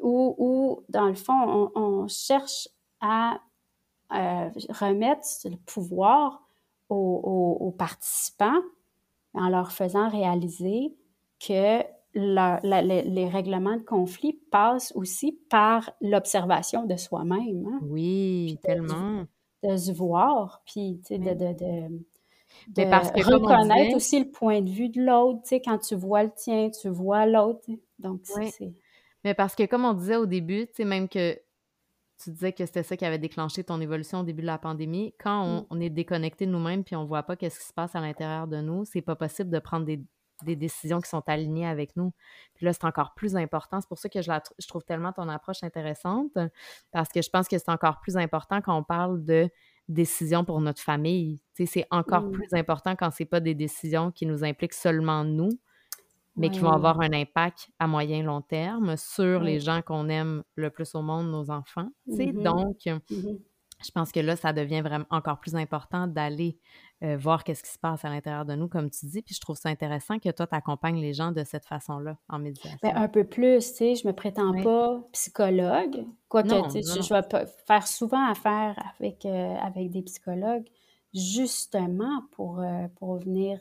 où, 0.00 0.34
où 0.38 0.84
dans 0.88 1.06
le 1.06 1.14
fond, 1.14 1.70
on, 1.74 2.06
cherche 2.08 2.68
à 3.00 3.40
euh, 4.12 4.48
remettre 4.68 5.26
le 5.44 5.56
pouvoir 5.66 6.42
aux, 6.88 7.74
participants 7.76 8.62
en 9.34 9.48
leur 9.50 9.72
faisant 9.72 10.08
réaliser 10.08 10.96
que 11.38 11.82
les, 12.14 13.28
règlements 13.28 13.76
de 13.76 13.84
conflit 13.84 14.40
passent 14.50 14.92
aussi 14.96 15.38
par 15.50 15.90
l'observation 16.00 16.86
de 16.86 16.96
soi-même. 16.96 17.66
Hein. 17.66 17.80
Oui, 17.82 18.58
tellement. 18.62 19.24
De, 19.62 19.76
se 19.76 19.92
voir, 19.92 20.62
puis 20.64 21.00
de, 21.10 21.16
de, 21.16 21.52
de 21.52 22.00
parce 22.90 23.10
que, 23.10 23.24
reconnaître 23.24 23.96
aussi 23.96 24.20
le 24.20 24.30
point 24.30 24.60
de 24.60 24.70
vue 24.70 24.88
de 24.88 25.02
l'autre, 25.02 25.42
tu 25.42 25.48
sais, 25.48 25.60
quand 25.60 25.78
tu 25.78 25.94
vois 25.94 26.22
le 26.22 26.30
tien, 26.30 26.70
tu 26.70 26.88
vois 26.88 27.26
l'autre. 27.26 27.68
Donc, 27.98 28.20
c'est... 28.24 28.72
Mais 29.24 29.34
parce 29.34 29.54
que, 29.54 29.66
comme 29.66 29.84
on 29.84 29.94
disait 29.94 30.16
au 30.16 30.26
début, 30.26 30.66
tu 30.66 30.74
sais, 30.74 30.84
même 30.84 31.08
que 31.08 31.38
tu 32.22 32.30
disais 32.30 32.52
que 32.52 32.66
c'était 32.66 32.82
ça 32.82 32.96
qui 32.96 33.04
avait 33.04 33.18
déclenché 33.18 33.62
ton 33.64 33.80
évolution 33.80 34.20
au 34.20 34.22
début 34.24 34.42
de 34.42 34.46
la 34.46 34.58
pandémie, 34.58 35.14
quand 35.20 35.66
on, 35.70 35.76
mm. 35.76 35.82
est 35.82 35.90
déconnecté 35.90 36.46
de 36.46 36.50
nous-mêmes 36.50 36.84
puis 36.84 36.96
on 36.96 37.04
voit 37.04 37.22
pas 37.22 37.36
qu'est-ce 37.36 37.60
qui 37.60 37.66
se 37.66 37.72
passe 37.72 37.94
à 37.94 38.00
l'intérieur 38.00 38.48
de 38.48 38.60
nous, 38.60 38.84
c'est 38.84 39.02
pas 39.02 39.16
possible 39.16 39.50
de 39.50 39.58
prendre 39.58 39.86
des, 39.86 40.02
décisions 40.56 41.00
qui 41.00 41.08
sont 41.08 41.22
alignées 41.26 41.66
avec 41.66 41.96
nous. 41.96 42.12
Puis 42.54 42.64
là, 42.64 42.72
c'est 42.72 42.84
encore 42.84 43.14
plus 43.14 43.34
important. 43.34 43.80
C'est 43.80 43.88
pour 43.88 43.98
ça 43.98 44.08
que 44.08 44.22
je, 44.22 44.30
je 44.58 44.68
trouve 44.68 44.84
tellement 44.84 45.12
ton 45.12 45.28
approche 45.28 45.64
intéressante, 45.64 46.30
parce 46.92 47.08
que 47.08 47.22
je 47.22 47.28
pense 47.28 47.48
que 47.48 47.58
c'est 47.58 47.70
encore 47.70 47.98
plus 48.00 48.16
important 48.16 48.60
quand 48.60 48.76
on 48.76 48.84
parle 48.84 49.24
de 49.24 49.50
décisions 49.88 50.44
pour 50.44 50.60
notre 50.60 50.82
famille. 50.82 51.40
c'est 51.54 51.86
encore 51.90 52.24
mmh. 52.24 52.32
plus 52.32 52.48
important 52.52 52.96
quand 52.96 53.10
c'est 53.10 53.24
pas 53.24 53.40
des 53.40 53.54
décisions 53.54 54.10
qui 54.10 54.26
nous 54.26 54.44
impliquent 54.44 54.74
seulement 54.74 55.24
nous, 55.24 55.50
mais 56.36 56.50
qui 56.50 56.60
vont 56.60 56.70
avoir 56.70 57.00
un 57.00 57.12
impact 57.12 57.68
à 57.78 57.86
moyen 57.88 58.22
long 58.22 58.42
terme 58.42 58.96
sur 58.96 59.40
les 59.40 59.58
gens 59.58 59.82
qu'on 59.82 60.08
aime 60.08 60.44
le 60.54 60.70
plus 60.70 60.94
au 60.94 61.02
monde, 61.02 61.30
nos 61.30 61.50
enfants. 61.50 61.88
Mmh 62.06 62.42
Donc, 62.42 62.76
mmh 62.86 63.28
je 63.84 63.90
pense 63.90 64.10
que 64.10 64.20
là, 64.20 64.36
ça 64.36 64.52
devient 64.52 64.80
vraiment 64.80 65.04
encore 65.10 65.38
plus 65.38 65.54
important 65.54 66.06
d'aller 66.06 66.58
euh, 67.02 67.16
voir 67.16 67.44
qu'est-ce 67.44 67.62
qui 67.62 67.70
se 67.70 67.78
passe 67.78 68.04
à 68.04 68.08
l'intérieur 68.08 68.44
de 68.44 68.54
nous, 68.54 68.66
comme 68.66 68.90
tu 68.90 69.06
dis. 69.06 69.22
Puis 69.22 69.34
je 69.34 69.40
trouve 69.40 69.56
ça 69.56 69.68
intéressant 69.68 70.18
que 70.18 70.30
toi, 70.30 70.46
tu 70.46 70.54
accompagnes 70.54 71.00
les 71.00 71.12
gens 71.12 71.30
de 71.30 71.44
cette 71.44 71.64
façon-là 71.64 72.16
en 72.28 72.40
médiation. 72.40 72.78
Bien, 72.82 72.96
un 72.96 73.08
peu 73.08 73.24
plus, 73.24 73.58
tu 73.70 73.76
sais, 73.76 73.94
je 73.94 74.06
me 74.06 74.12
prétends 74.12 74.52
pas 74.62 75.00
psychologue. 75.12 76.04
Quoique, 76.28 76.48
tu 76.72 76.82
sais, 76.82 77.02
je, 77.02 77.14
vais 77.14 77.46
faire 77.66 77.86
souvent 77.86 78.28
affaire 78.28 78.76
avec, 78.98 79.24
euh, 79.24 79.54
avec 79.56 79.90
des 79.90 80.02
psychologues, 80.02 80.66
justement 81.14 82.22
pour, 82.32 82.60
euh, 82.60 82.88
pour 82.96 83.18
venir, 83.18 83.60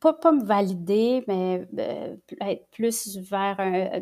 pas, 0.00 0.12
pas 0.12 0.32
me 0.32 0.42
valider, 0.42 1.22
mais 1.28 1.68
être 2.40 2.68
plus 2.72 3.16
vers, 3.18 3.58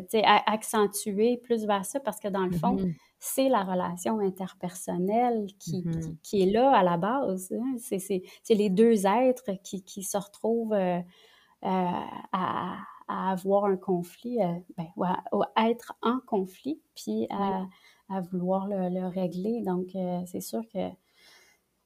tu 0.09 0.17
sais, 0.17 0.23
accentuer 0.25 1.37
plus 1.37 1.65
vers 1.65 1.85
ça, 1.85 1.99
parce 1.99 2.19
que 2.19 2.29
dans 2.29 2.45
le 2.45 2.51
fond, 2.51 2.77
mm-hmm 2.77 2.95
c'est 3.23 3.49
la 3.49 3.63
relation 3.63 4.19
interpersonnelle 4.19 5.45
qui, 5.59 5.83
mm-hmm. 5.83 6.17
qui, 6.23 6.41
est 6.41 6.51
là 6.51 6.71
à 6.71 6.81
la 6.81 6.97
base. 6.97 7.53
Hein. 7.53 7.75
C'est 7.77 8.23
les 8.49 8.71
deux 8.71 9.05
êtres 9.05 9.51
qui, 9.63 9.83
qui 9.83 10.01
se 10.01 10.17
retrouvent 10.17 10.73
euh, 10.73 10.97
euh, 10.97 11.99
à, 12.31 12.77
à, 13.07 13.31
avoir 13.31 13.65
un 13.65 13.77
conflit, 13.77 14.41
euh, 14.41 14.55
ben, 14.75 14.87
ou, 14.95 15.03
à, 15.03 15.69
être 15.69 15.93
en 16.01 16.17
conflit, 16.25 16.81
puis 16.95 17.27
à, 17.29 17.67
à 18.09 18.21
vouloir 18.21 18.67
le, 18.67 18.89
le, 18.89 19.05
régler. 19.05 19.61
Donc, 19.61 19.89
c'est 20.25 20.41
sûr 20.41 20.63
que 20.73 20.89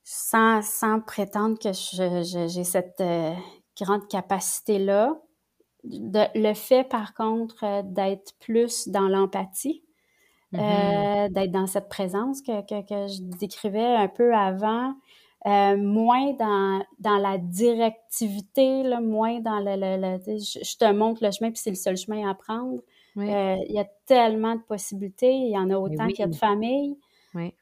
sans, 0.03 0.61
sans 0.63 1.01
prétendre 1.01 1.59
que 1.59 1.73
j'ai 1.73 2.63
cette 2.63 3.03
grande 3.77 4.07
capacité-là, 4.07 5.19
le 5.83 6.53
fait 6.53 6.87
par 6.87 7.13
contre 7.13 7.83
d'être 7.83 8.33
plus 8.39 8.87
dans 8.87 9.09
l'empathie, 9.09 9.84
Mm-hmm. 10.53 11.25
Euh, 11.25 11.29
d'être 11.29 11.51
dans 11.51 11.67
cette 11.67 11.89
présence 11.89 12.41
que, 12.41 12.61
que, 12.61 13.07
je 13.07 13.21
décrivais 13.39 13.95
un 13.95 14.07
peu 14.07 14.33
avant, 14.33 14.93
euh, 15.47 15.77
moins 15.77 16.33
dans, 16.33 16.83
dans 16.99 17.17
la 17.17 17.37
directivité, 17.37 18.83
là, 18.83 18.99
moins 19.01 19.39
dans 19.39 19.59
le, 19.59 19.75
le, 19.75 20.17
je, 20.39 20.77
te 20.77 20.91
montre 20.91 21.23
le 21.23 21.31
chemin 21.31 21.51
puis 21.51 21.59
c'est 21.61 21.69
le 21.69 21.75
seul 21.75 21.97
chemin 21.97 22.29
à 22.29 22.33
prendre. 22.33 22.81
Euh, 23.17 23.55
il 23.69 23.73
y 23.73 23.79
a 23.79 23.85
tellement 24.05 24.55
de 24.55 24.61
possibilités, 24.61 25.31
il 25.31 25.51
y 25.51 25.57
en 25.57 25.69
a 25.69 25.77
autant 25.77 26.07
qu'il 26.07 26.19
y 26.19 26.23
a 26.23 26.27
de 26.27 26.35
familles. 26.35 26.97
Oui. 27.33 27.53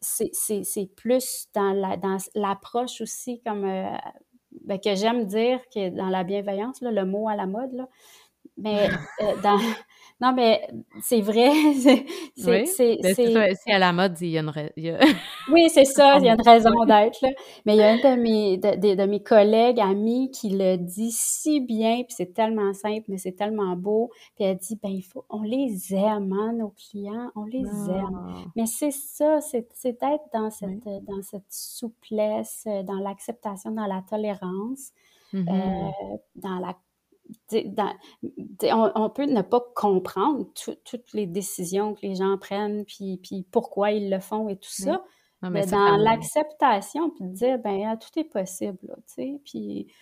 C'est 0.00 0.94
plus 0.94 1.48
dans 1.54 1.72
la 1.72 1.96
dans 1.96 2.16
l'approche 2.34 3.00
aussi 3.00 3.40
comme 3.44 3.64
euh, 3.64 3.96
ben, 4.64 4.78
que 4.78 4.94
j'aime 4.94 5.24
dire 5.24 5.60
que 5.74 5.90
dans 5.90 6.08
la 6.08 6.22
bienveillance, 6.22 6.80
là, 6.80 6.90
le 6.90 7.04
mot 7.04 7.28
à 7.28 7.36
la 7.36 7.46
mode, 7.46 7.72
là, 7.72 7.88
mais 8.56 8.88
dans, 9.42 9.58
non, 10.20 10.34
mais 10.34 10.68
c'est 11.00 11.22
vrai. 11.22 11.50
C'est, 12.36 12.66
c'est, 12.66 12.98
c'est, 13.14 13.72
à 13.72 13.78
la 13.78 13.92
mode, 13.92 14.16
il 14.20 14.28
y 14.28 14.38
a 14.38 14.40
une 14.40 14.50
Oui, 15.52 15.68
c'est 15.68 15.84
ça, 15.84 16.18
il 16.18 16.24
y 16.24 16.28
a 16.28 16.34
une 16.34 16.40
raison 16.40 16.84
d'être. 16.86 17.24
Mais 17.66 17.74
il 17.74 17.78
y 17.78 17.82
a 17.82 17.90
un 17.90 17.96
de 17.96 18.20
mes, 18.20 18.56
de, 18.56 18.94
de, 18.94 19.06
mes 19.06 19.22
collègues, 19.22 19.78
amis, 19.78 20.30
qui 20.30 20.50
le 20.50 20.76
dit 20.76 21.10
si 21.12 21.60
bien, 21.60 21.96
puis 22.02 22.14
c'est 22.16 22.32
tellement 22.32 22.72
simple, 22.72 23.04
mais 23.08 23.18
c'est 23.18 23.32
tellement 23.32 23.76
beau. 23.76 24.10
Puis 24.36 24.44
elle 24.44 24.56
dit, 24.56 24.78
ben 24.82 24.90
il 24.90 25.02
faut, 25.02 25.24
on 25.28 25.42
les 25.42 25.94
aime, 25.94 26.32
hein, 26.32 26.54
nos 26.54 26.70
clients, 26.70 27.30
on 27.36 27.44
les 27.44 27.68
aime. 27.90 28.18
Ah. 28.28 28.34
Mais 28.56 28.66
c'est 28.66 28.92
ça, 28.92 29.40
c'est, 29.40 29.68
c'est 29.74 30.02
être 30.02 30.24
dans 30.32 30.50
cette, 30.50 30.84
dans 31.04 31.22
cette 31.22 31.50
souplesse, 31.50 32.66
dans 32.84 33.00
l'acceptation, 33.00 33.70
dans 33.72 33.86
la 33.86 34.02
tolérance. 34.08 34.92
Mm-hmm. 35.32 35.48
Euh, 35.48 36.16
dans 36.36 36.58
la 36.58 36.76
on, 38.62 39.10
peut 39.10 39.24
ne 39.24 39.42
pas 39.42 39.60
comprendre 39.74 40.46
toutes 40.84 41.12
les 41.12 41.26
décisions 41.26 41.94
que 41.94 42.02
les 42.02 42.16
gens 42.16 42.36
prennent, 42.38 42.84
puis, 42.84 43.18
puis 43.22 43.46
pourquoi 43.50 43.92
ils 43.92 44.10
le 44.10 44.20
font 44.20 44.48
et 44.48 44.56
tout 44.56 44.70
ça. 44.70 45.04
mais, 45.42 45.66
dans 45.66 45.96
l'acceptation, 45.96 47.10
puis 47.10 47.26
de 47.26 47.32
dire, 47.32 47.58
ben 47.58 47.84
ah, 47.86 47.96
tout 47.96 48.18
est 48.18 48.24
possible, 48.24 48.96
tu 49.06 49.14
sais, 49.14 49.40
puis 49.44 49.92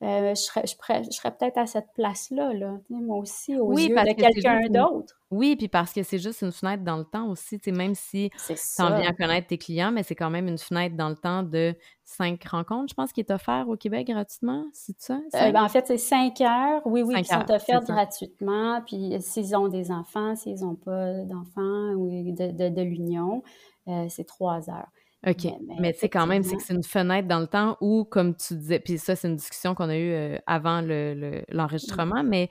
euh, 0.00 0.32
je 0.32 0.40
serais, 0.40 0.62
je 0.64 1.10
serais, 1.10 1.32
peut-être 1.32 1.58
à 1.58 1.66
cette 1.66 1.92
place-là, 1.94 2.52
là, 2.54 2.78
moi 2.88 3.18
aussi, 3.18 3.56
aux 3.56 3.76
yeux 3.76 3.88
de 3.88 4.14
quelqu'un 4.14 4.60
d'autre. 4.68 5.14
Oui, 5.32 5.56
puis 5.56 5.66
parce 5.66 5.92
que 5.92 6.04
c'est 6.04 6.18
juste 6.18 6.42
une 6.42 6.52
fenêtre 6.52 6.84
dans 6.84 6.98
le 6.98 7.04
temps 7.04 7.28
aussi, 7.28 7.60
même 7.66 7.96
si 7.96 8.30
tu 8.46 8.82
en 8.82 8.96
viens 8.96 9.10
à 9.10 9.12
connaître 9.12 9.48
tes 9.48 9.58
clients, 9.58 9.90
mais 9.90 10.04
c'est 10.04 10.14
quand 10.14 10.30
même 10.30 10.46
une 10.46 10.56
fenêtre 10.56 10.94
dans 10.94 11.08
le 11.08 11.16
temps 11.16 11.42
de 11.42 11.74
cinq 12.04 12.44
rencontres, 12.44 12.90
je 12.90 12.94
pense, 12.94 13.12
qui 13.12 13.20
est 13.20 13.30
offert 13.32 13.68
au 13.68 13.76
Québec 13.76 14.06
gratuitement, 14.06 14.66
c'est 14.72 14.98
ça? 15.00 15.18
Euh, 15.34 15.50
ben, 15.50 15.64
en 15.64 15.68
fait, 15.68 15.84
c'est 15.88 15.98
cinq 15.98 16.40
heures, 16.42 16.80
oui, 16.84 17.02
oui, 17.02 17.16
qui 17.16 17.24
sont 17.24 17.50
offertes 17.50 17.86
gratuitement, 17.88 18.80
puis 18.86 19.16
s'ils 19.20 19.56
ont 19.56 19.66
des 19.66 19.90
enfants, 19.90 20.36
s'ils 20.36 20.60
n'ont 20.60 20.76
pas 20.76 21.24
d'enfants 21.24 21.94
ou 21.96 22.08
de, 22.08 22.68
de, 22.68 22.82
l'union, 22.82 23.42
euh, 23.88 24.06
c'est 24.08 24.24
trois 24.26 24.70
heures. 24.70 24.88
OK. 25.26 25.48
Mais, 25.80 25.92
tu 25.92 26.00
sais, 26.00 26.08
quand 26.08 26.26
même, 26.26 26.44
c'est 26.44 26.56
que 26.56 26.62
c'est 26.62 26.74
une 26.74 26.84
fenêtre 26.84 27.26
dans 27.26 27.40
le 27.40 27.48
temps 27.48 27.76
où, 27.80 28.04
comme 28.04 28.36
tu 28.36 28.54
disais, 28.54 28.78
puis 28.78 28.98
ça, 28.98 29.16
c'est 29.16 29.28
une 29.28 29.36
discussion 29.36 29.74
qu'on 29.74 29.88
a 29.88 29.96
eue 29.96 30.12
euh, 30.12 30.38
avant 30.46 30.80
l'enregistrement, 30.80 32.22
le, 32.22 32.28
mais 32.28 32.50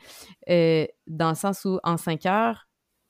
euh, 0.50 0.86
dans 1.08 1.30
le 1.30 1.36
sens 1.36 1.64
où, 1.64 1.80
en 1.84 1.96
cinq 1.96 2.26
heures, 2.26 2.67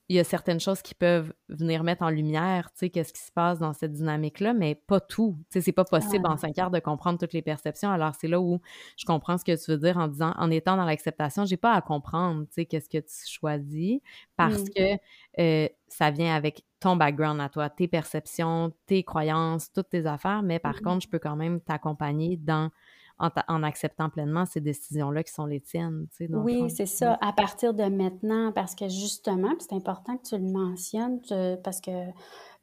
il 0.08 0.16
y 0.16 0.18
a 0.18 0.24
certaines 0.24 0.58
choses 0.58 0.80
qui 0.80 0.94
peuvent 0.94 1.34
venir 1.50 1.84
mettre 1.84 2.02
en 2.02 2.08
lumière, 2.08 2.70
tu 2.72 2.78
sais, 2.78 2.90
qu'est-ce 2.90 3.12
qui 3.12 3.20
se 3.20 3.30
passe 3.30 3.58
dans 3.58 3.74
cette 3.74 3.92
dynamique-là, 3.92 4.54
mais 4.54 4.74
pas 4.74 5.00
tout. 5.00 5.36
Tu 5.50 5.54
sais, 5.54 5.60
c'est 5.60 5.72
pas 5.72 5.84
possible 5.84 6.26
en 6.26 6.38
cinq 6.38 6.58
heures 6.58 6.70
de 6.70 6.78
comprendre 6.78 7.18
toutes 7.18 7.34
les 7.34 7.42
perceptions. 7.42 7.90
Alors, 7.90 8.14
c'est 8.18 8.28
là 8.28 8.40
où 8.40 8.58
je 8.96 9.04
comprends 9.04 9.36
ce 9.36 9.44
que 9.44 9.62
tu 9.62 9.70
veux 9.70 9.76
dire 9.76 9.98
en 9.98 10.08
disant, 10.08 10.32
en 10.38 10.50
étant 10.50 10.78
dans 10.78 10.86
l'acceptation, 10.86 11.44
j'ai 11.44 11.58
pas 11.58 11.74
à 11.74 11.82
comprendre, 11.82 12.44
tu 12.46 12.54
sais, 12.54 12.64
qu'est-ce 12.64 12.88
que 12.88 12.98
tu 12.98 13.30
choisis 13.30 14.00
parce 14.36 14.62
mmh. 14.62 14.68
que 14.74 14.98
euh, 15.40 15.68
ça 15.88 16.10
vient 16.10 16.34
avec 16.34 16.64
ton 16.80 16.96
background 16.96 17.40
à 17.40 17.50
toi, 17.50 17.68
tes 17.68 17.88
perceptions, 17.88 18.72
tes 18.86 19.02
croyances, 19.02 19.70
toutes 19.72 19.90
tes 19.90 20.06
affaires, 20.06 20.42
mais 20.42 20.58
par 20.58 20.76
mmh 20.76 20.80
contre, 20.80 21.02
je 21.02 21.08
peux 21.08 21.18
quand 21.18 21.36
même 21.36 21.60
t'accompagner 21.60 22.36
dans 22.38 22.70
en, 23.18 23.62
acceptant 23.62 24.10
pleinement 24.10 24.46
ces 24.46 24.60
décisions-là 24.60 25.22
qui 25.22 25.32
sont 25.32 25.46
les 25.46 25.60
tiennes. 25.60 26.06
Tu 26.16 26.26
sais, 26.26 26.34
oui, 26.34 26.70
c'est 26.70 26.86
ça. 26.86 27.18
À 27.20 27.32
partir 27.32 27.74
de 27.74 27.84
maintenant, 27.84 28.52
parce 28.52 28.74
que 28.74 28.88
justement, 28.88 29.52
c'est 29.58 29.74
important 29.74 30.16
que 30.16 30.28
tu 30.28 30.38
le 30.38 30.50
mentionnes, 30.50 31.20
parce 31.62 31.80
que 31.80 32.10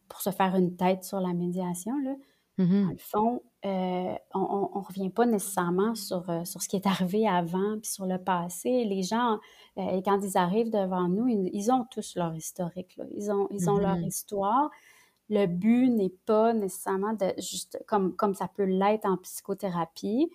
pour 0.07 0.21
se 0.21 0.29
faire 0.29 0.55
une 0.55 0.75
tête 0.75 1.03
sur 1.03 1.19
la 1.19 1.33
médiation, 1.33 1.93
là, 2.03 2.15
mmh 2.57 2.83
dans 2.83 2.89
le 2.89 2.97
fond, 2.97 3.41
euh, 3.65 4.15
on 4.33 4.79
ne 4.79 4.85
revient 4.85 5.09
pas 5.09 5.25
nécessairement 5.25 5.93
sur, 5.93 6.29
euh, 6.29 6.45
sur 6.45 6.61
ce 6.61 6.69
qui 6.69 6.77
est 6.77 6.87
arrivé 6.87 7.27
avant, 7.27 7.77
puis 7.81 7.91
sur 7.91 8.05
le 8.05 8.17
passé. 8.17 8.85
Les 8.85 9.03
gens, 9.03 9.39
euh, 9.77 10.01
quand 10.05 10.21
ils 10.23 10.37
arrivent 10.37 10.71
devant 10.71 11.09
nous, 11.09 11.27
ils, 11.27 11.71
ont 11.71 11.85
tous 11.91 12.15
leur 12.15 12.33
historique. 12.33 12.95
Là. 12.95 13.05
Ils 13.13 13.29
ont, 13.29 13.49
ils 13.51 13.69
ont 13.69 13.77
leur 13.77 13.97
mmh 13.97 14.05
histoire 14.05 14.69
le 15.29 15.47
but 15.47 15.89
n'est 15.89 16.13
pas 16.25 16.53
nécessairement 16.53 17.13
de 17.13 17.33
juste 17.37 17.79
comme, 17.87 18.15
comme 18.15 18.33
ça 18.33 18.47
peut 18.47 18.65
l'être 18.65 19.05
en 19.05 19.17
psychothérapie, 19.17 20.29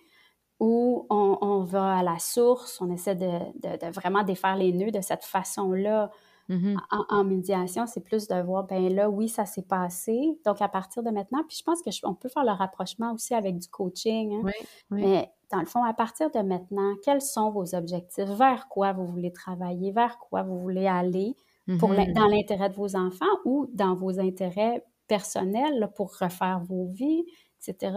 où 0.61 1.07
on, 1.09 1.63
va 1.63 1.97
à 1.97 2.03
la 2.03 2.19
source, 2.19 2.79
on 2.81 2.91
essaie 2.91 3.15
de, 3.15 3.91
vraiment 3.91 4.21
défaire 4.21 4.55
les 4.55 4.71
nœuds 4.71 4.91
de 4.91 5.01
cette 5.01 5.23
façon-là. 5.23 6.11
Mm-hmm. 6.49 6.77
En, 7.09 7.23
médiation, 7.23 7.87
c'est 7.87 8.03
plus 8.03 8.27
de 8.27 8.39
voir, 8.43 8.65
ben 8.65 8.93
là, 8.93 9.09
oui, 9.09 9.27
ça 9.27 9.47
s'est 9.47 9.63
passé. 9.63 10.37
Donc, 10.45 10.61
à 10.61 10.67
partir 10.67 11.01
de 11.01 11.09
maintenant, 11.09 11.39
puis 11.47 11.57
je 11.57 11.63
pense 11.63 11.81
qu'on 11.81 12.13
peut 12.13 12.29
faire 12.29 12.43
le 12.43 12.51
rapprochement 12.51 13.11
aussi 13.11 13.33
avec 13.33 13.57
du 13.57 13.69
coaching. 13.69 14.35
Hein. 14.35 14.51
Mais 14.91 15.31
dans 15.51 15.61
le 15.61 15.65
fond, 15.65 15.83
à 15.83 15.93
partir 15.95 16.29
de 16.29 16.39
maintenant, 16.39 16.93
quels 17.03 17.21
sont 17.21 17.49
vos 17.49 17.73
objectifs? 17.73 18.29
Vers 18.29 18.67
quoi 18.69 18.93
vous 18.93 19.07
voulez 19.07 19.33
travailler? 19.33 19.91
Vers 19.91 20.19
quoi 20.19 20.43
vous 20.43 20.59
voulez 20.59 20.85
aller 20.85 21.35
pour 21.79 21.91
mm-hmm. 21.91 22.13
dans 22.13 22.27
l'intérêt 22.27 22.69
de 22.69 22.75
vos 22.75 22.95
enfants 22.95 23.25
ou 23.45 23.67
dans 23.73 23.95
vos 23.95 24.19
intérêts 24.19 24.85
personnels 25.07 25.89
pour 25.95 26.15
refaire 26.19 26.59
vos 26.59 26.85
vies, 26.85 27.25
etc. 27.57 27.95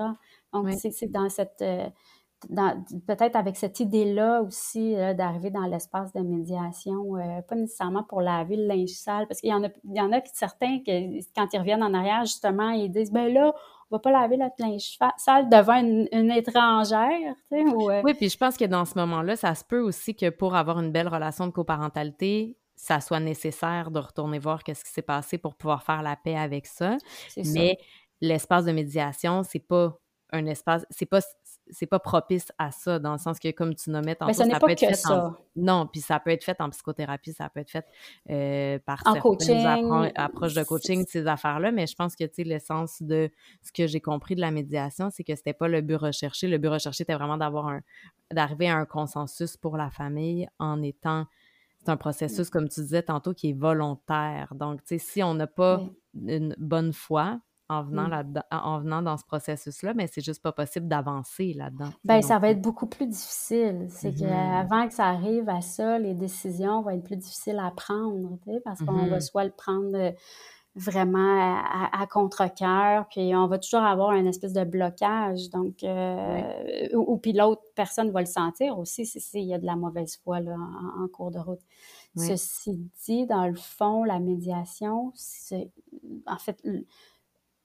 Donc, 0.55 0.71
c'est 0.79 1.13
dans 1.13 1.29
cette... 1.29 1.61
Euh, 1.61 1.91
peut-être 3.07 3.37
avec 3.37 3.57
cette 3.57 3.81
idée-là 3.81 4.43
aussi 4.43 4.95
d'arriver 5.17 5.51
dans 5.51 5.67
l'espace 5.67 6.13
de 6.13 6.21
médiation, 6.21 7.17
euh, 7.17 7.43
pas 7.43 7.55
nécessairement 7.55 8.03
pour 8.03 8.21
laver 8.21 8.57
le 8.57 8.67
linge 8.67 8.91
sale, 8.91 9.27
parce 9.27 9.41
qu'il 9.41 9.51
y 9.51 9.55
en 9.55 9.65
a, 9.65 9.69
il 9.85 9.97
y 9.97 10.01
en 10.01 10.13
a 10.13 10.21
certains 10.33 10.79
que 10.79 11.19
quand 11.35 11.49
ils 11.53 11.59
reviennent 11.59 11.83
en 11.83 11.95
arrière, 11.95 12.25
justement, 12.25 12.71
ils 12.71 12.91
disent 12.91 13.13
ben 13.13 13.33
là, 13.33 13.55
on 13.91 13.97
va 13.97 14.01
pas 14.01 14.11
laver 14.11 14.37
notre 14.37 14.55
linge 14.59 14.99
sale 15.17 15.49
devant 15.49 15.75
une, 15.75 16.31
étrangère, 16.31 17.35
tu 17.51 17.59
sais, 17.59 17.65
euh 17.65 18.03
Oui, 18.05 18.15
puis 18.15 18.29
je 18.29 18.37
pense 18.37 18.57
que 18.57 18.65
dans 18.65 18.85
ce 18.85 18.99
moment-là, 18.99 19.37
ça 19.37 19.55
se 19.55 19.65
peut 19.65 19.81
aussi 19.81 20.15
que 20.15 20.31
pour 20.31 20.55
avoir 20.55 20.81
une 20.81 20.91
belle 20.91 21.09
relation 21.09 21.47
de 21.47 21.53
coparentalité, 21.53 22.57
ça 22.77 23.01
soit 23.01 23.21
nécessaire 23.21 23.91
de 23.91 24.01
retourner 24.01 24.39
voir 24.39 24.65
qu'est-ce 24.65 24.85
qui 24.85 24.91
s'est 24.91 25.03
passé 25.03 25.39
pour 25.39 25.55
pouvoir 25.55 25.83
faire 25.83 26.03
la 26.03 26.17
paix 26.17 26.37
avec 26.37 26.67
ça. 26.67 26.97
Mais 27.55 27.79
l'espace 28.21 28.65
de 28.65 28.73
médiation, 28.73 29.43
c'est 29.43 29.61
pas 29.67 29.97
un 30.33 30.47
espace, 30.47 30.85
c'est 30.91 31.07
pas 31.07 31.21
c'est 31.71 31.87
pas 31.87 31.99
propice 31.99 32.53
à 32.59 32.71
ça, 32.71 32.99
dans 32.99 33.13
le 33.13 33.19
sens 33.19 33.39
que, 33.39 33.51
comme 33.51 33.75
tu 33.75 33.91
nommais 33.91 34.15
tantôt, 34.15 34.33
ça, 34.33 34.45
peut 34.59 34.71
être 34.71 34.81
fait 34.81 34.95
ça. 34.95 35.27
En... 35.27 35.37
Non, 35.57 35.87
puis 35.87 36.01
ça 36.01 36.21
peut 36.21 36.31
être 36.31 36.45
fait 36.45 36.61
en 36.61 36.71
psychothérapie, 36.71 37.33
ça 37.33 37.49
peut 37.49 37.61
être 37.61 37.71
fait 37.71 37.87
euh, 38.31 38.79
par 38.85 39.03
en 39.07 39.15
coaching. 39.15 39.65
approches 40.15 40.55
de 40.55 40.63
coaching, 40.63 41.05
ces 41.09 41.27
affaires-là, 41.27 41.73
mais 41.73 41.87
je 41.87 41.95
pense 41.95 42.15
que, 42.17 42.25
tu 42.25 42.35
sais, 42.37 42.45
l'essence 42.45 43.03
de 43.03 43.31
ce 43.63 43.73
que 43.73 43.87
j'ai 43.87 44.01
compris 44.01 44.35
de 44.35 44.41
la 44.41 44.51
médiation, 44.51 45.11
c'est 45.11 45.25
que 45.25 45.35
c'était 45.35 45.53
pas 45.53 45.69
le 45.69 45.81
but 45.81 45.97
recherché. 45.97 46.49
Le 46.49 46.59
but 46.59 46.69
recherché, 46.69 47.03
était 47.03 47.15
vraiment 47.15 47.37
d'avoir 47.37 47.69
un... 47.69 47.81
d'arriver 48.33 48.69
à 48.69 48.77
un 48.77 48.87
consensus 48.87 49.57
pour 49.57 49.77
la 49.77 49.91
famille 49.91 50.49
en 50.59 50.83
étant... 50.83 51.27
C'est 51.79 51.91
un 51.91 51.97
processus, 51.99 52.49
comme 52.49 52.67
tu 52.69 52.81
disais 52.81 53.03
tantôt, 53.03 53.35
qui 53.35 53.51
est 53.51 53.53
volontaire. 53.53 54.55
Donc, 54.55 54.81
tu 54.81 54.99
sais, 54.99 54.99
si 54.99 55.23
on 55.23 55.35
n'a 55.35 55.47
pas 55.47 55.83
une 56.15 56.55
bonne 56.57 56.95
foi, 56.95 57.41
en 57.69 57.83
venant, 57.83 58.09
mmh. 58.09 58.43
en 58.51 58.81
venant 58.81 59.03
dans 59.03 59.17
ce 59.17 59.25
processus-là, 59.25 59.95
mais 59.95 60.07
c'est 60.07 60.21
juste 60.21 60.43
pas 60.43 60.53
possible 60.53 60.87
d'avancer 60.87 61.55
là-dedans. 61.55 61.91
Bien, 62.05 62.21
ça 62.21 62.39
va 62.39 62.51
être 62.51 62.61
beaucoup 62.61 62.87
plus 62.87 63.07
difficile. 63.07 63.87
C'est 63.89 64.13
mmh 64.13 64.21
qu'avant 64.21 64.89
que 64.89 64.95
ça 64.95 65.07
arrive 65.07 65.49
à 65.49 65.63
ça, 65.63 65.99
les 65.99 66.15
décisions 66.15 66.83
vont 66.83 66.91
être 66.91 67.05
plus 67.05 67.17
difficiles 67.17 67.59
à 67.59 67.71
prendre, 67.71 68.39
parce 68.65 68.81
qu'on 68.81 69.07
va 69.07 69.17
mmh 69.17 69.21
soit 69.21 69.45
le 69.45 69.51
prendre 69.51 69.97
euh, 69.97 70.11
vraiment 70.77 71.63
à, 71.93 72.07
contre-cœur, 72.11 73.07
puis 73.09 73.35
on 73.35 73.47
va 73.47 73.59
toujours 73.59 73.83
avoir 73.83 74.11
un 74.11 74.27
espèce 74.27 74.53
de 74.53 74.65
blocage. 74.65 75.49
Donc, 75.51 75.85
euh, 75.85 76.89
ou, 76.95 77.17
puis 77.17 77.33
l'autre 77.33 77.63
personne 77.77 78.11
va 78.11 78.21
le 78.21 78.27
sentir 78.27 78.79
aussi 78.79 79.07
s'il 79.07 79.45
y 79.45 79.55
a 79.55 79.59
de 79.59 79.67
la 79.67 79.77
mauvaise 79.77 80.19
foi 80.23 80.41
là, 80.41 80.57
en, 81.01 81.07
cours 81.09 81.31
de 81.31 81.39
route. 81.39 81.61
Ceci 82.17 82.79
dit, 83.05 83.27
dans 83.27 83.47
le 83.47 83.57
fond, 83.57 84.05
la 84.05 84.21
médiation, 84.21 85.13
c'est 85.15 85.71
en 86.27 86.39
fait 86.39 86.61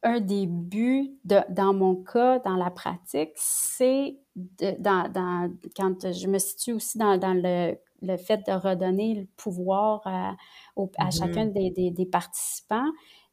un 0.03 0.19
des 0.19 0.47
buts, 0.47 1.17
de, 1.25 1.39
dans 1.49 1.73
mon 1.73 1.95
cas, 1.95 2.39
dans 2.39 2.55
la 2.55 2.69
pratique, 2.69 3.31
c'est 3.35 4.17
dans, 4.35 5.11
dans, 5.11 5.51
quand 5.75 6.11
je 6.11 6.27
me 6.27 6.39
situe 6.39 6.73
aussi 6.73 6.97
dans, 6.97 7.17
dans 7.17 7.33
le, 7.33 7.75
le, 8.01 8.17
fait 8.17 8.45
de 8.47 8.53
redonner 8.53 9.15
le 9.15 9.25
pouvoir 9.35 10.01
à, 10.05 10.29
à 10.29 10.35
mm-hmm. 10.77 11.17
chacun 11.17 11.45
des, 11.47 11.69
des, 11.71 11.91
des, 11.91 12.05
participants, 12.05 12.89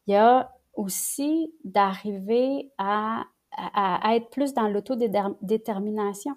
il 0.07 0.15
y 0.15 0.17
a 0.17 0.51
aussi 0.75 1.53
d'arriver 1.65 2.73
à, 2.79 3.25
à, 3.57 4.17
être 4.17 4.31
plus 4.31 4.53
dans 4.53 4.69
l'autodétermination, 4.69 6.35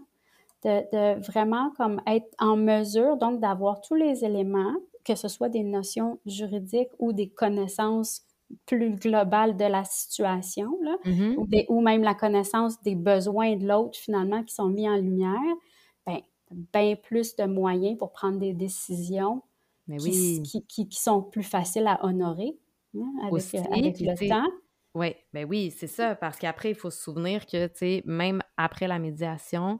de, 0.64 1.16
de 1.18 1.26
vraiment 1.26 1.72
comme 1.78 2.02
être 2.06 2.30
en 2.38 2.56
mesure 2.56 3.18
donc 3.18 3.40
d'avoir 3.40 3.82
tous 3.82 3.96
les 3.96 4.24
éléments, 4.24 4.76
que 5.04 5.16
ce 5.16 5.28
soit 5.28 5.50
des 5.50 5.64
notions 5.64 6.20
juridiques 6.26 6.92
ou 7.00 7.14
des 7.14 7.30
connaissances 7.30 8.29
plus 8.66 8.91
globale 8.95 9.58
de 9.58 9.66
la 9.66 9.84
situation, 9.84 10.78
là, 10.82 10.97
Mmh 11.06 11.38
ou, 11.38 11.47
des- 11.47 11.66
ou 11.70 11.82
même 11.82 12.04
la 12.04 12.16
connaissance 12.16 12.82
des 12.82 12.95
besoins 12.95 13.56
de 13.56 13.68
l'autre 13.68 13.97
finalement 14.00 14.43
qui 14.43 14.54
sont 14.56 14.70
mis 14.70 14.89
en 14.89 14.95
lumière, 14.97 15.39
ben, 16.06 16.20
bien 16.52 16.95
plus 16.95 17.36
de 17.36 17.45
moyens 17.45 17.97
pour 17.97 18.12
prendre 18.12 18.39
des 18.39 18.54
décisions 18.54 19.41
Mais 19.88 20.00
qui, 20.00 20.12
oui, 20.14 20.43
qui, 20.43 20.66
qui, 20.66 20.88
qui 20.89 21.00
sont 21.02 21.22
plus 21.24 21.43
faciles 21.43 21.88
à 21.88 22.06
honorer 22.06 22.58
hein, 22.97 23.14
avec, 23.24 23.34
aussi, 23.36 23.58
euh, 23.58 23.64
avec 23.72 24.00
le 24.02 24.16
temps. 24.28 24.47
oui, 24.95 25.16
ben 25.34 25.45
oui, 25.47 25.72
c'est 25.72 25.88
ça, 25.88 26.16
parce 26.16 26.38
qu'après, 26.39 26.72
il 26.72 26.76
faut 26.76 26.89
se 26.89 27.02
souvenir 27.02 27.45
que, 27.45 27.68
tu 27.68 27.74
sais, 27.78 28.04
même 28.06 28.41
après 28.58 28.88
la 28.88 28.97
médiation, 29.00 29.80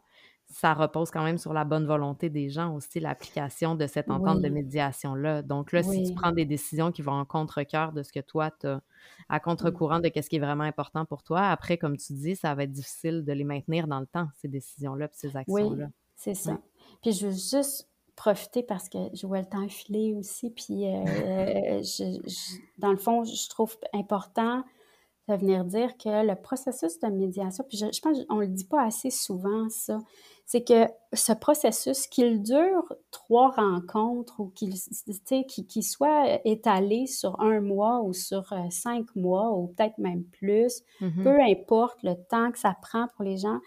ça 0.50 0.74
repose 0.74 1.12
quand 1.12 1.24
même 1.24 1.38
sur 1.38 1.54
la 1.54 1.64
bonne 1.64 1.86
volonté 1.86 2.30
des 2.30 2.50
gens 2.50 2.74
aussi, 2.74 3.00
l'application 3.00 3.76
de 3.76 3.86
cette 3.86 4.10
entente 4.10 4.41
de 4.41 4.50
médiation-là. 4.50 5.43
Donc 5.43 5.72
là, 5.72 5.84
si 5.84 6.04
tu 6.04 6.14
prends 6.16 6.32
des 6.32 6.45
décisions 6.45 6.91
qui 6.91 7.02
vont 7.04 7.14
en 7.14 7.26
contre-cœur 7.26 7.91
de 7.91 8.02
ce 8.02 8.12
que 8.12 8.20
toi, 8.20 8.50
tu 8.52 8.68
à 8.68 8.82
mm, 9.38 9.39
contre-courant 9.41 10.00
de 10.00 10.10
ce 10.16 10.28
qui 10.28 10.38
est 10.38 10.39
vraiment 10.39 10.64
important 10.64 11.06
pour 11.06 11.22
toi, 11.24 11.50
après, 11.50 11.78
comme 11.78 11.97
tu 11.97 12.14
dis, 12.14 12.36
ça 12.36 12.56
va 12.56 12.64
être 12.64 12.72
difficile 12.72 13.24
de 13.24 13.32
les 13.32 13.43
maintenir 13.43 13.88
dans 13.88 14.00
le 14.00 14.08
temps, 14.08 14.28
ces 14.36 14.47
décisions-là 14.47 15.08
puis 15.08 15.18
ces 15.20 15.28
oui, 15.30 15.38
actions-là. 15.38 15.88
c'est 16.16 16.32
Oui. 16.32 16.36
ça. 16.36 16.58
Puis 17.02 17.12
je 17.14 17.28
veux 17.28 17.32
juste 17.32 17.88
profiter 18.16 18.64
parce 18.64 18.89
que 18.89 18.97
je 19.14 19.26
vois 19.28 19.39
le 19.39 19.45
temps 19.45 19.68
filer 19.70 20.14
aussi. 20.16 20.50
Puis 20.50 20.86
euh, 20.88 21.04
euh, 21.06 21.84
je- 21.84 22.20
je- 22.28 22.60
dans 22.80 22.91
le 22.91 22.97
fond, 22.97 23.24
je 23.24 23.50
trouve 23.50 23.78
important 23.93 24.64
de 25.30 25.36
venir 25.39 25.63
dire 25.65 25.97
que 25.97 26.25
le 26.25 26.36
processus 26.36 26.99
de 26.99 27.07
médiation, 27.07 27.63
puis 27.67 27.77
je, 27.77 27.86
je 27.93 28.01
pense 28.01 28.25
qu'on 28.25 28.36
ne 28.36 28.41
le 28.41 28.47
dit 28.47 28.65
pas 28.65 28.84
assez 28.84 29.09
souvent, 29.09 29.69
ça, 29.69 29.99
c'est 30.45 30.63
que 30.63 30.88
ce 31.13 31.32
processus, 31.34 32.07
qu'il 32.07 32.41
dure 32.41 32.91
trois 33.11 33.51
rencontres 33.51 34.39
ou 34.39 34.47
qu'il 34.49 34.75
soit 35.84 36.39
étalé 36.45 37.05
sur 37.07 37.39
un 37.39 37.61
mois 37.61 38.01
ou 38.01 38.13
sur 38.13 38.51
euh, 38.53 38.69
cinq 38.71 39.15
mois 39.15 39.51
ou 39.51 39.67
peut-être 39.67 39.97
même 39.99 40.23
plus, 40.23 40.82
Mhm. 41.01 41.23
peu 41.23 41.39
importe 41.41 42.01
le 42.03 42.15
temps 42.30 42.51
que 42.51 42.59
ça 42.59 42.75
prend 42.82 43.07
pour 43.15 43.23
les 43.23 43.38
gens, 43.38 43.59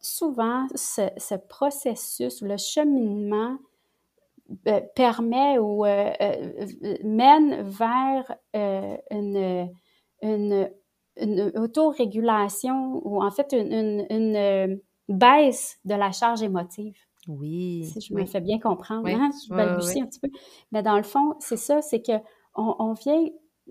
souvent, 0.00 0.66
ce, 0.76 1.08
ce 1.16 1.34
processus, 1.34 2.40
le 2.40 2.56
cheminement 2.56 3.56
euh, 4.68 4.80
permet 4.94 5.58
ou 5.58 5.84
euh, 5.84 6.12
euh, 6.20 6.66
euh, 6.84 6.96
mène 7.02 7.62
vers 7.62 8.32
euh, 8.54 8.96
une, 9.10 9.68
une, 10.26 10.70
une 11.20 11.52
autorégulation 11.58 13.00
ou 13.06 13.22
en 13.22 13.30
fait 13.30 13.52
une, 13.52 13.72
une- 13.72 14.06
une, 14.10 14.36
euh, 14.36 14.76
baisse 15.08 15.78
de 15.84 15.94
la 15.94 16.12
charge 16.12 16.42
émotive. 16.42 16.96
Oui, 17.28 17.94
Si 17.94 18.00
je 18.00 18.14
me 18.14 18.24
fais 18.26 18.40
bien 18.40 18.58
comprendre, 18.58 19.04
oui, 19.04 19.14
hein? 19.14 19.30
je 19.46 19.52
balbutie 19.54 20.00
oui. 20.00 20.02
un 20.02 20.06
petit 20.06 20.20
peu. 20.20 20.28
Mais 20.72 20.82
dans 20.82 20.96
le 20.96 21.02
fond, 21.04 21.34
c'est 21.40 21.56
ça, 21.56 21.82
c'est 21.82 22.02
que 22.02 22.12
on, 22.54 22.74
on 22.78 22.92
vient, 22.94 23.26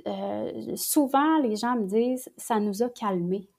euh, 0.08 0.76
souvent 0.76 1.40
les 1.40 1.56
gens 1.56 1.76
me 1.76 1.86
disent, 1.88 2.30
ça 2.38 2.60
nous 2.60 2.84
a 2.84 2.90
calmés. 2.90 3.50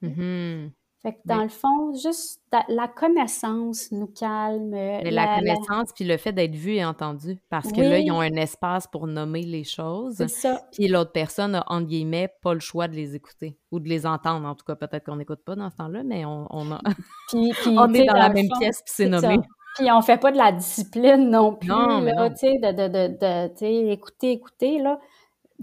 Mhm. 0.00 0.74
Fait 1.04 1.12
que 1.12 1.18
dans 1.26 1.36
Oui. 1.36 1.42
le 1.42 1.48
fond, 1.50 1.92
juste 1.92 2.40
la, 2.68 2.88
connaissance 2.88 3.92
nous 3.92 4.06
calme. 4.06 4.70
Mais 4.70 5.10
la 5.10 5.36
connaissance, 5.36 5.90
puis 5.94 6.04
le 6.06 6.16
fait 6.16 6.32
d'être 6.32 6.54
vu 6.54 6.76
et 6.76 6.84
entendu, 6.84 7.38
parce 7.50 7.70
que 7.70 7.82
là, 7.82 7.98
ils 7.98 8.10
ont 8.10 8.20
un 8.22 8.32
espace 8.36 8.86
pour 8.86 9.06
nommer 9.06 9.42
les 9.42 9.64
choses, 9.64 10.14
c'est 10.16 10.28
ça. 10.28 10.62
puis 10.72 10.88
l'autre 10.88 11.12
personne 11.12 11.56
a, 11.56 11.64
entre 11.66 11.88
guillemets, 11.88 12.32
pas 12.40 12.54
le 12.54 12.60
choix 12.60 12.88
de 12.88 12.94
les 12.94 13.14
écouter, 13.14 13.58
ou 13.70 13.80
de 13.80 13.88
les 13.90 14.06
entendre, 14.06 14.48
en 14.48 14.54
tout 14.54 14.64
cas, 14.64 14.76
peut-être 14.76 15.04
qu'on 15.04 15.16
n'écoute 15.16 15.44
pas 15.44 15.54
dans 15.56 15.68
ce 15.68 15.76
temps-là, 15.76 16.02
mais 16.04 16.24
on, 16.24 16.46
on, 16.48 16.72
a- 16.72 16.80
Puis, 17.28 17.52
puis 17.52 17.74
on 17.78 17.92
est 17.92 18.06
dans 18.06 18.14
dans 18.14 18.18
la 18.20 18.30
même 18.30 18.48
fond, 18.48 18.58
pièce, 18.60 18.78
puis 18.82 18.94
c'est 18.96 19.08
nommé. 19.08 19.34
ça. 19.36 19.42
Puis 19.76 19.90
on 19.92 20.00
fait 20.00 20.16
pas 20.18 20.32
de 20.32 20.38
la 20.38 20.52
discipline 20.52 21.28
non 21.28 21.54
plus, 21.56 21.68
Non, 21.68 22.00
mais 22.00 22.14
là, 22.14 22.30
tu 22.30 22.36
sais, 22.36 22.58
de, 22.58 22.70
de, 22.72 23.90
écouter, 23.90 24.30
écouter, 24.32 24.78
là. 24.78 24.98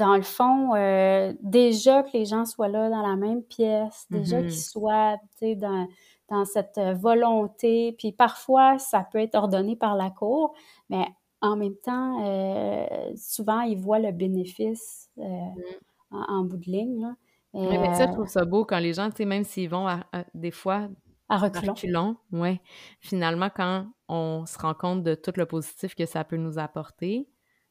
Dans 0.01 0.15
le 0.15 0.23
fond, 0.23 0.73
euh, 0.75 1.31
déjà 1.41 2.01
que 2.01 2.09
les 2.13 2.25
gens 2.25 2.45
soient 2.45 2.69
là 2.69 2.89
dans 2.89 3.05
la 3.07 3.15
même 3.15 3.43
pièce, 3.43 4.07
déjà 4.09 4.37
qu'ils 4.41 4.45
Mhm. 4.45 4.49
soient, 4.49 5.17
dans, 5.41 5.87
dans 6.29 6.45
cette 6.45 6.77
euh, 6.79 6.93
volonté, 6.95 7.93
puis 7.99 8.11
parfois, 8.11 8.79
ça 8.79 9.03
peut 9.11 9.19
être 9.19 9.35
ordonné 9.35 9.75
par 9.75 9.95
la 9.95 10.09
cour, 10.09 10.55
mais 10.89 11.05
en 11.41 11.55
même 11.55 11.75
temps, 11.75 12.25
euh, 12.25 12.85
souvent, 13.15 13.61
ils 13.61 13.77
voient 13.77 13.99
le 13.99 14.11
bénéfice 14.11 15.09
euh, 15.19 15.21
Mm. 15.21 16.15
en, 16.15 16.21
en 16.39 16.43
bout 16.45 16.57
de 16.57 16.65
ligne, 16.65 17.01
là. 17.01 17.13
Et, 17.53 17.77
mais 17.77 17.93
ça, 17.93 18.07
je 18.07 18.13
trouve 18.13 18.27
ça 18.27 18.45
beau 18.45 18.65
quand 18.65 18.79
les 18.79 18.93
gens, 18.93 19.09
même 19.19 19.43
s'ils 19.43 19.69
vont 19.69 19.85
à- 19.87 20.05
à- 20.13 20.23
des 20.33 20.51
fois 20.51 20.87
à 21.29 21.35
à 21.35 21.37
reculons. 21.37 21.73
reculons, 21.73 22.17
ouais, 22.31 22.59
finalement, 23.01 23.49
quand 23.55 23.85
on 24.07 24.45
se 24.47 24.57
rend 24.57 24.73
compte 24.73 25.03
de 25.03 25.15
tout 25.15 25.33
le 25.35 25.45
positif 25.45 25.93
que 25.95 26.05
ça 26.05 26.23
peut 26.23 26.37
nous 26.37 26.57
apporter, 26.59 27.27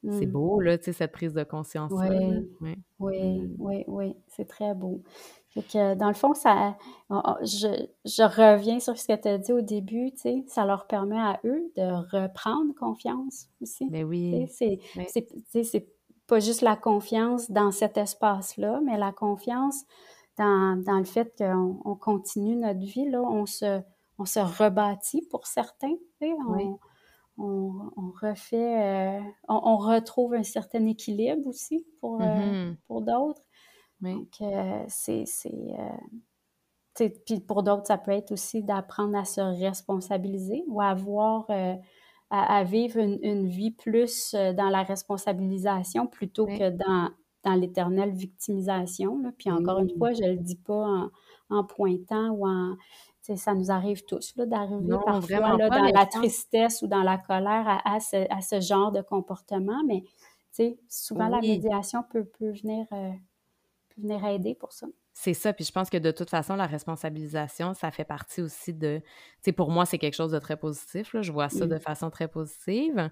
c'est 0.09 0.25
Mm. 0.25 0.31
beau, 0.31 0.59
là, 0.59 0.77
tu 0.77 0.85
sais, 0.85 0.93
cette 0.93 1.11
prise 1.11 1.33
de 1.33 1.43
conscience-là. 1.43 2.09
là. 2.09 2.39
Oui, 2.61 2.75
oui, 2.99 3.51
oui, 3.59 3.83
oui, 3.87 4.15
c'est 4.27 4.47
très 4.47 4.73
beau. 4.73 5.01
Fait 5.49 5.61
que, 5.63 5.95
dans 5.95 6.07
le 6.07 6.13
fond, 6.13 6.33
ça, 6.33 6.77
je, 7.09 7.85
je 8.05 8.23
reviens 8.23 8.79
sur 8.79 8.97
ce 8.97 9.07
que 9.07 9.15
tu 9.21 9.27
as 9.27 9.37
dit 9.37 9.51
au 9.51 9.61
début, 9.61 10.11
tu 10.11 10.17
sais, 10.19 10.43
ça 10.47 10.65
leur 10.65 10.87
permet 10.87 11.19
à 11.19 11.39
eux 11.43 11.71
de 11.75 11.81
reprendre 12.15 12.73
confiance 12.73 13.47
aussi. 13.61 13.87
Mais 13.91 13.99
sais, 13.99 14.05
oui, 14.05 14.47
c'est, 14.49 14.79
oui, 14.95 15.85
pas 16.27 16.39
juste 16.39 16.61
la 16.61 16.77
confiance 16.77 17.51
dans 17.51 17.71
cet 17.71 17.97
espace-là, 17.97 18.79
mais 18.85 18.97
la 18.97 19.11
confiance 19.11 19.83
dans, 20.37 20.81
dans 20.81 20.97
le 20.97 21.03
fait 21.03 21.33
qu'on 21.37 21.79
on 21.83 21.95
continue 21.95 22.55
notre 22.55 22.79
vie, 22.79 23.09
là, 23.09 23.21
on 23.21 23.45
se, 23.45 23.81
on 24.17 24.23
se 24.25 24.39
rebâtit 24.39 25.21
pour 25.29 25.45
certains, 25.47 25.95
tu 26.21 26.27
sais, 26.27 26.33
oui. 26.47 26.69
On, 27.43 28.11
refait, 28.21 29.17
euh, 29.19 29.21
on, 29.47 29.61
on 29.63 29.77
retrouve 29.77 30.33
un 30.33 30.43
certain 30.43 30.85
équilibre 30.85 31.47
aussi 31.47 31.85
pour, 31.99 32.21
euh, 32.21 32.25
Mhm. 32.25 32.77
pour 32.87 33.01
d'autres. 33.01 33.41
Oui, 34.01 34.13
Donc, 34.15 34.41
euh, 34.41 34.83
c'est, 34.87 35.25
puis 37.25 37.39
pour 37.39 37.63
d'autres, 37.63 37.87
ça 37.87 37.97
peut 37.97 38.11
être 38.11 38.31
aussi 38.31 38.63
d'apprendre 38.63 39.17
à 39.17 39.25
se 39.25 39.41
responsabiliser 39.41 40.63
ou 40.67 40.81
à 40.81 40.87
avoir, 40.89 41.49
à, 41.49 41.77
à 42.57 42.63
vivre 42.63 42.97
une, 42.97 43.19
une 43.23 43.47
vie 43.47 43.71
plus 43.71 44.33
dans 44.33 44.69
la 44.69 44.83
responsabilisation 44.83 46.07
plutôt 46.07 46.45
oui, 46.45 46.59
que 46.59 46.69
dans, 46.69 47.09
dans 47.43 47.53
l'éternelle 47.55 48.11
victimisation. 48.11 49.19
là. 49.19 49.31
Puis 49.37 49.49
encore 49.51 49.79
une 49.79 49.89
fois, 49.97 50.11
je 50.13 50.23
le 50.23 50.37
dis 50.37 50.57
pas 50.57 50.73
en, 50.85 51.09
en 51.49 51.63
pointant 51.63 52.29
ou 52.31 52.47
en, 52.47 52.75
ça 53.35 53.53
nous 53.53 53.71
arrive 53.71 54.03
tous 54.05 54.35
d'arriver 54.37 54.97
parfois 55.05 55.57
là, 55.57 55.69
dans 55.69 55.91
la 55.93 56.05
tristesse 56.05 56.81
ou 56.81 56.87
dans 56.87 57.03
la 57.03 57.17
colère 57.17 57.67
à, 57.67 57.95
à 57.95 57.99
ce, 57.99 58.27
à 58.31 58.41
ce 58.41 58.59
genre 58.61 58.91
de 58.91 59.01
comportement. 59.01 59.83
Mais 59.85 60.01
tu 60.03 60.09
sais, 60.51 60.79
souvent, 60.89 61.27
la 61.27 61.39
médiation 61.41 62.03
peut, 62.09 62.25
peut 62.25 62.51
venir, 62.51 62.85
euh, 62.93 63.11
peut 63.89 64.01
venir 64.01 64.25
aider 64.25 64.55
pour 64.55 64.73
ça. 64.73 64.87
C'est 65.23 65.33
ça. 65.35 65.53
Puis 65.53 65.65
je 65.65 65.71
pense 65.71 65.89
que 65.91 65.97
de 65.97 66.09
toute 66.11 66.29
façon, 66.31 66.55
la 66.55 66.65
responsabilisation, 66.65 67.73
ça 67.75 67.91
fait 67.91 68.03
partie 68.05 68.41
aussi 68.41 68.73
de, 68.73 68.99
tu 69.03 69.05
sais, 69.43 69.51
pour 69.51 69.69
moi, 69.69 69.85
c'est 69.85 69.97
quelque 69.99 70.15
chose 70.15 70.31
de 70.31 70.39
très 70.39 70.57
positif, 70.57 71.13
là. 71.13 71.21
Je 71.21 71.31
vois 71.31 71.49
ça 71.49 71.65
Mm. 71.65 71.69
de 71.69 71.77
façon 71.77 72.09
très 72.09 72.27
positive. 72.27 73.09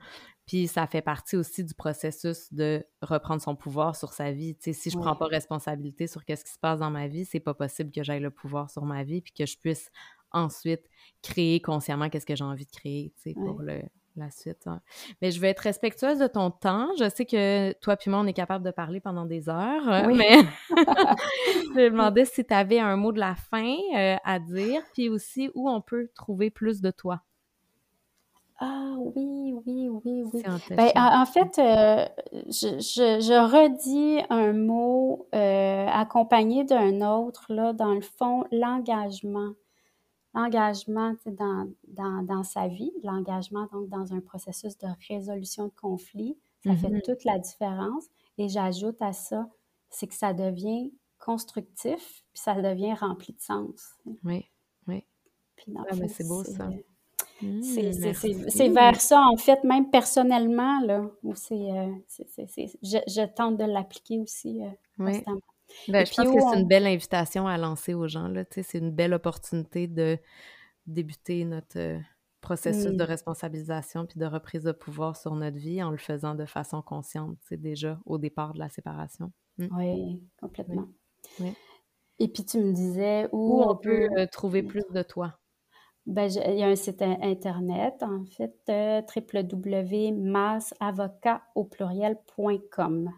Puis 0.47 0.67
ça 0.67 0.87
fait 0.87 1.01
partie 1.03 1.35
aussi 1.35 1.63
du 1.63 1.75
processus 1.75 2.51
de 2.51 2.83
reprendre 3.03 3.41
son 3.41 3.55
pouvoir 3.55 3.95
sur 3.95 4.13
sa 4.13 4.31
vie. 4.31 4.55
Tu 4.55 4.63
sais, 4.63 4.73
si 4.73 4.89
je 4.89 4.97
prends 4.97 5.11
Ouais. 5.11 5.17
pas 5.17 5.27
responsabilité 5.27 6.07
sur 6.07 6.25
qu'est-ce 6.25 6.43
qui 6.45 6.51
se 6.51 6.59
passe 6.59 6.79
dans 6.79 6.89
ma 6.89 7.07
vie, 7.07 7.25
c'est 7.25 7.39
pas 7.39 7.53
possible 7.53 7.91
que 7.91 8.01
j'aille 8.03 8.21
le 8.21 8.31
pouvoir 8.31 8.71
sur 8.71 8.85
ma 8.85 9.03
vie 9.03 9.21
puis 9.21 9.31
que 9.33 9.45
je 9.45 9.57
puisse 9.57 9.91
ensuite 10.31 10.85
créer 11.21 11.61
consciemment 11.61 12.09
qu'est-ce 12.09 12.25
que 12.25 12.35
j'ai 12.35 12.43
envie 12.43 12.65
de 12.65 12.71
créer, 12.71 13.13
tu 13.17 13.21
sais, 13.31 13.35
pour 13.35 13.61
le, 13.61 13.81
la 14.19 14.31
suite. 14.31 14.67
hein. 14.67 14.81
Mais 15.21 15.31
je 15.31 15.39
vais 15.41 15.49
être 15.49 15.59
respectueuse 15.59 16.19
de 16.19 16.27
ton 16.27 16.51
temps. 16.51 16.87
Je 16.99 17.09
sais 17.09 17.25
que 17.25 17.71
toi 17.79 17.95
puis 17.97 18.09
moi, 18.11 18.19
on 18.19 18.27
est 18.27 18.33
capable 18.33 18.63
de 18.65 18.71
parler 18.71 18.99
pendant 18.99 19.25
des 19.25 19.49
heures, 19.49 20.05
Oui. 20.07 20.15
mais 20.15 20.37
je 20.69 21.73
me 21.75 21.89
demandais 21.89 22.25
si 22.25 22.45
tu 22.45 22.53
avais 22.53 22.79
un 22.79 22.95
mot 22.95 23.11
de 23.11 23.19
la 23.19 23.35
fin 23.35 23.75
euh, 23.95 24.15
à 24.23 24.39
dire, 24.39 24.81
puis 24.93 25.09
aussi 25.09 25.49
où 25.55 25.69
on 25.69 25.81
peut 25.81 26.09
trouver 26.15 26.49
plus 26.49 26.81
de 26.81 26.91
toi, 26.91 27.21
Ah 28.59 28.95
oui, 28.97 29.53
oui, 29.65 29.87
oui, 30.03 30.23
oui. 30.33 30.43
Ben, 30.71 30.89
en, 30.95 31.21
en 31.21 31.25
fait, 31.25 31.57
euh, 31.59 32.05
je, 32.47 32.67
je, 32.79 33.21
je 33.21 33.33
redis 33.33 34.21
un 34.29 34.51
mot 34.51 35.27
euh, 35.33 35.87
accompagné 35.87 36.65
d'un 36.65 36.99
autre, 37.01 37.45
là, 37.49 37.71
dans 37.73 37.93
le 37.93 38.01
fond, 38.01 38.43
l'engagement. 38.51 39.53
L'engagement 40.33 41.15
dans, 41.25 41.67
dans, 41.87 42.21
dans 42.23 42.43
sa 42.43 42.67
vie, 42.67 42.91
l'engagement 43.03 43.67
donc 43.71 43.89
dans 43.89 44.13
un 44.13 44.19
processus 44.21 44.77
de 44.77 44.87
résolution 45.07 45.65
de 45.65 45.73
conflit, 45.73 46.37
ça 46.63 46.75
fait 46.75 46.89
Mhm. 46.89 47.01
toute 47.01 47.23
la 47.25 47.39
différence. 47.39 48.05
Et 48.37 48.47
j'ajoute 48.47 49.01
à 49.01 49.11
ça, 49.13 49.49
c'est 49.89 50.07
que 50.07 50.13
ça 50.13 50.33
devient 50.33 50.93
constructif, 51.17 52.23
puis 52.31 52.41
ça 52.41 52.53
devient 52.61 52.93
rempli 52.93 53.33
de 53.33 53.41
sens. 53.41 53.93
Oui, 54.23 54.45
oui. 54.87 55.03
Ah, 55.77 55.83
c'est 56.07 56.27
beau 56.27 56.43
ça. 56.43 56.69
C'est 57.41 57.45
Mm, 57.45 57.61
c'est- 58.49 58.69
vers 58.69 58.99
ça, 58.99 59.21
en 59.21 59.37
fait, 59.37 59.63
même 59.63 59.89
personnellement, 59.89 60.81
là, 60.81 61.09
où 61.23 61.33
c'est, 61.35 61.71
euh, 61.71 61.91
je, 62.17 62.97
je 63.07 63.25
tente 63.33 63.57
de 63.57 63.63
l'appliquer 63.63 64.19
aussi 64.19 64.61
euh, 64.61 64.69
Oui. 64.99 65.13
constamment. 65.13 65.39
Ben, 65.87 66.05
je 66.05 66.13
pense 66.13 66.27
où 66.27 66.35
que 66.35 66.41
c'est 66.41 66.59
une 66.59 66.67
belle 66.67 66.87
invitation 66.87 67.47
à 67.47 67.57
lancer 67.57 67.93
aux 67.93 68.07
gens, 68.07 68.31
c'est 68.51 68.77
une 68.77 68.91
belle 68.91 69.13
opportunité 69.13 69.87
de 69.87 70.17
débuter 70.87 71.45
notre 71.45 71.77
euh, 71.77 71.99
processus 72.41 72.91
de 72.91 73.03
responsabilisation 73.03 74.05
puis 74.05 74.19
de 74.19 74.25
reprise 74.25 74.63
de 74.63 74.71
pouvoir 74.71 75.15
sur 75.15 75.35
notre 75.35 75.57
vie 75.57 75.81
en 75.83 75.91
le 75.91 75.97
faisant 75.97 76.35
de 76.35 76.45
façon 76.45 76.81
consciente, 76.81 77.37
c'est 77.47 77.61
déjà 77.61 77.99
au 78.05 78.17
départ 78.17 78.53
de 78.53 78.59
la 78.59 78.69
séparation. 78.69 79.31
Mm. 79.57 79.77
Oui, 79.77 80.23
complètement. 80.39 80.87
Oui. 81.39 81.53
Et 82.19 82.27
puis 82.27 82.45
tu 82.45 82.59
me 82.59 82.73
disais 82.73 83.27
où, 83.31 83.63
on, 83.63 83.75
peut, 83.75 84.09
euh, 84.17 84.27
trouver 84.27 84.61
plus 84.63 84.83
de 84.91 85.03
toi? 85.03 85.39
Ben, 86.05 86.29
il 86.29 86.57
y 86.57 86.63
a 86.63 86.67
un 86.67 86.75
site 86.75 87.01
internet, 87.01 88.01
en 88.01 88.23
fait, 88.25 88.57
euh, 88.69 89.01
www.massavocat 89.15 91.41
au 91.55 91.65
pluriel.com. 91.65 93.11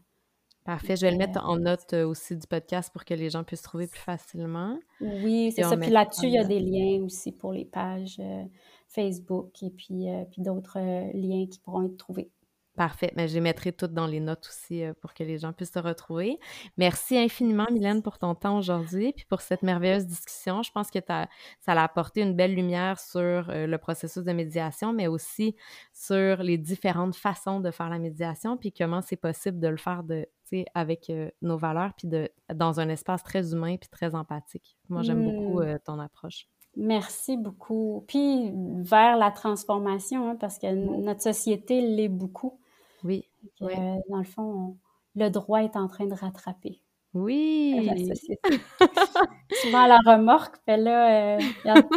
Parfait. 0.63 0.95
Je 0.95 1.05
vais 1.05 1.11
le 1.11 1.17
mettre 1.17 1.43
en 1.43 1.57
note 1.57 1.93
euh, 1.93 2.05
aussi 2.05 2.35
du 2.37 2.45
podcast 2.45 2.91
pour 2.93 3.03
que 3.03 3.13
les 3.13 3.29
gens 3.29 3.43
puissent 3.43 3.63
trouver 3.63 3.87
plus 3.87 3.99
facilement. 3.99 4.77
Oui, 4.99 5.51
c'est 5.55 5.63
ça. 5.63 5.75
Puis 5.75 5.89
là-dessus, 5.89 6.27
il 6.27 6.33
y 6.33 6.37
a 6.37 6.43
des 6.43 6.59
liens 6.59 7.03
aussi 7.03 7.31
pour 7.31 7.51
les 7.53 7.65
pages 7.65 8.17
euh, 8.19 8.43
Facebook 8.87 9.51
et 9.63 9.71
puis, 9.71 10.07
puis 10.31 10.41
d'autres 10.41 10.77
liens 10.77 11.47
qui 11.47 11.59
pourront 11.59 11.85
être 11.85 11.97
trouvés. 11.97 12.29
Parfait. 12.77 13.11
Mais 13.17 13.27
je 13.27 13.33
les 13.33 13.41
mettrai 13.41 13.73
toutes 13.73 13.93
dans 13.93 14.07
les 14.07 14.21
notes 14.21 14.47
aussi 14.47 14.83
euh, 14.83 14.93
pour 15.01 15.13
que 15.13 15.23
les 15.23 15.37
gens 15.37 15.51
puissent 15.51 15.71
te 15.71 15.79
retrouver. 15.79 16.39
Merci 16.77 17.17
infiniment, 17.17 17.67
Mylène, 17.69 18.01
pour 18.01 18.17
ton 18.17 18.33
temps 18.33 18.57
aujourd'hui 18.57 19.11
puis 19.11 19.25
pour 19.25 19.41
cette 19.41 19.61
merveilleuse 19.61 20.07
discussion. 20.07 20.63
Je 20.63 20.71
pense 20.71 20.89
que 20.89 20.99
ça 21.05 21.27
a 21.67 21.83
apporté 21.83 22.21
une 22.21 22.33
belle 22.33 22.55
lumière 22.55 22.97
sur 22.97 23.19
euh, 23.19 23.67
le 23.67 23.77
processus 23.77 24.23
de 24.23 24.31
médiation, 24.31 24.93
mais 24.93 25.07
aussi 25.07 25.55
sur 25.91 26.41
les 26.41 26.57
différentes 26.57 27.15
façons 27.15 27.59
de 27.59 27.71
faire 27.71 27.89
la 27.89 27.99
médiation 27.99 28.55
puis 28.55 28.71
comment 28.71 29.01
c'est 29.01 29.17
possible 29.17 29.59
de 29.59 29.67
le 29.67 29.77
faire 29.77 30.03
de, 30.03 30.25
avec 30.73 31.09
euh, 31.09 31.29
nos 31.41 31.57
valeurs 31.57 31.93
puis 31.97 32.09
dans 32.53 32.79
un 32.79 32.89
espace 32.89 33.23
très 33.23 33.53
humain 33.53 33.77
puis 33.77 33.89
très 33.89 34.15
empathique. 34.15 34.77
Moi, 34.89 35.01
j'aime 35.01 35.23
beaucoup 35.23 35.61
mmh. 35.61 35.79
ton 35.85 35.99
approche. 35.99 36.47
Merci 36.77 37.37
beaucoup. 37.37 38.05
Puis 38.07 38.51
vers 38.53 39.17
la 39.17 39.31
transformation, 39.31 40.29
hein, 40.29 40.35
parce 40.39 40.57
que 40.57 40.73
notre 40.73 41.21
société 41.21 41.81
l'est 41.81 42.07
beaucoup. 42.07 42.59
Oui. 43.03 43.25
Euh, 43.61 43.67
dans 44.09 44.17
le 44.17 44.23
fond, 44.23 44.77
le 45.15 45.29
droit 45.29 45.63
est 45.63 45.75
en 45.75 45.87
train 45.87 46.05
de 46.05 46.13
rattraper. 46.13 46.81
Oui. 47.13 47.81
La 47.83 47.97
société. 47.97 48.39
Souvent 49.63 49.85
la 49.85 49.97
remorque, 49.97 50.55
mais 50.65 50.77
là, 50.77 51.35
euh, 51.35 51.41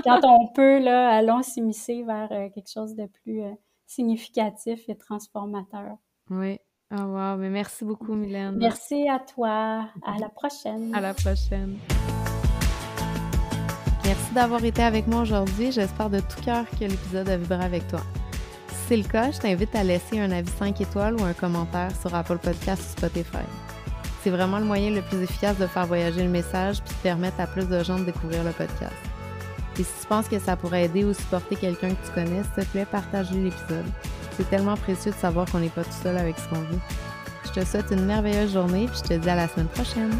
quand, 0.02 0.20
on 0.24 0.48
peut, 0.48 0.80
là, 0.80 1.08
allons 1.10 1.42
s'immiscer 1.42 2.02
vers 2.02 2.32
euh, 2.32 2.48
quelque 2.48 2.70
chose 2.70 2.96
de 2.96 3.06
plus 3.06 3.42
significatif 3.86 4.88
et 4.88 4.96
transformateur. 4.96 5.98
Oui. 6.30 6.58
Oh 6.96 7.02
wow, 7.02 7.36
mais 7.36 7.50
merci 7.50 7.84
beaucoup, 7.84 8.14
Mylène. 8.14 8.56
Merci 8.56 9.08
à 9.08 9.18
toi. 9.18 9.88
À 10.06 10.18
la 10.20 10.28
prochaine. 10.28 10.94
À 10.94 11.00
la 11.00 11.12
prochaine. 11.12 11.76
Merci 14.04 14.34
d'avoir 14.34 14.64
été 14.64 14.82
avec 14.82 15.08
moi 15.08 15.22
aujourd'hui. 15.22 15.72
J'espère 15.72 16.08
de 16.08 16.20
tout 16.20 16.40
cœur 16.44 16.66
que 16.70 16.84
l'épisode 16.84 17.28
a 17.28 17.36
vibré 17.36 17.64
avec 17.64 17.88
toi. 17.88 18.00
Si 18.68 18.74
c'est 18.88 18.96
le 18.96 19.02
cas, 19.02 19.32
je 19.32 19.38
t'invite 19.38 19.74
à 19.74 19.82
laisser 19.82 20.20
un 20.20 20.30
avis 20.30 20.52
5 20.52 20.80
étoiles 20.80 21.16
ou 21.16 21.24
un 21.24 21.32
commentaire 21.32 21.90
sur 22.00 22.14
Apple 22.14 22.38
Podcast 22.38 22.82
ou 22.82 22.98
Spotify. 22.98 23.44
C'est 24.22 24.30
vraiment 24.30 24.58
le 24.58 24.64
moyen 24.64 24.90
le 24.90 25.02
plus 25.02 25.20
efficace 25.20 25.58
de 25.58 25.66
faire 25.66 25.86
voyager 25.86 26.22
le 26.22 26.30
message 26.30 26.80
puis 26.82 26.94
de 26.94 27.02
permettre 27.02 27.40
à 27.40 27.46
plus 27.48 27.66
de 27.66 27.82
gens 27.82 27.98
de 27.98 28.04
découvrir 28.04 28.44
le 28.44 28.52
podcast. 28.52 28.94
Et 29.78 29.82
si 29.82 30.02
tu 30.02 30.06
penses 30.06 30.28
que 30.28 30.38
ça 30.38 30.54
pourrait 30.54 30.84
aider 30.84 31.02
ou 31.02 31.12
supporter 31.12 31.56
quelqu'un 31.56 31.88
que 31.88 32.06
tu 32.06 32.12
connais, 32.12 32.42
s'il 32.44 32.64
te 32.64 32.70
plaît, 32.70 32.86
partage 32.86 33.32
l'épisode. 33.32 33.84
C'est 34.36 34.48
tellement 34.50 34.76
précieux 34.76 35.12
de 35.12 35.16
savoir 35.16 35.46
qu'on 35.50 35.60
n'est 35.60 35.68
pas 35.68 35.84
tout 35.84 36.02
seul 36.02 36.16
avec 36.16 36.36
ce 36.38 36.48
qu'on 36.48 36.62
vit. 36.62 36.78
Je 37.44 37.60
te 37.60 37.64
souhaite 37.64 37.86
une 37.90 38.04
merveilleuse 38.04 38.52
journée 38.52 38.86
puis 38.86 38.98
je 39.02 39.08
te 39.08 39.14
dis 39.14 39.30
à 39.30 39.36
la 39.36 39.48
semaine 39.48 39.68
prochaine. 39.68 40.18